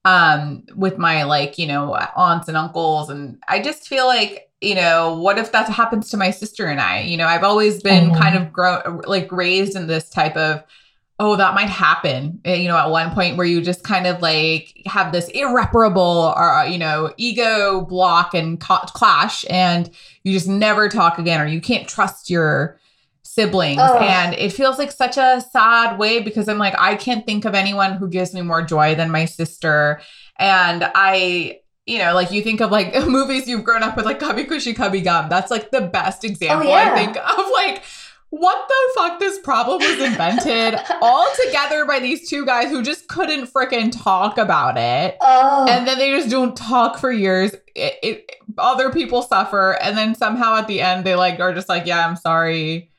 um 0.05 0.63
with 0.75 0.97
my 0.97 1.23
like, 1.23 1.57
you 1.57 1.67
know, 1.67 1.95
aunts 2.15 2.47
and 2.47 2.57
uncles 2.57 3.09
and 3.09 3.41
I 3.47 3.61
just 3.61 3.87
feel 3.87 4.07
like 4.07 4.49
you 4.61 4.75
know, 4.75 5.17
what 5.19 5.37
if 5.37 5.51
that 5.51 5.67
happens 5.67 6.09
to 6.09 6.17
my 6.17 6.31
sister 6.31 6.67
and 6.67 6.79
I? 6.79 7.01
You 7.01 7.17
know, 7.17 7.27
I've 7.27 7.43
always 7.43 7.83
been 7.83 8.11
mm-hmm. 8.11 8.21
kind 8.21 8.37
of 8.37 8.53
grown 8.53 9.01
like 9.05 9.29
raised 9.31 9.75
in 9.75 9.87
this 9.87 10.09
type 10.09 10.37
of 10.37 10.63
oh, 11.19 11.35
that 11.35 11.53
might 11.53 11.69
happen, 11.69 12.41
eh, 12.43 12.55
you 12.55 12.67
know, 12.67 12.77
at 12.77 12.89
one 12.89 13.11
point 13.11 13.37
where 13.37 13.45
you 13.45 13.61
just 13.61 13.83
kind 13.83 14.07
of 14.07 14.21
like 14.21 14.73
have 14.85 15.11
this 15.11 15.29
irreparable 15.29 16.33
or, 16.35 16.53
uh, 16.55 16.65
you 16.65 16.77
know, 16.77 17.13
ego 17.17 17.81
block 17.81 18.33
and 18.33 18.59
clash 18.59 19.45
and 19.49 19.91
you 20.23 20.33
just 20.33 20.47
never 20.47 20.89
talk 20.89 21.19
again 21.19 21.39
or 21.39 21.45
you 21.45 21.61
can't 21.61 21.87
trust 21.87 22.29
your 22.29 22.79
siblings. 23.21 23.79
Oh. 23.81 23.97
And 23.97 24.33
it 24.35 24.53
feels 24.53 24.77
like 24.77 24.91
such 24.91 25.17
a 25.17 25.41
sad 25.51 25.97
way 25.99 26.19
because 26.19 26.47
I'm 26.47 26.57
like, 26.57 26.75
I 26.77 26.95
can't 26.95 27.25
think 27.25 27.45
of 27.45 27.53
anyone 27.53 27.93
who 27.93 28.07
gives 28.07 28.33
me 28.33 28.41
more 28.41 28.63
joy 28.63 28.95
than 28.95 29.11
my 29.11 29.25
sister. 29.25 30.01
And 30.37 30.83
I, 30.95 31.59
you 31.85 31.99
know, 31.99 32.13
like 32.13 32.31
you 32.31 32.41
think 32.41 32.59
of 32.59 32.71
like 32.71 32.93
movies 33.07 33.47
you've 33.47 33.63
grown 33.63 33.83
up 33.83 33.95
with, 33.95 34.05
like 34.05 34.19
Kabhi 34.19 34.47
Khushi 34.47 34.75
Kabhie 34.75 35.03
Gham. 35.03 35.29
That's 35.29 35.51
like 35.51 35.69
the 35.69 35.81
best 35.81 36.23
example, 36.23 36.67
oh, 36.67 36.71
yeah. 36.71 36.91
I 36.91 36.95
think, 36.95 37.17
of 37.17 37.51
like 37.51 37.83
what 38.33 38.67
the 38.67 38.99
fuck 38.99 39.19
this 39.19 39.37
problem 39.39 39.79
was 39.79 39.99
invented 39.99 40.79
all 41.01 41.27
together 41.45 41.85
by 41.85 41.99
these 41.99 42.27
two 42.27 42.47
guys 42.47 42.71
who 42.71 42.81
just 42.81 43.07
couldn't 43.07 43.45
freaking 43.45 43.91
talk 43.91 44.39
about 44.39 44.75
it. 44.75 45.17
Oh. 45.21 45.67
and 45.69 45.87
then 45.87 45.99
they 45.99 46.11
just 46.11 46.31
don't 46.31 46.57
talk 46.57 46.97
for 46.97 47.11
years. 47.11 47.53
It, 47.75 47.93
it, 48.01 48.31
other 48.57 48.91
people 48.91 49.21
suffer. 49.21 49.77
And 49.79 49.95
then 49.95 50.15
somehow 50.15 50.55
at 50.55 50.67
the 50.67 50.81
end 50.81 51.05
they 51.05 51.13
like 51.13 51.39
are 51.39 51.53
just 51.53 51.69
like 51.69 51.85
yeah 51.85 52.07
i'm 52.07 52.15
sorry 52.15 52.91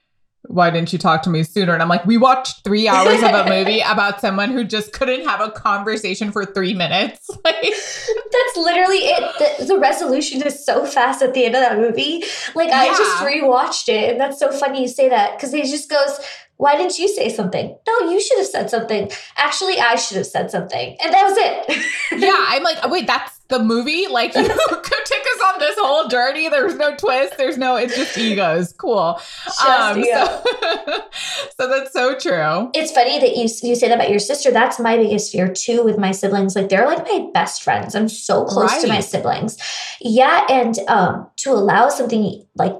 why 0.47 0.71
didn't 0.71 0.93
you 0.93 0.99
talk 0.99 1.23
to 1.23 1.31
me 1.31 1.43
sooner? 1.43 1.73
And 1.73 1.83
I'm 1.83 1.89
like, 1.89 2.05
we 2.05 2.17
watched 2.17 2.65
three 2.65 2.87
hours 2.87 3.23
of 3.23 3.31
a 3.31 3.45
movie 3.49 3.81
about 3.81 4.21
someone 4.21 4.51
who 4.51 4.65
just 4.65 4.93
couldn't 4.93 5.27
have 5.27 5.41
a 5.41 5.51
conversation 5.51 6.33
for 6.33 6.45
three 6.45 6.75
minutes. 6.75 7.31
Like, 7.45 7.61
That's 7.61 8.57
literally 8.57 8.99
it. 8.99 9.59
The, 9.59 9.65
the, 9.67 9.79
resolution 9.79 10.41
is 10.43 10.65
so 10.65 10.87
fast 10.87 11.21
at 11.21 11.35
the 11.35 11.45
end 11.45 11.55
of 11.55 11.61
that 11.61 11.79
movie. 11.79 12.25
Like, 12.55 12.69
yeah. 12.69 12.79
I 12.79 12.87
just 12.89 13.17
rewatched 13.19 13.89
it. 13.91 14.13
And 14.13 14.21
that's 14.21 14.39
so 14.39 14.51
funny 14.51 14.81
you 14.81 14.89
say 14.89 15.11
that 15.11 15.37
because 15.37 15.53
it 15.53 15.67
just 15.67 15.91
goes, 15.91 16.19
why 16.57 16.77
didn't 16.77 16.99
you 16.99 17.09
say 17.09 17.29
something? 17.29 17.77
No, 17.87 18.11
you 18.11 18.21
should 18.21 18.39
have 18.39 18.47
said 18.47 18.71
something. 18.71 19.11
Actually, 19.37 19.79
I 19.79 19.97
should 19.97 20.17
have 20.17 20.27
said 20.27 20.51
something. 20.51 20.97
And 21.03 21.13
that 21.13 21.25
was 21.25 21.37
it. 21.37 21.85
yeah, 22.21 22.37
I'm 22.49 22.63
like, 22.63 22.89
wait, 22.91 23.07
that's 23.07 23.34
the 23.57 23.65
movie? 23.65 24.07
Like, 24.09 24.35
you 24.35 24.43
took 24.49 24.57
us 24.57 25.41
on 25.47 25.59
this 25.59 25.77
whole 25.79 26.09
journey. 26.09 26.49
There's 26.49 26.77
no 26.77 26.95
twist. 26.97 27.37
There's 27.37 27.57
no, 27.57 27.77
it's 27.77 27.97
just 27.97 28.17
egos. 28.19 28.73
Cool. 28.73 29.21
Um, 29.67 29.99
ego. 29.99 30.25
so, 30.25 31.03
so 31.57 31.69
that's 31.69 31.93
so 31.93 32.19
true. 32.19 32.71
It's 32.75 32.93
funny 32.93 33.19
that 33.19 33.37
you, 33.37 33.43
you 33.43 33.77
say 33.77 33.89
that 33.89 33.95
about 33.95 34.11
your 34.11 34.19
sister. 34.19 34.51
That's 34.51 34.79
my 34.79 34.97
biggest 34.97 35.33
fear 35.33 35.53
too 35.53 35.85
with 35.85 35.99
my 35.99 36.13
siblings. 36.13 36.57
Like, 36.57 36.69
they're 36.69 36.87
like 36.87 37.05
my 37.05 37.29
best 37.33 37.63
friends. 37.63 37.95
I'm 37.95 38.09
so 38.09 38.45
close 38.45 38.73
right. 38.73 38.81
to 38.83 38.89
my 38.89 39.01
siblings. 39.01 39.59
Yeah. 40.01 40.47
And 40.49 40.79
um, 40.89 41.29
to 41.39 41.53
allow 41.53 41.89
something 41.89 42.45
like 42.57 42.75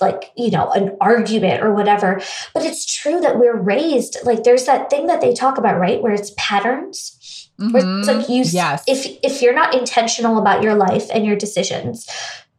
like 0.00 0.32
you 0.34 0.50
know 0.50 0.70
an 0.70 0.96
argument 1.00 1.62
or 1.62 1.74
whatever 1.74 2.22
but 2.54 2.64
it's 2.64 2.86
true 2.86 3.20
that 3.20 3.38
we're 3.38 3.56
raised 3.56 4.16
like 4.24 4.44
there's 4.44 4.64
that 4.64 4.88
thing 4.88 5.06
that 5.06 5.20
they 5.20 5.34
talk 5.34 5.58
about 5.58 5.78
right 5.78 6.02
where 6.02 6.14
it's 6.14 6.32
patterns 6.38 7.49
mm-hmm. 7.60 7.98
it's 7.98 8.08
like 8.08 8.28
you 8.28 8.42
yes. 8.44 8.82
if 8.86 9.06
if 9.22 9.42
you're 9.42 9.54
not 9.54 9.74
intentional 9.74 10.38
about 10.38 10.62
your 10.62 10.74
life 10.74 11.06
and 11.12 11.24
your 11.26 11.36
decisions 11.36 12.08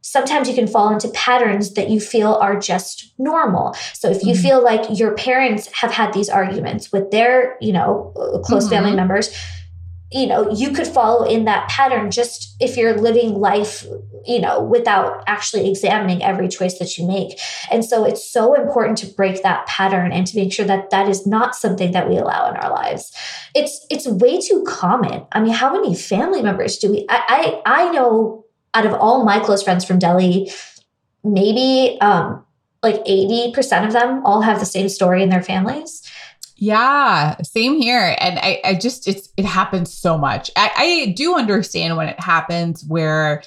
sometimes 0.01 0.49
you 0.49 0.55
can 0.55 0.67
fall 0.67 0.91
into 0.91 1.07
patterns 1.09 1.73
that 1.73 1.89
you 1.89 1.99
feel 1.99 2.33
are 2.35 2.59
just 2.59 3.13
normal 3.17 3.73
so 3.93 4.09
if 4.09 4.23
you 4.23 4.33
mm-hmm. 4.33 4.41
feel 4.41 4.63
like 4.63 4.97
your 4.97 5.13
parents 5.15 5.69
have 5.73 5.91
had 5.91 6.13
these 6.13 6.29
arguments 6.29 6.91
with 6.91 7.11
their 7.11 7.57
you 7.61 7.73
know 7.73 8.11
close 8.45 8.65
mm-hmm. 8.65 8.75
family 8.75 8.95
members 8.95 9.35
you 10.12 10.28
know 10.28 10.51
you 10.51 10.72
could 10.72 10.88
follow 10.88 11.26
in 11.26 11.45
that 11.45 11.70
pattern 11.70 12.12
just 12.12 12.55
if 12.59 12.76
you're 12.76 12.97
living 12.97 13.36
life 13.36 13.86
you 14.26 14.39
know 14.39 14.62
without 14.62 15.24
actually 15.26 15.70
examining 15.70 16.24
every 16.24 16.47
choice 16.47 16.78
that 16.80 16.97
you 16.97 17.07
make. 17.07 17.39
And 17.72 17.84
so 17.84 18.05
it's 18.05 18.30
so 18.30 18.53
important 18.53 18.97
to 18.99 19.07
break 19.07 19.41
that 19.43 19.66
pattern 19.68 20.12
and 20.12 20.28
to 20.28 20.38
make 20.38 20.51
sure 20.51 20.66
that 20.66 20.89
that 20.89 21.07
is 21.07 21.26
not 21.26 21.55
something 21.55 21.91
that 21.91 22.09
we 22.09 22.18
allow 22.18 22.49
in 22.49 22.57
our 22.57 22.70
lives. 22.70 23.16
It's 23.55 23.86
it's 23.89 24.07
way 24.07 24.39
too 24.39 24.64
common. 24.68 25.26
I 25.32 25.39
mean 25.39 25.53
how 25.53 25.74
many 25.74 25.95
family 25.95 26.41
members 26.41 26.78
do 26.78 26.91
we 26.91 27.05
i 27.09 27.62
i, 27.66 27.86
I 27.86 27.91
know 27.91 28.45
out 28.74 28.86
of 28.86 28.93
all 28.93 29.26
my 29.26 29.39
close 29.39 29.64
friends 29.64 29.84
from 29.84 29.99
delhi 29.99 30.51
maybe 31.24 31.97
um 32.01 32.45
like 32.84 33.03
80% 33.05 33.86
of 33.86 33.93
them 33.93 34.26
all 34.26 34.41
have 34.41 34.59
the 34.59 34.66
same 34.66 34.89
story 34.89 35.22
in 35.22 35.30
their 35.30 35.43
families 35.43 36.01
yeah, 36.62 37.38
same 37.41 37.82
here. 37.82 38.16
And 38.20 38.38
I, 38.38 38.62
I 38.64 38.76
just, 38.76 39.07
it's, 39.07 39.30
it 39.36 39.45
happens 39.45 39.91
so 39.91 40.16
much. 40.16 40.51
I, 40.55 40.72
I 41.07 41.12
do 41.14 41.36
understand 41.36 41.97
when 41.97 42.07
it 42.07 42.20
happens 42.20 42.86
where 42.88 43.41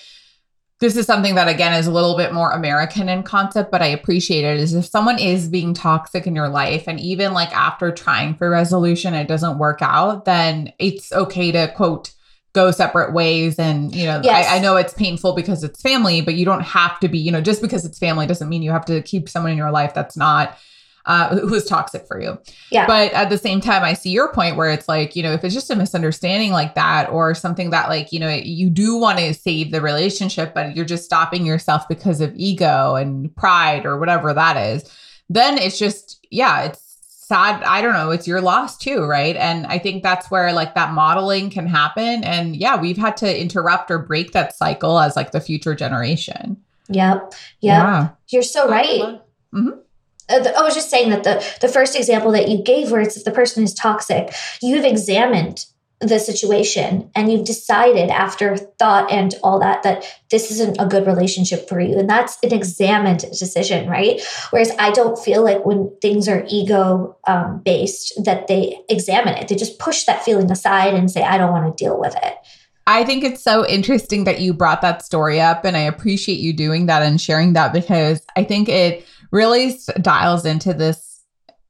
this 0.80 0.96
is 0.96 1.06
something 1.06 1.36
that 1.36 1.46
again 1.46 1.74
is 1.74 1.86
a 1.86 1.92
little 1.92 2.16
bit 2.16 2.34
more 2.34 2.50
American 2.50 3.08
in 3.08 3.22
concept, 3.22 3.70
but 3.70 3.82
I 3.82 3.86
appreciate 3.86 4.44
it. 4.44 4.58
Is 4.58 4.74
if 4.74 4.86
someone 4.86 5.20
is 5.20 5.48
being 5.48 5.74
toxic 5.74 6.26
in 6.26 6.34
your 6.34 6.48
life, 6.48 6.88
and 6.88 6.98
even 6.98 7.32
like 7.32 7.54
after 7.56 7.92
trying 7.92 8.34
for 8.34 8.50
resolution, 8.50 9.14
it 9.14 9.28
doesn't 9.28 9.58
work 9.58 9.78
out, 9.80 10.24
then 10.24 10.72
it's 10.80 11.12
okay 11.12 11.52
to 11.52 11.72
quote 11.76 12.12
go 12.52 12.72
separate 12.72 13.14
ways. 13.14 13.60
And 13.60 13.94
you 13.94 14.06
know, 14.06 14.22
yes. 14.24 14.50
I, 14.50 14.56
I 14.56 14.58
know 14.58 14.74
it's 14.76 14.92
painful 14.92 15.36
because 15.36 15.62
it's 15.62 15.80
family, 15.80 16.20
but 16.20 16.34
you 16.34 16.44
don't 16.44 16.62
have 16.64 16.98
to 16.98 17.08
be. 17.08 17.20
You 17.20 17.30
know, 17.30 17.40
just 17.40 17.62
because 17.62 17.84
it's 17.84 18.00
family 18.00 18.26
doesn't 18.26 18.48
mean 18.48 18.62
you 18.62 18.72
have 18.72 18.86
to 18.86 19.00
keep 19.02 19.28
someone 19.28 19.52
in 19.52 19.58
your 19.58 19.70
life 19.70 19.94
that's 19.94 20.16
not 20.16 20.58
uh, 21.06 21.36
who 21.36 21.54
is 21.54 21.66
toxic 21.66 22.06
for 22.06 22.20
you. 22.20 22.38
Yeah. 22.70 22.86
But 22.86 23.12
at 23.12 23.28
the 23.28 23.38
same 23.38 23.60
time, 23.60 23.82
I 23.82 23.92
see 23.94 24.10
your 24.10 24.32
point 24.32 24.56
where 24.56 24.70
it's 24.70 24.88
like, 24.88 25.14
you 25.14 25.22
know, 25.22 25.32
if 25.32 25.44
it's 25.44 25.54
just 25.54 25.70
a 25.70 25.76
misunderstanding 25.76 26.52
like 26.52 26.74
that 26.74 27.10
or 27.10 27.34
something 27.34 27.70
that, 27.70 27.88
like, 27.88 28.12
you 28.12 28.20
know, 28.20 28.30
you 28.30 28.70
do 28.70 28.96
want 28.96 29.18
to 29.18 29.34
save 29.34 29.70
the 29.70 29.80
relationship, 29.80 30.54
but 30.54 30.74
you're 30.74 30.84
just 30.84 31.04
stopping 31.04 31.44
yourself 31.44 31.86
because 31.88 32.20
of 32.20 32.32
ego 32.36 32.94
and 32.94 33.34
pride 33.36 33.84
or 33.84 33.98
whatever 33.98 34.32
that 34.32 34.56
is, 34.56 34.90
then 35.28 35.58
it's 35.58 35.78
just, 35.78 36.26
yeah, 36.30 36.62
it's 36.62 36.80
sad. 37.06 37.62
I 37.62 37.80
don't 37.80 37.94
know. 37.94 38.10
It's 38.10 38.28
your 38.28 38.40
loss 38.40 38.76
too, 38.76 39.04
right? 39.04 39.36
And 39.36 39.66
I 39.66 39.78
think 39.78 40.02
that's 40.02 40.30
where 40.30 40.52
like 40.52 40.74
that 40.74 40.92
modeling 40.92 41.48
can 41.50 41.66
happen. 41.66 42.22
And 42.22 42.54
yeah, 42.54 42.78
we've 42.78 42.98
had 42.98 43.16
to 43.18 43.40
interrupt 43.40 43.90
or 43.90 43.98
break 43.98 44.32
that 44.32 44.54
cycle 44.54 44.98
as 44.98 45.16
like 45.16 45.32
the 45.32 45.40
future 45.40 45.74
generation. 45.74 46.58
Yep. 46.88 47.32
Yep. 47.32 47.34
Yeah. 47.60 48.08
You're 48.28 48.42
so 48.42 48.68
right. 48.68 49.20
Mm-hmm. 49.54 49.70
Uh, 50.28 50.48
I 50.56 50.62
was 50.62 50.74
just 50.74 50.90
saying 50.90 51.10
that 51.10 51.24
the 51.24 51.44
the 51.60 51.68
first 51.68 51.96
example 51.96 52.32
that 52.32 52.48
you 52.48 52.62
gave, 52.62 52.90
where 52.90 53.00
it's 53.00 53.16
if 53.16 53.24
the 53.24 53.30
person 53.30 53.62
is 53.62 53.74
toxic, 53.74 54.34
you've 54.62 54.84
examined 54.84 55.66
the 56.00 56.18
situation 56.18 57.10
and 57.14 57.30
you've 57.30 57.44
decided 57.44 58.10
after 58.10 58.56
thought 58.56 59.10
and 59.10 59.34
all 59.42 59.58
that 59.60 59.82
that 59.84 60.04
this 60.30 60.50
isn't 60.50 60.76
a 60.78 60.86
good 60.86 61.06
relationship 61.06 61.68
for 61.68 61.80
you. 61.80 61.98
And 61.98 62.08
that's 62.08 62.36
an 62.42 62.52
examined 62.52 63.20
decision 63.20 63.88
right? 63.88 64.20
Whereas 64.50 64.72
i 64.78 64.90
don't 64.90 65.18
feel 65.18 65.42
like 65.42 65.64
when 65.64 65.90
things 66.02 66.28
are 66.28 66.44
ego 66.48 67.16
um, 67.26 67.62
based 67.64 68.12
that 68.24 68.48
they 68.48 68.78
examine 68.88 69.34
it. 69.34 69.48
They 69.48 69.56
just 69.56 69.78
push 69.78 70.04
that 70.04 70.24
feeling 70.24 70.50
aside 70.50 70.94
and 70.94 71.10
say 71.10 71.22
i 71.22 71.38
don't 71.38 71.52
want 71.52 71.76
to 71.76 71.84
deal 71.84 71.98
with 71.98 72.14
it. 72.16 72.34
I 72.86 73.04
think 73.04 73.24
it's 73.24 73.42
so 73.42 73.66
interesting 73.66 74.24
that 74.24 74.40
you 74.40 74.52
brought 74.52 74.82
that 74.82 75.02
story 75.02 75.40
up, 75.40 75.64
and 75.64 75.74
I 75.74 75.80
appreciate 75.80 76.38
you 76.38 76.52
doing 76.52 76.84
that 76.86 77.02
and 77.02 77.18
sharing 77.18 77.54
that 77.54 77.72
because 77.72 78.20
I 78.36 78.44
think 78.44 78.68
it 78.68 79.06
really 79.34 79.76
dials 80.00 80.46
into 80.46 80.72
this 80.72 81.24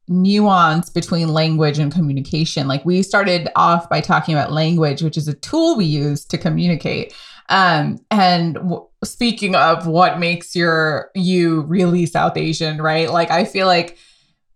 nuance 0.07 0.91
between 0.91 1.29
language 1.29 1.79
and 1.79 1.91
communication. 1.91 2.69
Like 2.69 2.85
we 2.85 3.03
started 3.03 3.49
off 3.57 3.89
by 3.89 4.03
talking 4.03 4.35
about 4.35 4.53
language, 4.53 5.01
which 5.03 5.17
is 5.17 5.29
a 5.29 5.35
tool 5.35 5.75
we 5.75 5.87
use 5.87 6.27
to 6.27 6.37
communicate. 6.37 7.15
Um, 7.49 7.99
and 8.11 8.55
w- 8.55 8.87
speaking 9.03 9.55
of 9.55 9.87
what 9.87 10.19
makes 10.19 10.55
your 10.55 11.11
you 11.15 11.63
really 11.63 12.05
South 12.05 12.37
Asian, 12.37 12.83
right? 12.83 13.11
Like 13.11 13.31
I 13.31 13.47
feel 13.47 13.67
like 13.67 13.97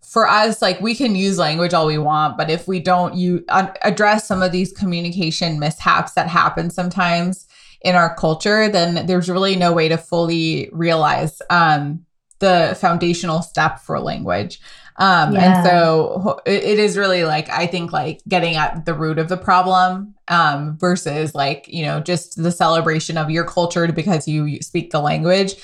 for 0.02 0.28
us, 0.28 0.60
like 0.60 0.78
we 0.82 0.94
can 0.94 1.16
use 1.16 1.38
language 1.38 1.72
all 1.72 1.86
we 1.86 1.98
want, 1.98 2.36
but 2.36 2.50
if 2.50 2.68
we 2.68 2.78
don't 2.78 3.14
you 3.14 3.42
address 3.48 4.28
some 4.28 4.42
of 4.42 4.52
these 4.52 4.70
communication 4.72 5.58
mishaps 5.58 6.12
that 6.12 6.28
happen 6.28 6.68
sometimes 6.68 7.46
in 7.80 7.94
our 7.94 8.14
culture, 8.16 8.68
then 8.68 9.06
there's 9.06 9.30
really 9.30 9.56
no 9.56 9.72
way 9.72 9.88
to 9.88 9.96
fully 9.96 10.68
realize 10.72 11.40
um, 11.48 12.04
the 12.38 12.76
foundational 12.80 13.42
step 13.42 13.80
for 13.80 13.98
language. 14.00 14.60
Um, 14.96 15.32
yeah. 15.32 15.58
And 15.58 15.66
so 15.66 16.40
it, 16.44 16.62
it 16.64 16.78
is 16.78 16.98
really 16.98 17.24
like, 17.24 17.48
I 17.50 17.66
think, 17.66 17.92
like 17.92 18.20
getting 18.28 18.56
at 18.56 18.84
the 18.84 18.94
root 18.94 19.18
of 19.18 19.28
the 19.28 19.36
problem 19.36 20.14
um, 20.26 20.76
versus 20.78 21.34
like, 21.34 21.68
you 21.68 21.84
know, 21.84 22.00
just 22.00 22.42
the 22.42 22.50
celebration 22.50 23.16
of 23.16 23.30
your 23.30 23.44
culture 23.44 23.90
because 23.92 24.26
you 24.26 24.60
speak 24.60 24.90
the 24.90 25.00
language. 25.00 25.54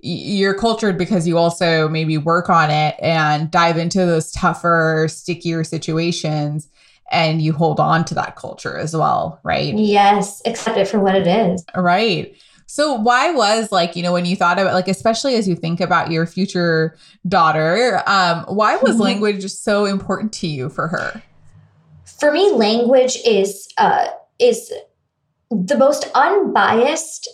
You're 0.00 0.54
cultured 0.54 0.98
because 0.98 1.26
you 1.26 1.38
also 1.38 1.88
maybe 1.88 2.18
work 2.18 2.50
on 2.50 2.70
it 2.70 2.94
and 3.00 3.50
dive 3.50 3.78
into 3.78 3.98
those 3.98 4.30
tougher, 4.30 5.06
stickier 5.08 5.64
situations 5.64 6.68
and 7.10 7.40
you 7.42 7.52
hold 7.52 7.80
on 7.80 8.04
to 8.06 8.14
that 8.14 8.36
culture 8.36 8.76
as 8.76 8.94
well, 8.94 9.40
right? 9.42 9.74
Yes, 9.74 10.42
accept 10.46 10.78
it 10.78 10.88
for 10.88 11.00
what 11.00 11.14
it 11.14 11.26
is. 11.26 11.64
Right. 11.76 12.36
So 12.66 12.94
why 12.94 13.30
was 13.30 13.70
like, 13.70 13.96
you 13.96 14.02
know, 14.02 14.12
when 14.12 14.24
you 14.24 14.36
thought 14.36 14.58
about 14.58 14.74
like 14.74 14.88
especially 14.88 15.36
as 15.36 15.48
you 15.48 15.54
think 15.54 15.80
about 15.80 16.10
your 16.10 16.26
future 16.26 16.96
daughter, 17.28 18.02
um 18.06 18.44
why 18.48 18.76
was 18.82 18.98
language 18.98 19.44
so 19.50 19.84
important 19.84 20.32
to 20.34 20.46
you 20.46 20.68
for 20.68 20.88
her? 20.88 21.22
For 22.04 22.32
me 22.32 22.52
language 22.52 23.16
is 23.24 23.68
uh 23.78 24.08
is 24.38 24.72
the 25.50 25.76
most 25.76 26.10
unbiased 26.14 27.28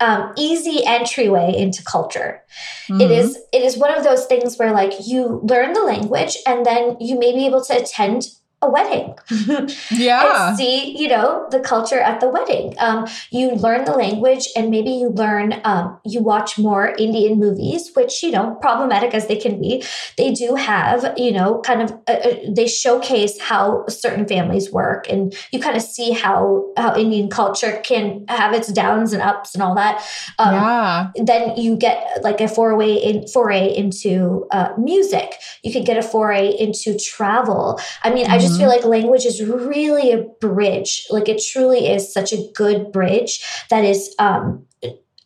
um, 0.00 0.32
easy 0.36 0.84
entryway 0.84 1.54
into 1.56 1.82
culture. 1.82 2.42
Mm-hmm. 2.88 3.00
It 3.00 3.10
is 3.10 3.38
it 3.52 3.62
is 3.62 3.78
one 3.78 3.96
of 3.96 4.04
those 4.04 4.26
things 4.26 4.56
where 4.58 4.72
like 4.72 4.92
you 5.06 5.40
learn 5.44 5.72
the 5.72 5.82
language 5.82 6.36
and 6.46 6.66
then 6.66 6.96
you 7.00 7.18
may 7.18 7.32
be 7.32 7.46
able 7.46 7.64
to 7.64 7.76
attend 7.80 8.26
a 8.64 8.70
wedding. 8.70 9.14
yeah. 9.90 10.54
see, 10.56 10.96
you 10.96 11.08
know, 11.08 11.46
the 11.50 11.60
culture 11.60 12.00
at 12.00 12.20
the 12.20 12.28
wedding. 12.28 12.74
Um, 12.78 13.06
you 13.30 13.52
learn 13.52 13.84
the 13.84 13.92
language 13.92 14.48
and 14.56 14.70
maybe 14.70 14.90
you 14.90 15.08
learn, 15.10 15.60
um, 15.64 15.98
you 16.04 16.22
watch 16.22 16.58
more 16.58 16.94
Indian 16.98 17.38
movies, 17.38 17.90
which, 17.94 18.22
you 18.22 18.30
know, 18.30 18.56
problematic 18.60 19.14
as 19.14 19.26
they 19.26 19.36
can 19.36 19.60
be, 19.60 19.84
they 20.16 20.32
do 20.32 20.54
have, 20.54 21.14
you 21.16 21.32
know, 21.32 21.60
kind 21.60 21.82
of, 21.82 21.92
uh, 22.08 22.12
uh 22.12 22.34
they 22.48 22.66
showcase 22.66 23.40
how 23.40 23.86
certain 23.88 24.26
families 24.26 24.72
work 24.72 25.08
and 25.08 25.34
you 25.52 25.60
kind 25.60 25.76
of 25.76 25.82
see 25.82 26.12
how, 26.12 26.70
how 26.76 26.96
Indian 26.96 27.28
culture 27.28 27.80
can 27.84 28.24
have 28.28 28.52
its 28.52 28.72
downs 28.72 29.12
and 29.12 29.22
ups 29.22 29.54
and 29.54 29.62
all 29.62 29.74
that. 29.74 30.04
Um, 30.38 30.54
yeah. 30.54 31.10
Then 31.16 31.56
you 31.56 31.76
get 31.76 32.22
like 32.22 32.40
a 32.40 32.48
foray 32.48 32.94
in 32.94 33.26
foray 33.28 33.74
into 33.74 34.46
uh, 34.50 34.72
music. 34.78 35.34
You 35.62 35.72
could 35.72 35.86
get 35.86 35.96
a 35.96 36.02
foray 36.02 36.48
into 36.48 36.98
travel. 36.98 37.80
I 38.02 38.12
mean. 38.12 38.26
I 38.34 38.38
just 38.38 38.53
just 38.54 38.60
feel 38.60 38.70
mm-hmm. 38.70 38.88
like 38.88 39.02
language 39.02 39.24
is 39.24 39.42
really 39.42 40.12
a 40.12 40.24
bridge. 40.40 41.06
Like 41.10 41.28
it 41.28 41.42
truly 41.42 41.88
is 41.88 42.12
such 42.12 42.32
a 42.32 42.50
good 42.54 42.92
bridge 42.92 43.44
that 43.70 43.84
is 43.84 44.14
um, 44.18 44.66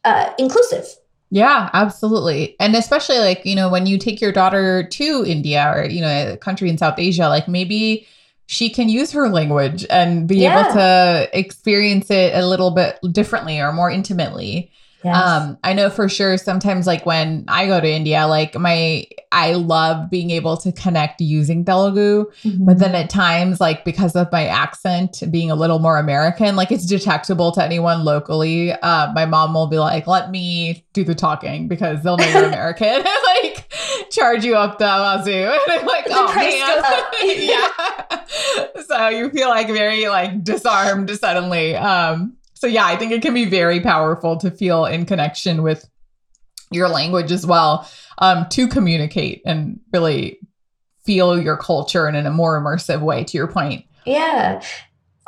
uh, 0.04 0.32
inclusive 0.38 0.86
Yeah, 1.30 1.68
absolutely. 1.72 2.56
And 2.58 2.74
especially 2.74 3.18
like, 3.18 3.44
you 3.44 3.54
know, 3.54 3.68
when 3.68 3.86
you 3.86 3.98
take 3.98 4.20
your 4.20 4.32
daughter 4.32 4.86
to 4.88 5.24
India 5.26 5.72
or, 5.74 5.84
you 5.84 6.00
know, 6.00 6.32
a 6.32 6.36
country 6.36 6.70
in 6.70 6.78
South 6.78 6.98
Asia, 6.98 7.28
like 7.28 7.48
maybe 7.48 8.06
she 8.46 8.70
can 8.70 8.88
use 8.88 9.12
her 9.12 9.28
language 9.28 9.84
and 9.90 10.26
be 10.26 10.38
yeah. 10.38 10.60
able 10.60 10.72
to 10.72 11.38
experience 11.38 12.10
it 12.10 12.34
a 12.34 12.46
little 12.46 12.70
bit 12.70 12.98
differently 13.12 13.60
or 13.60 13.72
more 13.72 13.90
intimately. 13.90 14.72
Yes. 15.08 15.16
Um, 15.16 15.58
I 15.64 15.72
know 15.72 15.88
for 15.90 16.08
sure 16.08 16.36
sometimes 16.36 16.86
like 16.86 17.06
when 17.06 17.44
I 17.48 17.66
go 17.66 17.80
to 17.80 17.88
India, 17.88 18.26
like 18.26 18.54
my 18.54 19.06
I 19.32 19.54
love 19.54 20.10
being 20.10 20.30
able 20.30 20.56
to 20.58 20.72
connect 20.72 21.20
using 21.20 21.64
Telugu, 21.64 22.26
mm-hmm. 22.42 22.64
but 22.64 22.78
then 22.78 22.94
at 22.94 23.10
times 23.10 23.60
like 23.60 23.84
because 23.84 24.16
of 24.16 24.30
my 24.32 24.46
accent 24.46 25.22
being 25.30 25.50
a 25.50 25.54
little 25.54 25.78
more 25.78 25.98
American, 25.98 26.56
like 26.56 26.70
it's 26.72 26.86
detectable 26.86 27.52
to 27.52 27.62
anyone 27.62 28.04
locally. 28.04 28.72
Uh, 28.72 29.12
my 29.14 29.26
mom 29.26 29.54
will 29.54 29.66
be 29.66 29.78
like, 29.78 30.06
"Let 30.06 30.30
me 30.30 30.84
do 30.92 31.04
the 31.04 31.14
talking 31.14 31.68
because 31.68 32.02
they'll 32.02 32.16
know 32.16 32.28
you're 32.28 32.44
American." 32.48 32.88
and 32.88 33.08
like 33.24 33.72
charge 34.10 34.44
you 34.44 34.56
up 34.56 34.78
the 34.78 34.84
wazoo. 34.84 35.32
And 35.68 35.80
I'm 35.80 35.86
like, 35.86 36.04
the 36.04 36.14
"Oh 36.14 36.34
man." 36.34 37.08
yeah. 37.48 38.82
so 38.86 39.08
you 39.08 39.30
feel 39.30 39.48
like 39.48 39.68
very 39.68 40.08
like 40.08 40.44
disarmed 40.44 41.10
suddenly. 41.10 41.76
Um 41.76 42.37
so 42.58 42.66
yeah, 42.66 42.86
I 42.86 42.96
think 42.96 43.12
it 43.12 43.22
can 43.22 43.34
be 43.34 43.44
very 43.44 43.80
powerful 43.80 44.36
to 44.38 44.50
feel 44.50 44.84
in 44.84 45.06
connection 45.06 45.62
with 45.62 45.88
your 46.72 46.88
language 46.88 47.30
as 47.30 47.46
well, 47.46 47.88
um, 48.18 48.46
to 48.50 48.66
communicate 48.66 49.42
and 49.46 49.78
really 49.92 50.40
feel 51.04 51.40
your 51.40 51.56
culture 51.56 52.06
and 52.06 52.16
in 52.16 52.26
a 52.26 52.32
more 52.32 52.60
immersive 52.60 53.00
way. 53.00 53.22
To 53.22 53.38
your 53.38 53.46
point, 53.46 53.84
yeah. 54.04 54.60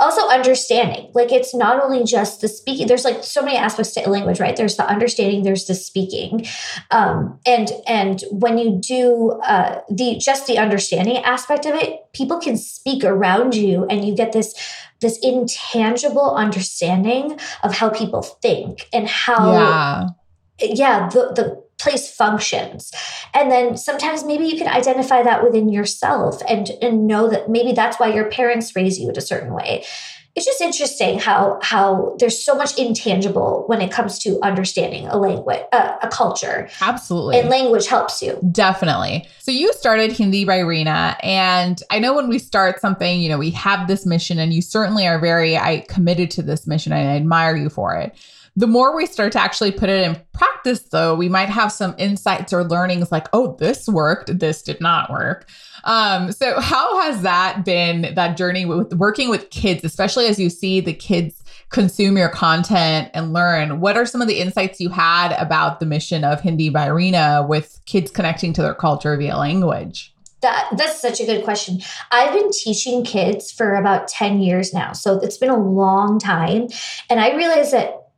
Also, 0.00 0.26
understanding. 0.28 1.10
Like, 1.14 1.30
it's 1.30 1.54
not 1.54 1.82
only 1.82 2.04
just 2.04 2.40
the 2.40 2.48
speaking. 2.48 2.86
There's 2.86 3.04
like 3.04 3.22
so 3.22 3.42
many 3.42 3.56
aspects 3.56 3.92
to 3.92 4.08
language, 4.08 4.40
right? 4.40 4.56
There's 4.56 4.76
the 4.76 4.86
understanding. 4.86 5.44
There's 5.44 5.66
the 5.66 5.74
speaking, 5.74 6.46
um, 6.90 7.38
and 7.46 7.70
and 7.86 8.24
when 8.30 8.58
you 8.58 8.80
do 8.80 9.32
uh, 9.44 9.80
the 9.90 10.16
just 10.18 10.46
the 10.46 10.58
understanding 10.58 11.18
aspect 11.18 11.66
of 11.66 11.74
it, 11.74 12.12
people 12.12 12.38
can 12.38 12.56
speak 12.56 13.04
around 13.04 13.54
you, 13.54 13.86
and 13.86 14.04
you 14.04 14.14
get 14.16 14.32
this 14.32 14.54
this 15.00 15.18
intangible 15.22 16.34
understanding 16.34 17.38
of 17.62 17.74
how 17.74 17.88
people 17.88 18.22
think 18.22 18.88
and 18.92 19.08
how 19.08 19.52
yeah, 19.52 20.08
yeah 20.60 21.08
the, 21.08 21.32
the 21.34 21.69
place 21.80 22.10
functions. 22.14 22.92
And 23.34 23.50
then 23.50 23.76
sometimes 23.76 24.24
maybe 24.24 24.44
you 24.44 24.56
can 24.56 24.68
identify 24.68 25.22
that 25.22 25.42
within 25.42 25.68
yourself 25.68 26.42
and 26.48 26.70
and 26.82 27.06
know 27.06 27.28
that 27.28 27.48
maybe 27.48 27.72
that's 27.72 27.98
why 27.98 28.12
your 28.12 28.30
parents 28.30 28.74
raise 28.76 28.98
you 28.98 29.08
in 29.08 29.16
a 29.16 29.20
certain 29.20 29.54
way. 29.54 29.84
It's 30.36 30.46
just 30.46 30.60
interesting 30.60 31.18
how 31.18 31.58
how 31.60 32.14
there's 32.20 32.42
so 32.42 32.54
much 32.54 32.78
intangible 32.78 33.64
when 33.66 33.80
it 33.80 33.90
comes 33.90 34.18
to 34.20 34.38
understanding 34.42 35.08
a 35.08 35.18
language 35.18 35.60
uh, 35.72 35.96
a 36.02 36.08
culture. 36.08 36.68
Absolutely. 36.80 37.38
And 37.38 37.48
language 37.48 37.88
helps 37.88 38.22
you. 38.22 38.38
Definitely. 38.52 39.28
So 39.40 39.50
you 39.50 39.72
started 39.72 40.12
hindi 40.12 40.44
by 40.44 40.58
Reena 40.58 41.16
and 41.22 41.82
i 41.90 41.98
know 41.98 42.14
when 42.14 42.28
we 42.28 42.38
start 42.38 42.80
something 42.80 43.20
you 43.20 43.28
know 43.28 43.38
we 43.38 43.50
have 43.50 43.88
this 43.88 44.06
mission 44.06 44.38
and 44.38 44.52
you 44.52 44.62
certainly 44.62 45.06
are 45.06 45.18
very 45.18 45.56
i 45.56 45.80
committed 45.88 46.30
to 46.32 46.42
this 46.42 46.66
mission 46.66 46.92
and 46.92 47.08
i 47.08 47.16
admire 47.16 47.56
you 47.56 47.68
for 47.68 47.96
it 47.96 48.14
the 48.60 48.66
more 48.66 48.96
we 48.96 49.06
start 49.06 49.32
to 49.32 49.40
actually 49.40 49.72
put 49.72 49.88
it 49.88 50.02
in 50.02 50.20
practice 50.32 50.80
though 50.90 51.14
we 51.14 51.28
might 51.28 51.48
have 51.48 51.72
some 51.72 51.94
insights 51.98 52.52
or 52.52 52.64
learnings 52.64 53.10
like 53.10 53.26
oh 53.32 53.56
this 53.58 53.88
worked 53.88 54.38
this 54.38 54.62
did 54.62 54.80
not 54.80 55.10
work 55.10 55.48
um, 55.84 56.32
so 56.32 56.60
how 56.60 57.00
has 57.02 57.22
that 57.22 57.64
been 57.64 58.14
that 58.14 58.36
journey 58.36 58.64
with 58.64 58.92
working 58.94 59.30
with 59.30 59.50
kids, 59.50 59.84
especially 59.84 60.26
as 60.26 60.38
you 60.38 60.50
see 60.50 60.80
the 60.80 60.92
kids 60.92 61.42
consume 61.70 62.16
your 62.16 62.28
content 62.28 63.10
and 63.14 63.32
learn? 63.32 63.80
What 63.80 63.96
are 63.96 64.06
some 64.06 64.20
of 64.20 64.28
the 64.28 64.40
insights 64.40 64.80
you 64.80 64.88
had 64.90 65.32
about 65.32 65.80
the 65.80 65.86
mission 65.86 66.24
of 66.24 66.40
Hindi 66.40 66.68
by 66.68 66.88
Reena 66.88 67.46
with 67.46 67.80
kids 67.86 68.10
connecting 68.10 68.52
to 68.54 68.62
their 68.62 68.74
culture 68.74 69.16
via 69.16 69.36
language? 69.36 70.14
That 70.42 70.70
that's 70.76 71.00
such 71.00 71.20
a 71.20 71.26
good 71.26 71.44
question. 71.44 71.80
I've 72.10 72.32
been 72.32 72.50
teaching 72.50 73.04
kids 73.04 73.52
for 73.52 73.74
about 73.74 74.08
10 74.08 74.40
years 74.40 74.72
now. 74.72 74.92
So 74.92 75.18
it's 75.20 75.36
been 75.36 75.50
a 75.50 75.62
long 75.62 76.18
time. 76.18 76.68
And 77.10 77.20
I 77.20 77.36
realized 77.36 77.72
that 77.72 78.09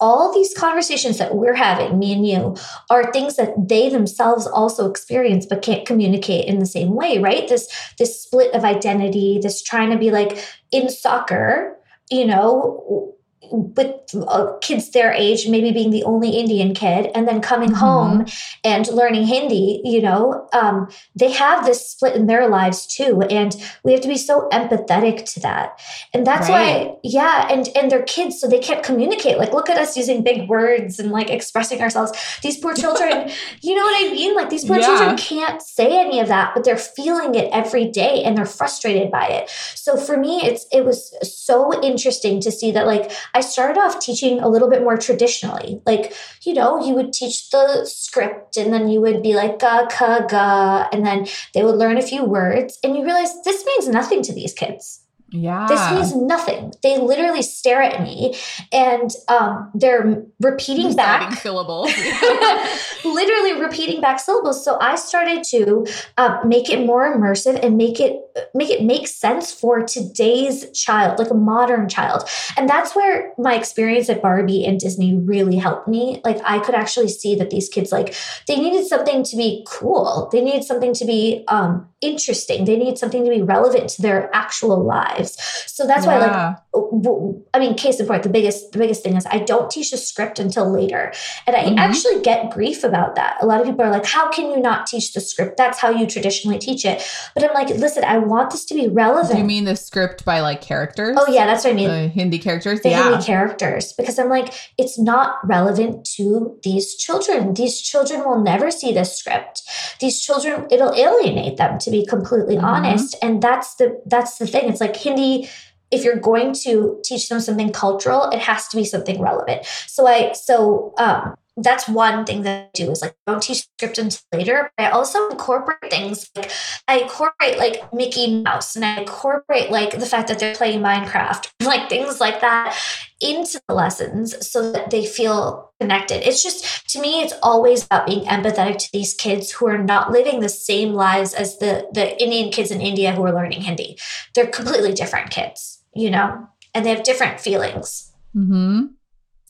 all 0.00 0.32
these 0.32 0.54
conversations 0.54 1.18
that 1.18 1.34
we're 1.34 1.54
having, 1.54 1.98
me 1.98 2.12
and 2.12 2.26
you, 2.26 2.56
are 2.88 3.12
things 3.12 3.36
that 3.36 3.52
they 3.68 3.88
themselves 3.90 4.46
also 4.46 4.88
experience 4.88 5.44
but 5.46 5.62
can't 5.62 5.86
communicate 5.86 6.46
in 6.46 6.58
the 6.58 6.66
same 6.66 6.94
way, 6.94 7.18
right? 7.18 7.48
This 7.48 7.68
this 7.98 8.22
split 8.22 8.54
of 8.54 8.64
identity, 8.64 9.38
this 9.42 9.62
trying 9.62 9.90
to 9.90 9.98
be 9.98 10.10
like 10.10 10.42
in 10.72 10.88
soccer, 10.88 11.76
you 12.10 12.26
know, 12.26 13.14
with 13.50 13.94
uh, 14.14 14.52
kids 14.60 14.90
their 14.90 15.12
age, 15.12 15.48
maybe 15.48 15.72
being 15.72 15.90
the 15.90 16.04
only 16.04 16.30
Indian 16.30 16.74
kid, 16.74 17.10
and 17.14 17.26
then 17.26 17.40
coming 17.40 17.70
mm-hmm. 17.70 17.78
home 17.78 18.26
and 18.64 18.86
learning 18.88 19.26
Hindi, 19.26 19.80
you 19.84 20.00
know, 20.02 20.48
um, 20.52 20.88
they 21.14 21.30
have 21.32 21.64
this 21.64 21.90
split 21.90 22.14
in 22.14 22.26
their 22.26 22.48
lives 22.48 22.86
too, 22.86 23.22
and 23.22 23.54
we 23.84 23.92
have 23.92 24.00
to 24.02 24.08
be 24.08 24.16
so 24.16 24.48
empathetic 24.52 25.30
to 25.34 25.40
that. 25.40 25.80
And 26.14 26.26
that's 26.26 26.48
right. 26.48 26.88
why, 26.88 26.96
yeah, 27.02 27.48
and 27.50 27.68
and 27.76 27.90
they're 27.90 28.02
kids, 28.02 28.40
so 28.40 28.46
they 28.48 28.58
can't 28.58 28.82
communicate. 28.82 29.38
Like, 29.38 29.52
look 29.52 29.68
at 29.68 29.78
us 29.78 29.96
using 29.96 30.22
big 30.22 30.48
words 30.48 30.98
and 30.98 31.10
like 31.10 31.30
expressing 31.30 31.80
ourselves. 31.80 32.12
These 32.42 32.58
poor 32.58 32.74
children, 32.74 33.30
you 33.62 33.74
know 33.74 33.82
what 33.82 34.06
I 34.06 34.12
mean? 34.12 34.34
Like 34.34 34.50
these 34.50 34.64
poor 34.64 34.78
yeah. 34.78 34.86
children 34.86 35.16
can't 35.16 35.62
say 35.62 35.98
any 35.98 36.20
of 36.20 36.28
that, 36.28 36.52
but 36.54 36.64
they're 36.64 36.76
feeling 36.76 37.34
it 37.34 37.50
every 37.52 37.88
day, 37.90 38.22
and 38.22 38.36
they're 38.36 38.46
frustrated 38.46 39.10
by 39.10 39.26
it. 39.26 39.50
So 39.74 39.96
for 39.96 40.16
me, 40.16 40.40
it's 40.42 40.66
it 40.72 40.84
was 40.84 41.14
so 41.22 41.82
interesting 41.82 42.40
to 42.40 42.52
see 42.52 42.70
that, 42.72 42.86
like. 42.86 43.10
I 43.34 43.39
I 43.40 43.42
started 43.42 43.80
off 43.80 44.00
teaching 44.00 44.38
a 44.38 44.48
little 44.50 44.68
bit 44.68 44.82
more 44.82 44.98
traditionally. 44.98 45.80
Like, 45.86 46.12
you 46.42 46.52
know, 46.52 46.84
you 46.84 46.92
would 46.92 47.14
teach 47.14 47.48
the 47.48 47.86
script 47.86 48.58
and 48.58 48.70
then 48.70 48.90
you 48.90 49.00
would 49.00 49.22
be 49.22 49.34
like 49.34 49.58
ga 49.58 49.86
ka 49.86 50.26
ga, 50.28 50.86
and 50.92 51.06
then 51.06 51.26
they 51.54 51.64
would 51.64 51.76
learn 51.76 51.96
a 51.96 52.02
few 52.02 52.22
words, 52.22 52.78
and 52.84 52.94
you 52.94 53.02
realize 53.02 53.32
this 53.44 53.64
means 53.64 53.88
nothing 53.88 54.20
to 54.24 54.34
these 54.34 54.52
kids. 54.52 55.00
Yeah. 55.32 55.66
This 55.68 55.90
means 55.92 56.16
nothing. 56.16 56.72
They 56.82 56.98
literally 56.98 57.42
stare 57.42 57.80
at 57.80 58.02
me 58.02 58.34
and 58.72 59.10
um, 59.28 59.70
they're 59.74 60.24
repeating 60.40 60.96
back 60.96 61.32
syllables. 61.40 61.92
literally 63.04 63.60
repeating 63.60 64.00
back 64.00 64.18
syllables. 64.18 64.64
So 64.64 64.76
I 64.80 64.96
started 64.96 65.44
to 65.50 65.86
uh, 66.18 66.40
make 66.44 66.68
it 66.68 66.84
more 66.84 67.16
immersive 67.16 67.62
and 67.64 67.76
make 67.76 68.00
it 68.00 68.16
make 68.54 68.70
it 68.70 68.82
make 68.82 69.08
sense 69.08 69.52
for 69.52 69.82
today's 69.82 70.70
child, 70.72 71.18
like 71.18 71.30
a 71.30 71.34
modern 71.34 71.88
child. 71.88 72.28
And 72.56 72.68
that's 72.68 72.94
where 72.94 73.32
my 73.38 73.54
experience 73.54 74.08
at 74.08 74.22
Barbie 74.22 74.64
and 74.64 74.78
Disney 74.78 75.16
really 75.16 75.56
helped 75.56 75.88
me. 75.88 76.20
Like 76.24 76.40
I 76.44 76.58
could 76.58 76.74
actually 76.74 77.08
see 77.08 77.34
that 77.36 77.50
these 77.50 77.68
kids 77.68 77.92
like 77.92 78.14
they 78.46 78.56
needed 78.56 78.86
something 78.86 79.22
to 79.24 79.36
be 79.36 79.64
cool. 79.68 80.28
They 80.32 80.40
needed 80.40 80.64
something 80.64 80.94
to 80.94 81.04
be 81.04 81.44
um, 81.48 81.88
interesting. 82.00 82.64
They 82.64 82.76
need 82.76 82.98
something 82.98 83.24
to 83.24 83.30
be 83.30 83.42
relevant 83.42 83.90
to 83.90 84.02
their 84.02 84.34
actual 84.34 84.82
lives. 84.82 85.36
So 85.66 85.86
that's 85.86 86.06
yeah. 86.06 86.18
why, 86.18 86.56
like, 86.72 87.36
I 87.54 87.58
mean, 87.58 87.74
case 87.74 88.00
in 88.00 88.06
point, 88.06 88.22
the 88.22 88.28
biggest 88.28 88.72
the 88.72 88.78
biggest 88.78 89.02
thing 89.02 89.16
is 89.16 89.26
I 89.26 89.38
don't 89.38 89.70
teach 89.70 89.92
a 89.92 89.96
script 89.96 90.38
until 90.38 90.70
later, 90.70 91.12
and 91.46 91.56
I 91.56 91.64
mm-hmm. 91.64 91.78
actually 91.78 92.20
get 92.22 92.50
grief 92.50 92.84
about 92.84 93.14
that. 93.16 93.36
A 93.40 93.46
lot 93.46 93.60
of 93.60 93.66
people 93.66 93.84
are 93.84 93.90
like, 93.90 94.06
"How 94.06 94.30
can 94.30 94.50
you 94.50 94.60
not 94.60 94.86
teach 94.86 95.12
the 95.12 95.20
script? 95.20 95.56
That's 95.56 95.78
how 95.78 95.90
you 95.90 96.06
traditionally 96.06 96.58
teach 96.58 96.84
it." 96.84 97.06
But 97.34 97.44
I'm 97.44 97.54
like, 97.54 97.68
listen, 97.76 98.04
I 98.04 98.18
want 98.30 98.50
this 98.50 98.64
to 98.66 98.74
be 98.74 98.88
relevant. 98.88 99.32
Do 99.32 99.38
you 99.38 99.44
mean 99.44 99.64
the 99.64 99.76
script 99.76 100.24
by 100.24 100.40
like 100.40 100.62
characters? 100.62 101.16
Oh 101.20 101.30
yeah, 101.30 101.46
that's 101.46 101.64
what 101.64 101.72
I 101.72 101.76
mean. 101.76 101.88
The 101.88 102.08
Hindi 102.08 102.38
characters. 102.38 102.80
The 102.80 102.90
yeah. 102.90 103.10
Hindi 103.10 103.24
characters, 103.24 103.92
because 103.92 104.18
I'm 104.18 104.28
like, 104.28 104.54
it's 104.78 104.98
not 104.98 105.36
relevant 105.44 106.08
to 106.16 106.58
these 106.62 106.94
children. 106.94 107.54
These 107.54 107.80
children 107.80 108.20
will 108.20 108.40
never 108.40 108.70
see 108.70 108.92
this 108.92 109.16
script. 109.16 109.62
These 110.00 110.20
children, 110.20 110.66
it'll 110.70 110.94
alienate 110.94 111.58
them 111.58 111.78
to 111.78 111.90
be 111.90 112.06
completely 112.06 112.56
mm-hmm. 112.56 112.64
honest 112.64 113.16
and 113.22 113.42
that's 113.42 113.74
the 113.76 114.00
that's 114.06 114.38
the 114.38 114.46
thing 114.46 114.68
it's 114.68 114.80
like 114.80 114.96
hindi 114.96 115.48
if 115.90 116.04
you're 116.04 116.16
going 116.16 116.52
to 116.52 117.00
teach 117.04 117.28
them 117.28 117.40
something 117.40 117.72
cultural 117.72 118.30
it 118.30 118.38
has 118.38 118.68
to 118.68 118.76
be 118.76 118.84
something 118.84 119.20
relevant 119.20 119.64
so 119.64 120.06
i 120.06 120.32
so 120.32 120.92
um 120.98 121.34
that's 121.62 121.88
one 121.88 122.24
thing 122.24 122.42
that 122.42 122.66
I 122.66 122.70
do 122.74 122.90
is 122.90 123.02
like 123.02 123.14
don't 123.26 123.42
teach 123.42 123.66
script 123.76 123.98
until 123.98 124.20
later. 124.32 124.70
But 124.76 124.86
I 124.86 124.90
also 124.90 125.28
incorporate 125.28 125.90
things 125.90 126.30
like 126.34 126.50
I 126.88 127.00
incorporate 127.00 127.58
like 127.58 127.92
Mickey 127.92 128.42
Mouse 128.42 128.76
and 128.76 128.84
I 128.84 129.00
incorporate 129.00 129.70
like 129.70 129.98
the 129.98 130.06
fact 130.06 130.28
that 130.28 130.38
they're 130.38 130.54
playing 130.54 130.80
Minecraft, 130.80 131.50
like 131.62 131.88
things 131.88 132.20
like 132.20 132.40
that 132.40 132.76
into 133.20 133.60
the 133.68 133.74
lessons 133.74 134.48
so 134.48 134.72
that 134.72 134.90
they 134.90 135.04
feel 135.04 135.72
connected. 135.78 136.26
It's 136.26 136.42
just 136.42 136.88
to 136.90 137.00
me, 137.00 137.22
it's 137.22 137.34
always 137.42 137.84
about 137.84 138.06
being 138.06 138.24
empathetic 138.24 138.78
to 138.78 138.92
these 138.92 139.14
kids 139.14 139.50
who 139.50 139.68
are 139.68 139.78
not 139.78 140.10
living 140.10 140.40
the 140.40 140.48
same 140.48 140.94
lives 140.94 141.34
as 141.34 141.58
the 141.58 141.88
the 141.92 142.20
Indian 142.22 142.50
kids 142.50 142.70
in 142.70 142.80
India 142.80 143.12
who 143.12 143.24
are 143.24 143.34
learning 143.34 143.62
Hindi. 143.62 143.98
They're 144.34 144.46
completely 144.46 144.94
different 144.94 145.30
kids, 145.30 145.82
you 145.94 146.10
know, 146.10 146.48
and 146.74 146.86
they 146.86 146.90
have 146.90 147.02
different 147.02 147.40
feelings. 147.40 148.12
Hmm. 148.32 148.86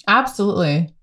Absolutely. 0.09 0.95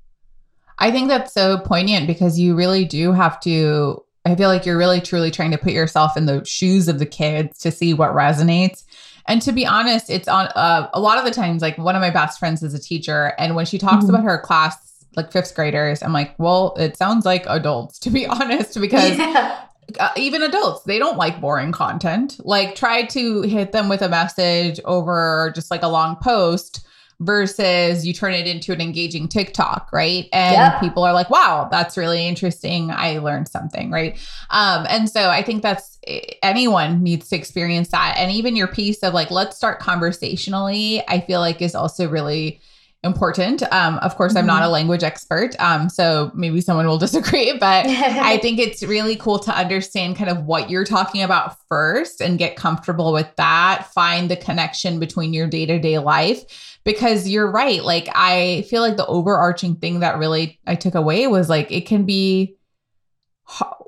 I 0.80 0.92
think 0.92 1.08
that's 1.08 1.34
so 1.34 1.60
poignant 1.60 2.08
because 2.08 2.40
you 2.40 2.56
really 2.56 2.86
do 2.86 3.12
have 3.12 3.40
to. 3.42 4.04
I 4.26 4.36
feel 4.36 4.50
like 4.50 4.66
you're 4.66 4.78
really 4.78 5.00
truly 5.00 5.32
trying 5.32 5.52
to 5.52 5.58
put 5.58 5.72
yourself 5.72 6.18
in 6.18 6.26
the 6.26 6.44
shoes 6.44 6.88
of 6.90 7.00
the 7.00 7.06
kids 7.06 7.60
to 7.60 7.72
see 7.72 7.94
what 7.94 8.12
resonates. 8.12 8.84
And 9.26 9.42
to 9.42 9.52
be 9.54 9.66
honest, 9.66 10.10
it's 10.10 10.28
on 10.28 10.48
uh, 10.48 10.90
a 10.94 11.00
lot 11.00 11.18
of 11.18 11.24
the 11.24 11.32
times, 11.32 11.62
like 11.62 11.78
one 11.78 11.96
of 11.96 12.02
my 12.02 12.10
best 12.10 12.38
friends 12.38 12.62
is 12.62 12.74
a 12.74 12.80
teacher. 12.80 13.34
And 13.38 13.56
when 13.56 13.66
she 13.66 13.78
talks 13.78 14.06
mm-hmm. 14.06 14.16
about 14.16 14.26
her 14.26 14.40
class 14.40 14.88
like 15.18 15.32
fifth 15.32 15.56
graders. 15.56 16.02
I'm 16.02 16.14
like, 16.14 16.36
well, 16.38 16.76
it 16.78 16.96
sounds 16.96 17.26
like 17.26 17.46
adults, 17.48 18.00
to 18.00 18.10
be 18.10 18.26
honest, 18.28 18.80
because 18.80 19.18
Yeah. 19.18 19.64
uh, 20.00 20.10
even 20.16 20.44
adults 20.44 20.84
they 20.84 21.00
don't 21.00 21.18
like 21.18 21.40
boring 21.40 21.72
content 21.72 22.36
like 22.44 22.76
try 22.76 23.06
to 23.06 23.42
hit 23.44 23.72
them 23.72 23.88
with 23.88 24.02
a 24.02 24.10
message 24.10 24.82
over 24.84 25.50
just 25.56 25.72
like 25.72 25.82
a 25.82 25.88
long 25.88 26.18
post 26.18 26.86
versus 27.20 28.06
you 28.06 28.14
turn 28.14 28.34
it 28.34 28.46
into 28.46 28.72
an 28.72 28.80
engaging 28.80 29.28
tiktok 29.28 29.90
right? 29.92 30.28
And 30.34 30.54
Yep. 30.54 30.80
people 30.82 31.04
are 31.04 31.14
like 31.14 31.30
wow 31.30 31.68
that's 31.72 31.98
really 31.98 32.28
interesting. 32.28 32.92
I 32.92 33.18
learned 33.18 33.48
something 33.48 33.90
right? 33.92 34.18
Um 34.50 34.86
and 34.90 35.10
so 35.10 35.30
i 35.30 35.42
think 35.42 35.64
that's 35.64 36.00
anyone 36.44 37.04
needs 37.04 37.28
to 37.30 37.36
experience 37.36 37.90
that. 37.90 38.16
And 38.18 38.32
even 38.32 38.56
your 38.56 38.68
piece 38.68 39.00
of 39.04 39.14
like 39.14 39.32
let's 39.32 39.58
start 39.58 39.80
conversationally 39.80 41.04
i 41.08 41.20
feel 41.22 41.40
like 41.40 41.62
is 41.62 41.76
also 41.76 42.08
really 42.10 42.62
important. 43.04 43.62
Um 43.72 44.00
of 44.00 44.16
course 44.16 44.36
i'm 44.36 44.48
not 44.48 44.64
a 44.64 44.68
language 44.68 45.04
expert 45.04 45.56
um 45.60 45.88
so 45.88 46.32
maybe 46.34 46.60
someone 46.62 46.88
will 46.88 46.98
disagree 47.08 47.56
but 47.58 47.86
I 47.88 48.38
think 48.42 48.60
it's 48.60 48.84
really 48.84 49.16
cool 49.16 49.40
to 49.40 49.52
understand 49.52 50.18
kind 50.18 50.30
of 50.30 50.46
what 50.46 50.70
you're 50.70 50.84
talking 50.84 51.22
about 51.22 51.56
first 51.70 52.22
and 52.22 52.38
get 52.40 52.56
comfortable 52.56 53.14
with 53.14 53.28
that. 53.38 53.88
Find 53.94 54.30
the 54.30 54.36
connection 54.36 55.00
between 55.00 55.32
your 55.34 55.48
day 55.48 55.66
to 55.68 55.80
day 55.80 56.00
life 56.00 56.44
because 56.88 57.30
you're 57.30 57.52
right. 57.52 57.84
Like, 57.84 58.10
I 58.16 58.66
feel 58.70 58.82
like 58.82 58.98
the 58.98 59.06
overarching 59.06 59.76
thing 59.76 60.00
that 60.00 60.18
really 60.18 60.60
I 60.66 60.74
took 60.76 60.96
away 60.96 61.28
was 61.28 61.48
like, 61.50 61.72
it 61.72 61.82
can 61.86 62.06
be. 62.06 62.56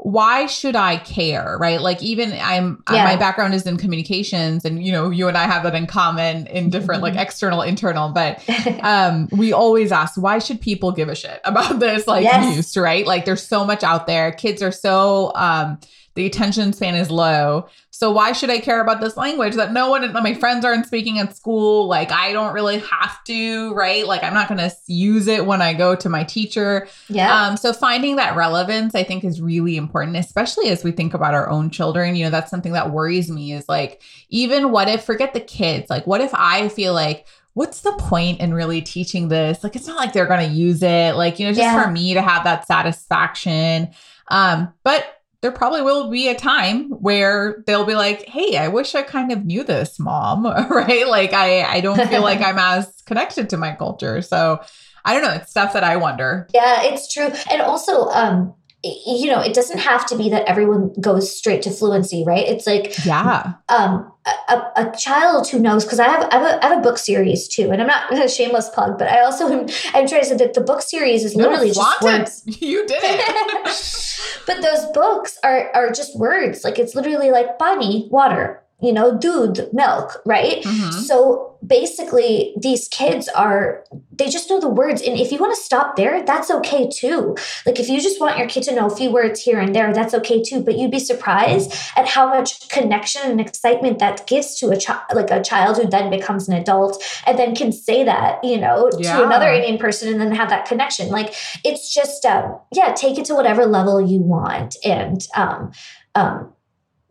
Why 0.01 0.45
should 0.45 0.77
I 0.77 0.95
care? 0.97 1.57
Right. 1.59 1.81
Like, 1.81 2.01
even 2.01 2.31
I'm, 2.31 2.81
Yeah. 2.89 3.03
my 3.03 3.17
background 3.17 3.53
is 3.53 3.67
in 3.67 3.75
communications, 3.75 4.63
and 4.63 4.81
you 4.81 4.93
know, 4.93 5.09
you 5.09 5.27
and 5.27 5.37
I 5.37 5.43
have 5.43 5.63
that 5.63 5.75
in 5.75 5.85
common 5.87 6.47
in 6.47 6.69
different, 6.69 7.01
like, 7.03 7.15
external, 7.17 7.61
internal, 7.61 8.09
but 8.09 8.41
um 8.83 9.27
we 9.33 9.51
always 9.51 9.91
ask 9.91 10.15
why 10.21 10.39
should 10.39 10.61
people 10.61 10.93
give 10.93 11.09
a 11.09 11.15
shit 11.15 11.41
about 11.43 11.79
this 11.79 12.07
like 12.07 12.23
Yes. 12.23 12.55
news 12.55 12.77
right 12.77 13.05
like 13.05 13.25
there's 13.25 13.45
so 13.45 13.65
much 13.65 13.83
out 13.83 14.07
there 14.07 14.31
kids 14.31 14.61
are 14.61 14.71
so 14.71 15.33
um 15.35 15.77
the 16.19 16.25
attention 16.25 16.73
span 16.73 16.95
is 16.95 17.09
low 17.09 17.67
so 17.89 18.11
why 18.11 18.31
should 18.31 18.49
i 18.49 18.59
care 18.59 18.81
about 18.81 18.99
this 19.01 19.15
language 19.17 19.55
that 19.55 19.71
no 19.71 19.89
one 19.89 20.11
my 20.13 20.33
friends 20.33 20.65
aren't 20.65 20.85
speaking 20.85 21.17
at 21.17 21.35
school 21.35 21.87
like 21.87 22.11
i 22.11 22.33
don't 22.33 22.53
really 22.53 22.79
have 22.79 23.23
to 23.23 23.73
right 23.73 24.05
like 24.05 24.23
i'm 24.23 24.33
not 24.33 24.47
going 24.47 24.59
to 24.59 24.71
use 24.87 25.27
it 25.27 25.45
when 25.45 25.61
i 25.61 25.73
go 25.73 25.95
to 25.95 26.09
my 26.09 26.23
teacher 26.23 26.87
yeah. 27.07 27.47
um, 27.47 27.57
so 27.57 27.73
finding 27.73 28.17
that 28.17 28.35
relevance, 28.35 28.93
I 28.95 29.03
think, 29.03 29.23
is 29.23 29.41
really 29.41 29.77
important, 29.77 30.17
especially 30.17 30.69
as 30.69 30.83
we 30.83 30.91
think 30.91 31.13
about 31.13 31.33
our 31.33 31.49
own 31.49 31.69
children. 31.69 32.15
You 32.15 32.25
know, 32.25 32.29
that's 32.31 32.51
something 32.51 32.73
that 32.73 32.91
worries 32.91 33.31
me 33.31 33.53
is 33.53 33.67
like, 33.67 34.01
even 34.29 34.71
what 34.71 34.87
if, 34.87 35.03
forget 35.03 35.33
the 35.33 35.39
kids, 35.39 35.89
like, 35.89 36.05
what 36.05 36.21
if 36.21 36.31
I 36.33 36.69
feel 36.69 36.93
like, 36.93 37.25
what's 37.53 37.81
the 37.81 37.93
point 37.93 38.39
in 38.39 38.53
really 38.53 38.81
teaching 38.81 39.27
this? 39.27 39.63
Like, 39.63 39.75
it's 39.75 39.87
not 39.87 39.97
like 39.97 40.13
they're 40.13 40.27
going 40.27 40.47
to 40.47 40.55
use 40.55 40.83
it, 40.83 41.15
like, 41.15 41.39
you 41.39 41.45
know, 41.47 41.51
just 41.51 41.61
Yeah. 41.61 41.83
for 41.83 41.89
me 41.89 42.13
to 42.13 42.21
have 42.21 42.43
that 42.43 42.67
satisfaction. 42.67 43.89
Um, 44.29 44.73
but 44.83 45.18
there 45.41 45.51
probably 45.51 45.81
will 45.81 46.09
be 46.09 46.27
a 46.27 46.35
time 46.35 46.89
where 46.89 47.63
they'll 47.65 47.85
be 47.85 47.95
like, 47.95 48.25
"Hey, 48.27 48.57
I 48.57 48.67
wish 48.67 48.95
I 48.95 49.03
kind 49.03 49.31
of 49.31 49.45
knew 49.45 49.63
this, 49.63 49.99
mom." 49.99 50.45
right? 50.69 51.07
Like 51.07 51.33
I 51.33 51.63
I 51.63 51.81
don't 51.81 52.07
feel 52.07 52.21
like 52.21 52.41
I'm 52.45 52.59
as 52.59 53.01
connected 53.05 53.49
to 53.49 53.57
my 53.57 53.73
culture. 53.73 54.21
So, 54.21 54.61
I 55.05 55.13
don't 55.13 55.23
know, 55.23 55.33
it's 55.33 55.49
stuff 55.49 55.73
that 55.73 55.83
I 55.83 55.95
wonder. 55.95 56.47
Yeah, 56.53 56.83
it's 56.83 57.11
true. 57.11 57.29
And 57.49 57.61
also, 57.61 58.09
um, 58.09 58.53
you 58.83 59.27
know, 59.29 59.41
it 59.41 59.53
doesn't 59.53 59.79
have 59.79 60.05
to 60.07 60.17
be 60.17 60.29
that 60.29 60.47
everyone 60.47 60.93
goes 61.01 61.35
straight 61.35 61.61
to 61.63 61.69
fluency, 61.71 62.23
right? 62.25 62.47
It's 62.47 62.65
like 62.65 62.93
Yeah. 63.05 63.53
um, 63.67 64.09
a, 64.47 64.53
a- 64.77 64.93
child 64.97 65.49
who 65.49 65.59
knows, 65.59 65.83
because 65.83 65.99
I 65.99 66.07
have, 66.07 66.23
I, 66.31 66.35
have 66.37 66.43
a, 66.43 66.65
I 66.65 66.69
have 66.69 66.77
a 66.79 66.81
book 66.81 66.97
series 66.97 67.47
too, 67.47 67.71
and 67.71 67.81
I'm 67.81 67.87
not 67.87 68.13
a 68.25 68.29
shameless 68.29 68.69
plug, 68.69 68.97
but 68.97 69.09
I 69.09 69.21
also 69.23 69.47
am, 69.51 69.59
I'm 69.93 70.07
trying 70.07 70.21
to 70.21 70.25
say 70.25 70.35
that 70.37 70.53
the 70.53 70.61
book 70.61 70.81
series 70.81 71.23
is 71.25 71.35
literally 71.35 71.71
just 71.71 72.01
words. 72.01 72.43
You 72.61 72.85
did 72.87 73.01
it. 73.03 73.61
but 74.47 74.61
those 74.61 74.85
books 74.93 75.37
are 75.43 75.71
are 75.75 75.91
just 75.91 76.17
words. 76.17 76.63
Like 76.63 76.79
it's 76.79 76.95
literally 76.95 77.31
like 77.31 77.57
bunny, 77.59 78.07
water, 78.11 78.63
you 78.81 78.93
know, 78.93 79.17
doodh, 79.17 79.71
milk, 79.73 80.21
right? 80.25 80.63
Mhm. 80.63 80.93
So 80.93 81.45
basically, 81.65 82.53
these 82.57 82.87
kids 82.87 83.27
are, 83.29 83.83
they 84.13 84.29
just 84.29 84.49
know 84.49 84.59
the 84.61 84.69
words. 84.69 85.01
And 85.01 85.19
if 85.19 85.31
you 85.31 85.37
want 85.37 85.53
to 85.53 85.61
stop 85.61 85.97
there, 85.97 86.23
that's 86.23 86.49
okay 86.49 86.87
too. 86.89 87.35
Like 87.65 87.79
if 87.79 87.89
you 87.89 87.99
just 87.99 88.21
want 88.21 88.37
your 88.37 88.47
kid 88.47 88.63
to 88.63 88.75
know 88.75 88.87
a 88.87 88.95
few 88.95 89.11
words 89.11 89.41
here 89.41 89.59
and 89.59 89.75
there, 89.75 89.91
that's 89.93 90.13
okay 90.13 90.41
too. 90.41 90.61
But 90.61 90.77
you'd 90.77 90.91
be 90.91 90.99
surprised 90.99 91.73
at 91.97 92.07
how 92.07 92.27
much 92.29 92.69
connection 92.69 93.21
and 93.29 93.41
excitement 93.41 93.99
that 93.99 94.25
gives 94.27 94.55
to 94.59 94.69
a 94.69 94.77
child, 94.77 95.01
like 95.13 95.31
a 95.31 95.41
child 95.43 95.75
who 95.77 95.87
then 95.89 96.09
becomes 96.09 96.47
an 96.47 96.55
adult 96.55 97.03
and 97.27 97.37
then 97.37 97.55
can 97.55 97.71
say 97.73 98.03
that, 98.05 98.41
you 98.43 98.57
know, 98.57 98.89
Yeah. 98.97 99.17
to 99.17 99.23
another 99.25 99.49
Indian 99.49 99.77
person 99.77 100.07
and 100.09 100.21
then 100.21 100.31
have 100.31 100.49
that 100.49 100.65
connection. 100.65 101.09
Like 101.09 101.33
it's 101.65 101.93
just, 101.93 102.25
um, 102.25 102.55
yeah, 102.71 102.93
take 102.93 103.17
it 103.19 103.25
to 103.25 103.35
whatever 103.35 103.65
level 103.65 103.99
you 103.99 104.21
want. 104.21 104.77
And, 104.85 105.27
um, 105.35 105.71
um, 106.15 106.53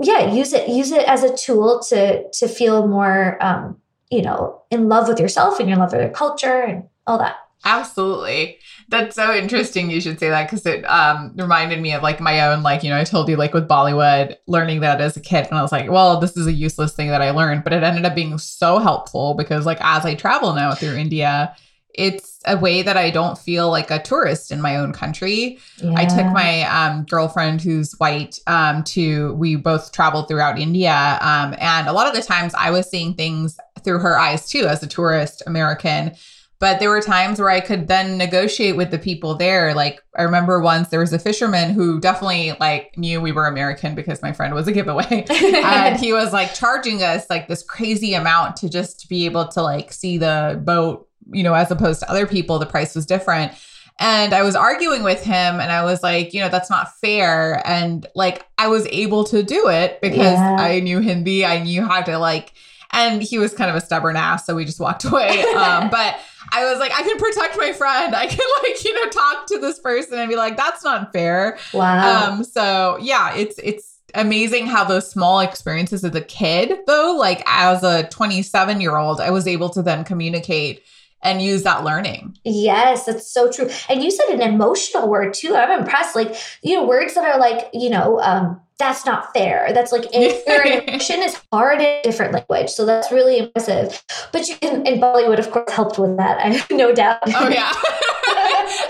yeah, 0.00 0.32
use 0.32 0.52
it, 0.52 0.68
use 0.68 0.92
it 0.92 1.06
as 1.08 1.22
a 1.22 1.36
tool 1.36 1.80
to, 1.88 2.30
to 2.30 2.48
feel 2.48 2.86
more, 2.86 3.42
um, 3.42 3.80
you 4.10 4.22
know, 4.22 4.62
in 4.70 4.88
love 4.88 5.08
with 5.08 5.20
yourself 5.20 5.60
and 5.60 5.68
your 5.68 5.78
love 5.78 5.92
of 5.92 6.00
your 6.00 6.10
culture 6.10 6.62
and 6.62 6.84
all 7.06 7.18
that. 7.18 7.36
Absolutely. 7.64 8.58
That's 8.88 9.16
so 9.16 9.34
interesting 9.34 9.90
you 9.90 10.00
should 10.00 10.20
say 10.20 10.28
that 10.28 10.48
because 10.48 10.64
it 10.64 10.84
um 10.84 11.32
reminded 11.36 11.80
me 11.80 11.92
of 11.92 12.02
like 12.02 12.20
my 12.20 12.48
own 12.48 12.62
like 12.62 12.82
you 12.84 12.90
know 12.90 12.96
I 12.96 13.04
told 13.04 13.28
you 13.28 13.36
like 13.36 13.52
with 13.52 13.68
Bollywood 13.68 14.36
learning 14.46 14.80
that 14.80 15.00
as 15.00 15.16
a 15.16 15.20
kid 15.20 15.46
and 15.46 15.58
I 15.58 15.62
was 15.62 15.72
like 15.72 15.90
well 15.90 16.20
this 16.20 16.36
is 16.36 16.46
a 16.46 16.52
useless 16.52 16.94
thing 16.94 17.08
that 17.08 17.20
I 17.20 17.30
learned 17.30 17.64
but 17.64 17.72
it 17.72 17.82
ended 17.82 18.04
up 18.04 18.14
being 18.14 18.38
so 18.38 18.78
helpful 18.78 19.34
because 19.34 19.66
like 19.66 19.78
as 19.80 20.06
I 20.06 20.14
travel 20.14 20.54
now 20.54 20.72
through 20.72 20.96
India 20.96 21.54
it's 21.98 22.38
a 22.46 22.56
way 22.56 22.82
that 22.82 22.96
I 22.96 23.10
don't 23.10 23.36
feel 23.36 23.68
like 23.70 23.90
a 23.90 24.00
tourist 24.00 24.52
in 24.52 24.60
my 24.60 24.76
own 24.76 24.92
country 24.92 25.58
I 25.96 26.06
took 26.06 26.26
my 26.32 26.62
um, 26.62 27.04
girlfriend 27.04 27.60
who's 27.60 27.92
white 27.98 28.38
um, 28.46 28.82
to, 28.84 29.34
we 29.34 29.56
both 29.56 29.92
traveled 29.92 30.28
throughout 30.28 30.58
India. 30.58 31.18
Um, 31.20 31.54
and 31.58 31.88
a 31.88 31.92
lot 31.92 32.06
of 32.06 32.14
the 32.14 32.22
times 32.22 32.54
I 32.54 32.70
was 32.70 32.88
seeing 32.88 33.14
things 33.14 33.58
through 33.84 34.00
her 34.00 34.18
eyes 34.18 34.48
too, 34.48 34.66
as 34.66 34.82
a 34.82 34.86
tourist 34.86 35.42
American. 35.46 36.14
But 36.60 36.80
there 36.80 36.90
were 36.90 37.00
times 37.00 37.38
where 37.38 37.50
I 37.50 37.60
could 37.60 37.86
then 37.86 38.18
negotiate 38.18 38.76
with 38.76 38.90
the 38.90 38.98
people 38.98 39.36
there. 39.36 39.74
Like 39.74 40.02
I 40.16 40.22
remember 40.22 40.60
once 40.60 40.88
there 40.88 40.98
was 40.98 41.12
a 41.12 41.18
fisherman 41.18 41.70
who 41.70 42.00
definitely 42.00 42.56
like 42.58 42.98
knew 42.98 43.20
we 43.20 43.30
were 43.30 43.46
American 43.46 43.94
because 43.94 44.22
my 44.22 44.32
friend 44.32 44.54
was 44.54 44.66
a 44.66 44.72
giveaway. 44.72 45.24
and 45.30 46.00
he 46.00 46.12
was 46.12 46.32
like 46.32 46.54
charging 46.54 47.04
us 47.04 47.30
like 47.30 47.46
this 47.46 47.62
crazy 47.62 48.14
amount 48.14 48.56
to 48.56 48.68
just 48.68 49.08
be 49.08 49.24
able 49.24 49.46
to 49.48 49.62
like 49.62 49.92
see 49.92 50.18
the 50.18 50.60
boat, 50.64 51.07
you 51.32 51.42
know, 51.42 51.54
as 51.54 51.70
opposed 51.70 52.00
to 52.00 52.10
other 52.10 52.26
people, 52.26 52.58
the 52.58 52.66
price 52.66 52.94
was 52.94 53.06
different. 53.06 53.52
And 54.00 54.32
I 54.32 54.42
was 54.42 54.54
arguing 54.54 55.02
with 55.02 55.24
him 55.24 55.58
and 55.60 55.72
I 55.72 55.82
was 55.84 56.02
like, 56.04 56.32
you 56.32 56.40
know, 56.40 56.48
that's 56.48 56.70
not 56.70 56.96
fair. 57.00 57.60
And 57.66 58.06
like 58.14 58.46
I 58.56 58.68
was 58.68 58.86
able 58.92 59.24
to 59.24 59.42
do 59.42 59.68
it 59.68 60.00
because 60.00 60.38
Yeah. 60.38 60.56
I 60.58 60.78
knew 60.80 61.00
Hindi. 61.00 61.44
I 61.44 61.60
knew 61.62 61.84
how 61.84 62.02
to 62.02 62.16
like 62.18 62.52
and 62.92 63.22
he 63.22 63.38
was 63.38 63.52
kind 63.52 63.68
of 63.68 63.76
a 63.76 63.82
stubborn 63.82 64.16
ass, 64.16 64.46
so 64.46 64.54
we 64.54 64.64
just 64.64 64.80
walked 64.80 65.04
away. 65.04 65.44
Um, 65.56 65.90
but 65.90 66.18
I 66.52 66.64
was 66.70 66.78
like, 66.78 66.90
I 66.92 67.02
can 67.02 67.18
protect 67.18 67.58
my 67.58 67.72
friend. 67.72 68.14
I 68.14 68.26
can 68.26 68.46
like, 68.62 68.82
you 68.84 68.94
know, 68.94 69.10
talk 69.10 69.46
to 69.48 69.58
this 69.58 69.78
person 69.80 70.18
and 70.18 70.28
be 70.30 70.36
like, 70.36 70.56
that's 70.56 70.82
not 70.84 71.12
fair. 71.12 71.58
wow. 71.74 72.30
Um, 72.30 72.44
so 72.44 72.96
yeah, 73.00 73.34
it's 73.34 73.58
it's 73.62 73.98
amazing 74.14 74.66
how 74.68 74.84
those 74.84 75.10
small 75.10 75.40
experiences 75.40 76.02
as 76.04 76.14
a 76.14 76.22
kid, 76.22 76.78
though, 76.86 77.14
like 77.18 77.42
as 77.46 77.82
a 77.82 78.04
27 78.08 78.80
year 78.80 78.96
old, 78.96 79.20
I 79.20 79.30
was 79.30 79.46
able 79.46 79.68
to 79.70 79.82
then 79.82 80.04
communicate 80.04 80.82
and 81.22 81.42
use 81.42 81.62
that 81.64 81.84
learning. 81.84 82.36
Yes, 82.44 83.06
that's 83.06 83.30
so 83.30 83.50
true. 83.50 83.68
And 83.88 84.02
you 84.02 84.10
said 84.10 84.28
an 84.28 84.40
emotional 84.40 85.08
word 85.08 85.34
too. 85.34 85.54
I'm 85.54 85.80
impressed. 85.80 86.14
Like, 86.14 86.36
you 86.62 86.74
know, 86.74 86.86
words 86.86 87.14
that 87.14 87.24
are 87.24 87.38
like, 87.38 87.68
you 87.72 87.90
know, 87.90 88.20
um, 88.20 88.60
that's 88.78 89.04
not 89.04 89.32
fair. 89.34 89.72
That's 89.74 89.92
like 89.92 90.04
and 90.14 90.88
emotion 90.88 91.22
is 91.22 91.40
hard 91.52 91.80
in 91.80 91.86
a 91.86 92.02
different 92.02 92.32
language. 92.32 92.70
So 92.70 92.86
that's 92.86 93.10
really 93.10 93.38
impressive. 93.38 94.02
But 94.32 94.48
you 94.48 94.56
and, 94.62 94.86
and 94.86 95.02
Bollywood, 95.02 95.38
of 95.38 95.50
course, 95.50 95.70
helped 95.72 95.98
with 95.98 96.16
that. 96.16 96.38
I 96.38 96.50
have 96.54 96.70
no 96.76 96.94
doubt. 96.94 97.18
Oh 97.26 97.48
yeah. 97.48 97.72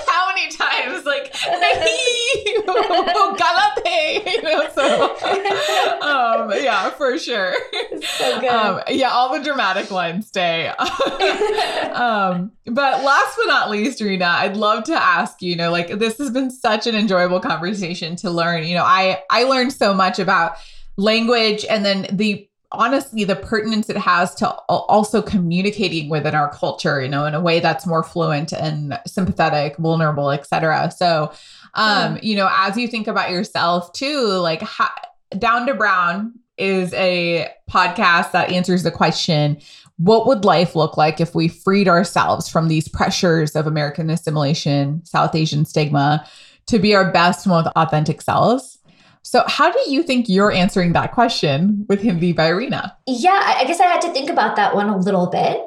How 0.07 0.29
many 0.35 0.51
times 0.51 1.05
like 1.07 1.35
know, 4.49 4.69
so 4.75 5.13
um 6.01 6.53
yeah, 6.63 6.91
for 6.91 7.19
sure. 7.19 7.55
so 8.19 8.41
good. 8.41 8.49
Um 8.49 8.83
yeah, 8.89 9.11
all 9.11 9.37
the 9.37 9.43
dramatic 9.43 9.91
lines 9.91 10.29
stay. 10.29 10.69
um 11.93 12.53
but 12.67 13.05
last 13.05 13.37
but 13.37 13.47
not 13.47 13.71
least, 13.71 14.01
Reena, 14.01 14.23
I'd 14.23 14.57
love 14.57 14.85
to 14.85 14.95
ask 14.95 15.41
you, 15.43 15.51
you 15.51 15.57
know, 15.57 15.71
like 15.71 15.99
this 15.99 16.19
has 16.19 16.31
been 16.31 16.51
such 16.51 16.87
an 16.87 16.95
enjoyable 16.95 17.41
conversation 17.41 18.17
to 18.17 18.31
learn. 18.31 18.65
You 18.65 18.75
know, 18.75 18.85
I 18.85 19.23
I 19.31 19.45
learned 19.45 19.73
so 19.73 19.95
much 19.95 20.19
about 20.19 20.57
language 20.97 21.65
and 21.71 21.85
then 21.85 22.07
the 22.13 22.49
honestly 22.71 23.25
the 23.25 23.37
pertinence 23.37 23.89
it 23.89 23.97
has 23.97 24.35
to 24.35 24.47
also 24.69 25.23
communicating 25.23 26.11
within 26.11 26.35
our 26.35 26.51
culture 26.53 27.01
you 27.01 27.09
know 27.09 27.25
in 27.25 27.35
a 27.35 27.41
way 27.41 27.61
that's 27.61 27.87
more 27.87 28.03
fluent 28.03 28.53
and 28.53 28.99
sympathetic 29.07 29.77
vulnerable 29.79 30.31
etc 30.31 30.91
so 30.91 31.33
um 31.79 32.19
you 32.23 32.37
know 32.37 32.49
as 32.53 32.77
you 32.77 32.87
think 32.87 33.07
about 33.07 33.31
yourself 33.31 33.93
too 33.93 34.25
like 34.25 34.61
how, 34.63 34.91
down 35.39 35.67
to 35.67 35.75
brown 35.75 36.33
is 36.57 36.93
a 36.95 37.49
podcast 37.71 38.33
that 38.33 38.51
answers 38.51 38.83
the 38.83 38.91
question 38.91 39.59
what 39.99 40.27
would 40.27 40.45
life 40.45 40.77
look 40.77 40.97
like 40.97 41.21
if 41.21 41.35
we 41.35 41.49
freed 41.49 41.89
ourselves 41.89 42.49
from 42.49 42.69
these 42.69 42.89
pressures 42.89 43.57
of 43.57 43.67
American 43.67 44.09
assimilation, 44.11 45.05
South 45.05 45.35
Asian 45.35 45.65
stigma 45.65 46.25
to 46.67 46.79
be 46.79 46.95
our 46.95 47.11
best, 47.13 47.47
most 47.47 47.69
authentic 47.75 48.23
selves? 48.23 48.79
So, 49.23 49.43
how 49.47 49.71
do 49.71 49.79
you 49.91 50.03
think 50.03 50.29
you're 50.29 50.53
answering 50.53 50.93
that 50.93 51.13
question 51.13 51.85
with 51.89 52.01
Hindi 52.01 52.33
by 52.33 52.51
Reena? 52.51 52.93
Yeah, 53.07 53.57
I 53.59 53.65
guess 53.65 53.81
I 53.81 53.87
had 53.87 54.01
to 54.03 54.13
think 54.13 54.31
about 54.31 54.57
that 54.57 54.75
one 54.75 54.89
a 54.89 54.97
little 54.97 55.27
bit. 55.27 55.61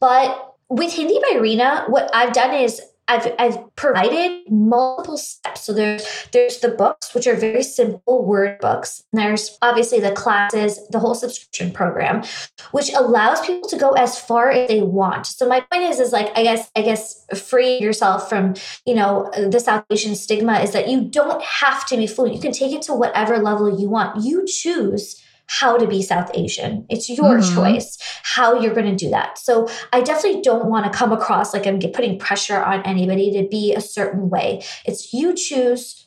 But 0.00 0.54
with 0.70 0.92
Hindi 0.94 1.20
by 1.30 1.38
Reena, 1.38 1.88
what 1.90 2.10
I've 2.14 2.32
done 2.32 2.54
is 2.54 2.80
I've 3.10 3.34
I've 3.40 3.74
provided 3.74 4.48
multiple 4.48 5.18
steps. 5.18 5.62
So 5.62 5.72
there's 5.72 6.28
there's 6.32 6.60
the 6.60 6.68
books, 6.68 7.12
which 7.12 7.26
are 7.26 7.34
very 7.34 7.64
simple 7.64 8.24
word 8.24 8.60
books. 8.60 9.02
And 9.12 9.20
there's 9.20 9.58
obviously 9.60 9.98
the 9.98 10.12
classes, 10.12 10.78
the 10.90 11.00
whole 11.00 11.16
subscription 11.16 11.72
program, 11.72 12.22
which 12.70 12.92
allows 12.92 13.44
people 13.44 13.68
to 13.68 13.76
go 13.76 13.90
as 13.92 14.18
far 14.18 14.50
as 14.50 14.68
they 14.68 14.82
want. 14.82 15.26
So 15.26 15.48
my 15.48 15.60
point 15.60 15.82
is, 15.82 15.98
is 15.98 16.12
like 16.12 16.30
I 16.38 16.44
guess 16.44 16.70
I 16.76 16.82
guess 16.82 17.26
free 17.36 17.80
yourself 17.80 18.28
from 18.28 18.54
you 18.86 18.94
know 18.94 19.28
the 19.36 19.58
South 19.58 19.84
Asian 19.90 20.14
stigma 20.14 20.60
is 20.60 20.70
that 20.72 20.88
you 20.88 21.02
don't 21.02 21.42
have 21.42 21.86
to 21.88 21.96
be 21.96 22.06
fluent. 22.06 22.36
You 22.36 22.40
can 22.40 22.52
take 22.52 22.72
it 22.72 22.82
to 22.82 22.94
whatever 22.94 23.38
level 23.38 23.80
you 23.80 23.88
want. 23.88 24.22
You 24.24 24.46
choose 24.46 25.20
how 25.50 25.76
to 25.76 25.84
be 25.84 26.00
South 26.00 26.30
Asian. 26.32 26.86
It's 26.88 27.08
your 27.08 27.38
mm-hmm. 27.38 27.54
choice 27.56 27.98
how 28.22 28.60
you're 28.60 28.72
going 28.72 28.86
to 28.86 28.94
do 28.94 29.10
that. 29.10 29.36
So 29.36 29.68
I 29.92 30.00
definitely 30.00 30.42
don't 30.42 30.66
want 30.66 30.90
to 30.90 30.96
come 30.96 31.10
across 31.10 31.52
like 31.52 31.66
I'm 31.66 31.80
putting 31.80 32.20
pressure 32.20 32.62
on 32.62 32.82
anybody 32.82 33.32
to 33.32 33.48
be 33.48 33.74
a 33.74 33.80
certain 33.80 34.30
way. 34.30 34.62
It's 34.86 35.12
you 35.12 35.34
choose 35.34 36.06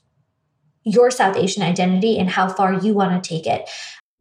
your 0.86 1.12
South 1.12 1.36
Asian 1.36 1.62
identity 1.62 2.18
and 2.18 2.30
how 2.30 2.48
far 2.48 2.74
you 2.74 2.94
want 2.94 3.22
to 3.22 3.30
take 3.30 3.46
it. 3.46 3.70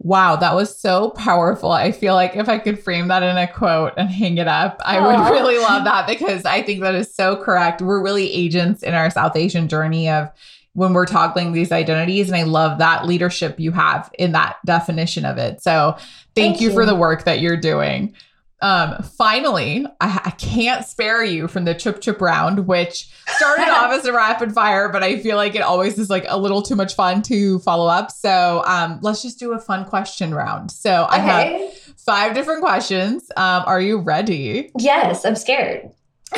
Wow, 0.01 0.35
that 0.35 0.57
was 0.57 0.77
so 0.77 1.11
powerful. 1.11 1.71
I 1.71 1.93
feel 1.93 2.15
like 2.15 2.35
if 2.35 2.49
I 2.49 2.59
could 2.59 2.83
frame 2.83 3.07
that 3.07 3.23
in 3.23 3.37
a 3.37 3.47
quote 3.47 3.93
and 3.97 4.11
hang 4.11 4.39
it 4.39 4.49
up, 4.49 4.83
I 4.85 4.97
Aww. 4.97 5.07
would 5.07 5.31
really 5.31 5.59
love 5.59 5.85
that 5.85 6.09
because 6.09 6.45
I 6.45 6.63
think 6.63 6.81
that 6.81 6.97
is 6.97 7.15
so 7.15 7.37
correct. 7.37 7.81
We're 7.81 8.03
really 8.03 8.33
agents 8.33 8.83
in 8.83 8.95
our 8.95 9.09
South 9.09 9.37
Asian 9.37 9.69
journey 9.69 10.09
of 10.11 10.31
when 10.75 10.95
we're 10.95 11.07
toggling 11.07 11.53
these 11.53 11.73
identities. 11.73 12.29
And 12.29 12.37
I 12.37 12.45
love 12.45 12.79
that 12.79 13.07
leadership 13.07 13.61
you 13.61 13.73
have 13.73 14.11
in 14.19 14.33
that 14.33 14.57
definition 14.65 15.25
of 15.25 15.39
it. 15.39 15.63
So 15.63 15.95
thank, 15.97 16.03
thank 16.35 16.61
you, 16.61 16.69
you, 16.69 16.75
for 16.75 16.87
the 16.87 16.95
work 16.95 17.25
that 17.25 17.41
you're 17.41 17.57
doing. 17.57 18.15
Um, 18.63 19.03
finally, 19.03 19.85
I, 20.01 20.21
I, 20.25 20.31
can't 20.31 20.87
spare 20.87 21.25
you 21.25 21.49
from 21.49 21.65
the 21.65 21.75
chip 21.75 22.01
chip 22.01 22.21
round, 22.21 22.69
which 22.69 23.11
started 23.27 23.63
off 23.69 23.91
as 23.91 24.05
a 24.05 24.13
rapid 24.13 24.53
fire, 24.55 24.89
but 24.89 25.03
I 25.03 25.19
feel 25.19 25.37
like 25.37 25.57
it 25.57 25.63
always 25.63 25.99
is 25.99 26.09
like 26.09 26.25
a 26.29 26.39
little 26.39 26.63
too 26.63 26.77
much 26.77 26.95
fun 26.95 27.23
to 27.23 27.59
follow 27.59 27.89
up. 27.89 28.13
So 28.13 28.63
um, 28.65 29.01
let's 29.03 29.21
just 29.21 29.41
do 29.41 29.53
a 29.53 29.59
fun 29.59 29.85
question 29.85 30.33
round. 30.33 30.71
So 30.71 31.09
I 31.11 31.19
have 31.19 31.75
five 32.07 32.35
different 32.35 32.63
questions. 32.63 33.29
Um, 33.37 33.65
are 33.67 33.81
you 33.81 33.99
ready? 33.99 34.71
Yes, 34.79 35.25
I'm 35.25 35.35
scared. 35.35 35.91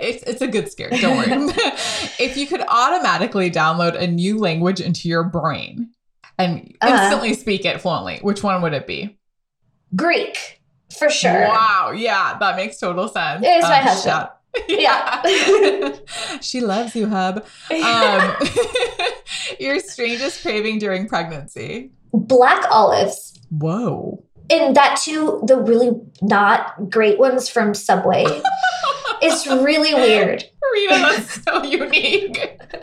it's 0.00 0.22
it's 0.24 0.42
a 0.42 0.46
good 0.46 0.70
scare. 0.70 0.90
Don't 0.90 1.16
worry. 1.16 1.52
if 2.18 2.36
you 2.36 2.46
could 2.46 2.62
automatically 2.68 3.50
download 3.50 3.94
a 4.00 4.06
new 4.06 4.38
language 4.38 4.80
into 4.80 5.08
your 5.08 5.24
brain 5.24 5.90
and 6.38 6.76
uh, 6.80 6.88
instantly 6.90 7.34
speak 7.34 7.64
it 7.64 7.80
fluently, 7.80 8.18
which 8.22 8.42
one 8.42 8.62
would 8.62 8.72
it 8.72 8.86
be? 8.86 9.18
Greek, 9.94 10.60
for 10.98 11.10
sure. 11.10 11.48
Wow. 11.48 11.92
Yeah, 11.94 12.36
that 12.38 12.56
makes 12.56 12.78
total 12.78 13.08
sense. 13.08 13.42
It's 13.46 13.64
um, 13.64 13.70
my 13.70 13.76
husband. 13.78 14.28
Yeah. 14.68 15.22
yeah. 15.24 15.96
she 16.40 16.60
loves 16.60 16.94
you, 16.94 17.08
hub. 17.08 17.44
Um, 17.70 18.34
your 19.60 19.78
strangest 19.80 20.42
craving 20.42 20.78
during 20.78 21.08
pregnancy? 21.08 21.92
Black 22.12 22.70
olives. 22.70 23.38
Whoa. 23.50 24.24
And 24.52 24.76
that 24.76 25.00
too, 25.02 25.42
the 25.46 25.56
really 25.56 25.98
not 26.20 26.90
great 26.90 27.18
ones 27.18 27.48
from 27.48 27.74
Subway. 27.74 28.26
It's 29.24 29.46
really 29.46 29.94
weird. 29.94 30.42
Reena, 30.74 31.16
that's 31.16 31.44
so 31.44 31.62
unique. 31.62 32.60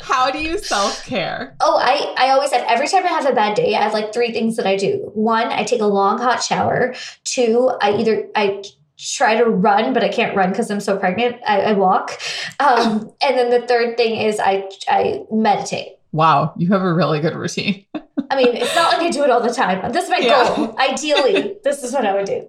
How 0.00 0.30
do 0.30 0.38
you 0.38 0.58
self 0.58 1.04
care? 1.04 1.56
Oh, 1.60 1.76
I, 1.76 2.14
I 2.16 2.30
always 2.30 2.52
have, 2.52 2.62
every 2.68 2.86
time 2.86 3.04
I 3.04 3.08
have 3.08 3.26
a 3.26 3.32
bad 3.32 3.56
day, 3.56 3.74
I 3.74 3.82
have 3.82 3.92
like 3.92 4.14
three 4.14 4.30
things 4.30 4.54
that 4.56 4.66
I 4.66 4.76
do. 4.76 5.10
One, 5.14 5.48
I 5.48 5.64
take 5.64 5.80
a 5.80 5.86
long 5.86 6.18
hot 6.18 6.40
shower. 6.40 6.94
Two, 7.24 7.72
I 7.82 7.96
either, 7.96 8.28
I 8.36 8.62
try 8.96 9.36
to 9.36 9.44
run, 9.44 9.92
but 9.92 10.04
I 10.04 10.08
can't 10.08 10.36
run 10.36 10.50
because 10.50 10.70
I'm 10.70 10.80
so 10.80 10.96
pregnant. 10.96 11.36
I, 11.44 11.62
I 11.62 11.72
walk. 11.72 12.18
Um, 12.60 13.12
and 13.22 13.36
then 13.36 13.50
the 13.50 13.66
third 13.66 13.96
thing 13.96 14.20
is 14.20 14.38
I, 14.38 14.70
I 14.88 15.24
meditate. 15.32 15.98
Wow, 16.16 16.54
you 16.56 16.68
have 16.68 16.80
a 16.80 16.94
really 16.94 17.20
good 17.20 17.34
routine. 17.34 17.84
I 18.30 18.36
mean, 18.36 18.56
it's 18.56 18.74
not 18.74 18.94
like 18.94 19.02
I 19.02 19.10
do 19.10 19.22
it 19.22 19.28
all 19.28 19.42
the 19.42 19.52
time. 19.52 19.92
This 19.92 20.04
is 20.04 20.10
my 20.10 20.16
yeah. 20.16 20.56
goal. 20.56 20.74
Ideally, 20.78 21.56
this 21.62 21.84
is 21.84 21.92
what 21.92 22.06
I 22.06 22.14
would 22.14 22.24
do. 22.24 22.48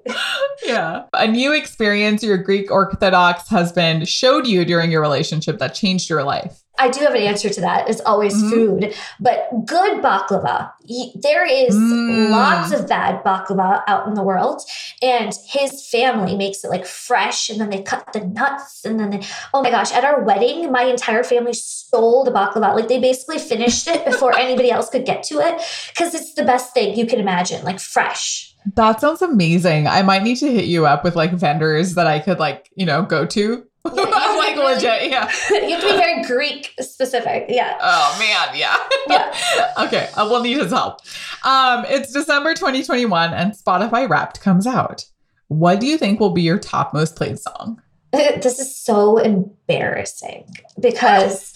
yeah. 0.65 1.03
A 1.13 1.28
new 1.28 1.51
experience 1.51 2.24
your 2.24 2.38
Greek 2.38 2.72
Orthodox 2.72 3.49
husband 3.49 4.07
showed 4.07 4.47
you 4.47 4.63
during 4.63 4.89
your 4.89 5.01
relationship 5.01 5.59
that 5.59 5.76
changed 5.76 6.09
your 6.09 6.24
life. 6.24 6.63
I 6.78 6.90
do 6.90 7.02
have 7.02 7.14
an 7.14 7.22
answer 7.22 7.50
to 7.50 7.62
that. 7.62 7.90
It's 7.90 8.02
always 8.02 8.36
mm-hmm. 8.36 8.50
food, 8.50 8.96
but 9.20 9.50
good 9.66 10.02
baklava. 10.02 10.72
There 11.16 11.46
is 11.46 11.76
mm. 11.76 12.30
lots 12.30 12.72
of 12.72 12.88
bad 12.88 13.24
baklava 13.24 13.84
out 13.88 14.08
in 14.08 14.14
the 14.14 14.24
world, 14.24 14.62
and 15.02 15.34
his 15.48 15.88
family 15.90 16.36
makes 16.36 16.64
it 16.64 16.70
like 16.70 16.86
fresh, 16.86 17.50
and 17.50 17.60
then 17.60 17.70
they 17.70 17.82
cut 17.82 18.14
the 18.14 18.22
nuts, 18.22 18.86
and 18.86 19.00
then 19.00 19.10
they. 19.10 19.22
Oh 19.54 19.62
my 19.62 19.72
gosh! 19.72 19.92
At 19.92 20.04
our 20.04 20.24
wedding, 20.24 20.72
my 20.72 20.84
entire 20.84 21.24
family 21.24 21.54
stole 21.54 22.24
the 22.24 22.32
baklava. 22.32 22.76
Like 22.76 22.88
they 22.88 23.00
basically 23.00 23.40
finished 23.40 23.88
it 23.88 24.06
before 24.06 24.36
anybody 24.38 24.72
else 24.72 24.90
could 24.90 25.06
get 25.06 25.24
to 25.24 25.40
it 25.40 25.62
because 25.90 26.14
it's 26.14 26.34
the 26.34 26.44
best 26.44 26.74
thing 26.74 26.98
you 26.98 27.06
can 27.06 27.20
imagine, 27.20 27.64
like 27.64 27.80
fresh. 27.80 28.56
That 28.76 29.00
sounds 29.00 29.22
amazing. 29.22 29.88
I 29.88 30.02
might 30.02 30.24
need 30.24 30.38
to 30.38 30.52
hit 30.52 30.66
you 30.66 30.86
up 30.86 31.04
with 31.04 31.16
like 31.16 31.32
vendors 31.32 31.96
that 31.96 32.08
I 32.08 32.20
could 32.20 32.40
like, 32.40 32.70
you 32.76 32.86
know, 32.86 33.04
go 33.04 33.26
to 33.26 33.66
like 34.38 34.56
legit, 34.56 35.10
yeah. 35.10 35.32
you 35.50 35.70
have 35.72 35.82
to 35.82 35.88
be 35.88 35.98
very 35.98 36.24
Greek 36.24 36.74
specific. 36.80 37.46
Yeah. 37.50 37.78
Oh 37.82 38.16
man, 38.20 38.58
yeah. 38.58 38.78
yeah. 39.08 39.86
okay, 39.86 40.10
I 40.16 40.24
will 40.24 40.42
need 40.42 40.58
his 40.58 40.72
help. 40.72 41.02
Um, 41.44 41.86
it's 41.88 42.12
December 42.12 42.54
2021 42.54 43.34
and 43.34 43.54
Spotify 43.54 44.10
Wrapped 44.10 44.42
comes 44.42 44.68
out. 44.68 45.06
What 45.48 45.80
do 45.80 45.88
you 45.88 45.98
think 45.98 46.20
will 46.20 46.32
be 46.32 46.42
your 46.42 46.60
top 46.60 46.94
most 46.94 47.16
played 47.16 47.40
song? 47.40 47.82
This 48.12 48.60
is 48.60 48.76
so 48.76 49.18
embarrassing 49.18 50.46
because 50.80 51.54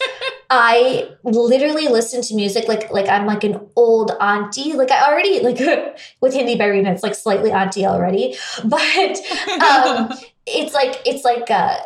I 0.49 1.09
literally 1.23 1.87
listen 1.87 2.21
to 2.23 2.35
music 2.35 2.67
like 2.67 2.91
like 2.91 3.07
I'm 3.07 3.25
like 3.25 3.45
an 3.45 3.69
old 3.77 4.11
auntie. 4.19 4.73
Like 4.73 4.91
I 4.91 5.09
already 5.09 5.39
like 5.39 5.57
with 6.19 6.33
Hindi 6.33 6.57
by 6.57 6.65
Reena, 6.65 6.91
it's 6.93 7.03
like 7.03 7.15
slightly 7.15 7.51
auntie 7.51 7.85
already, 7.85 8.35
but 8.65 9.19
um, 9.61 10.11
it's 10.45 10.73
like 10.73 11.01
it's 11.05 11.23
like 11.23 11.49
uh 11.49 11.77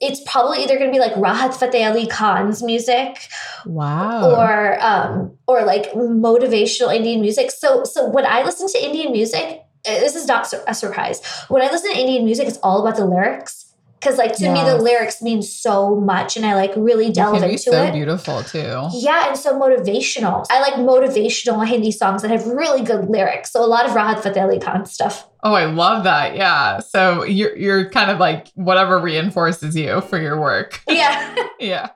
it's 0.00 0.20
probably 0.26 0.62
either 0.62 0.78
going 0.78 0.90
to 0.90 0.92
be 0.92 1.00
like 1.00 1.14
Rahat 1.14 1.54
Fateh 1.54 1.84
Ali 1.84 2.06
Khan's 2.06 2.62
music, 2.62 3.28
wow, 3.66 4.30
or 4.30 4.82
um, 4.82 5.36
or 5.46 5.64
like 5.64 5.92
motivational 5.92 6.94
Indian 6.94 7.20
music. 7.20 7.50
So, 7.50 7.84
so 7.84 8.08
when 8.08 8.24
I 8.24 8.42
listen 8.42 8.68
to 8.68 8.84
Indian 8.84 9.12
music, 9.12 9.62
uh, 9.86 10.00
this 10.00 10.16
is 10.16 10.26
not 10.26 10.52
a 10.66 10.74
surprise. 10.74 11.24
When 11.48 11.62
I 11.62 11.66
listen 11.66 11.92
to 11.92 11.98
Indian 11.98 12.24
music, 12.24 12.48
it's 12.48 12.58
all 12.58 12.80
about 12.80 12.96
the 12.96 13.04
lyrics. 13.04 13.64
Because 14.00 14.18
like 14.18 14.36
to 14.36 14.52
me 14.52 14.62
the 14.62 14.76
lyrics 14.76 15.22
mean 15.22 15.40
so 15.40 15.96
much 15.98 16.36
and 16.36 16.44
i 16.44 16.54
like 16.54 16.70
really 16.76 17.10
delve 17.10 17.42
into 17.42 17.58
so 17.58 17.82
it. 17.82 17.92
beautiful 17.92 18.42
too. 18.42 18.88
Yeah 18.92 19.28
and 19.28 19.38
so 19.38 19.58
motivational. 19.58 20.44
I 20.50 20.60
like 20.60 20.74
motivational 20.74 21.66
hindi 21.66 21.90
songs 21.90 22.20
that 22.20 22.30
have 22.30 22.46
really 22.46 22.82
good 22.82 23.08
lyrics. 23.08 23.50
So 23.50 23.64
a 23.64 23.66
lot 23.66 23.86
of 23.86 23.92
rahat 23.92 24.22
fateh 24.22 24.42
ali 24.42 24.60
khan 24.60 24.84
stuff 24.84 25.26
oh 25.46 25.54
i 25.54 25.64
love 25.64 26.04
that. 26.04 26.36
Yeah. 26.36 26.80
So 26.80 27.22
you're, 27.22 27.56
you're 27.56 27.90
kind 27.90 28.10
of 28.10 28.18
like 28.18 28.48
whatever 28.54 28.98
reinforces 28.98 29.76
you 29.76 30.00
for 30.02 30.20
your 30.20 30.40
work. 30.40 30.82
Yeah. 30.88 31.34
Yeah 31.58 31.88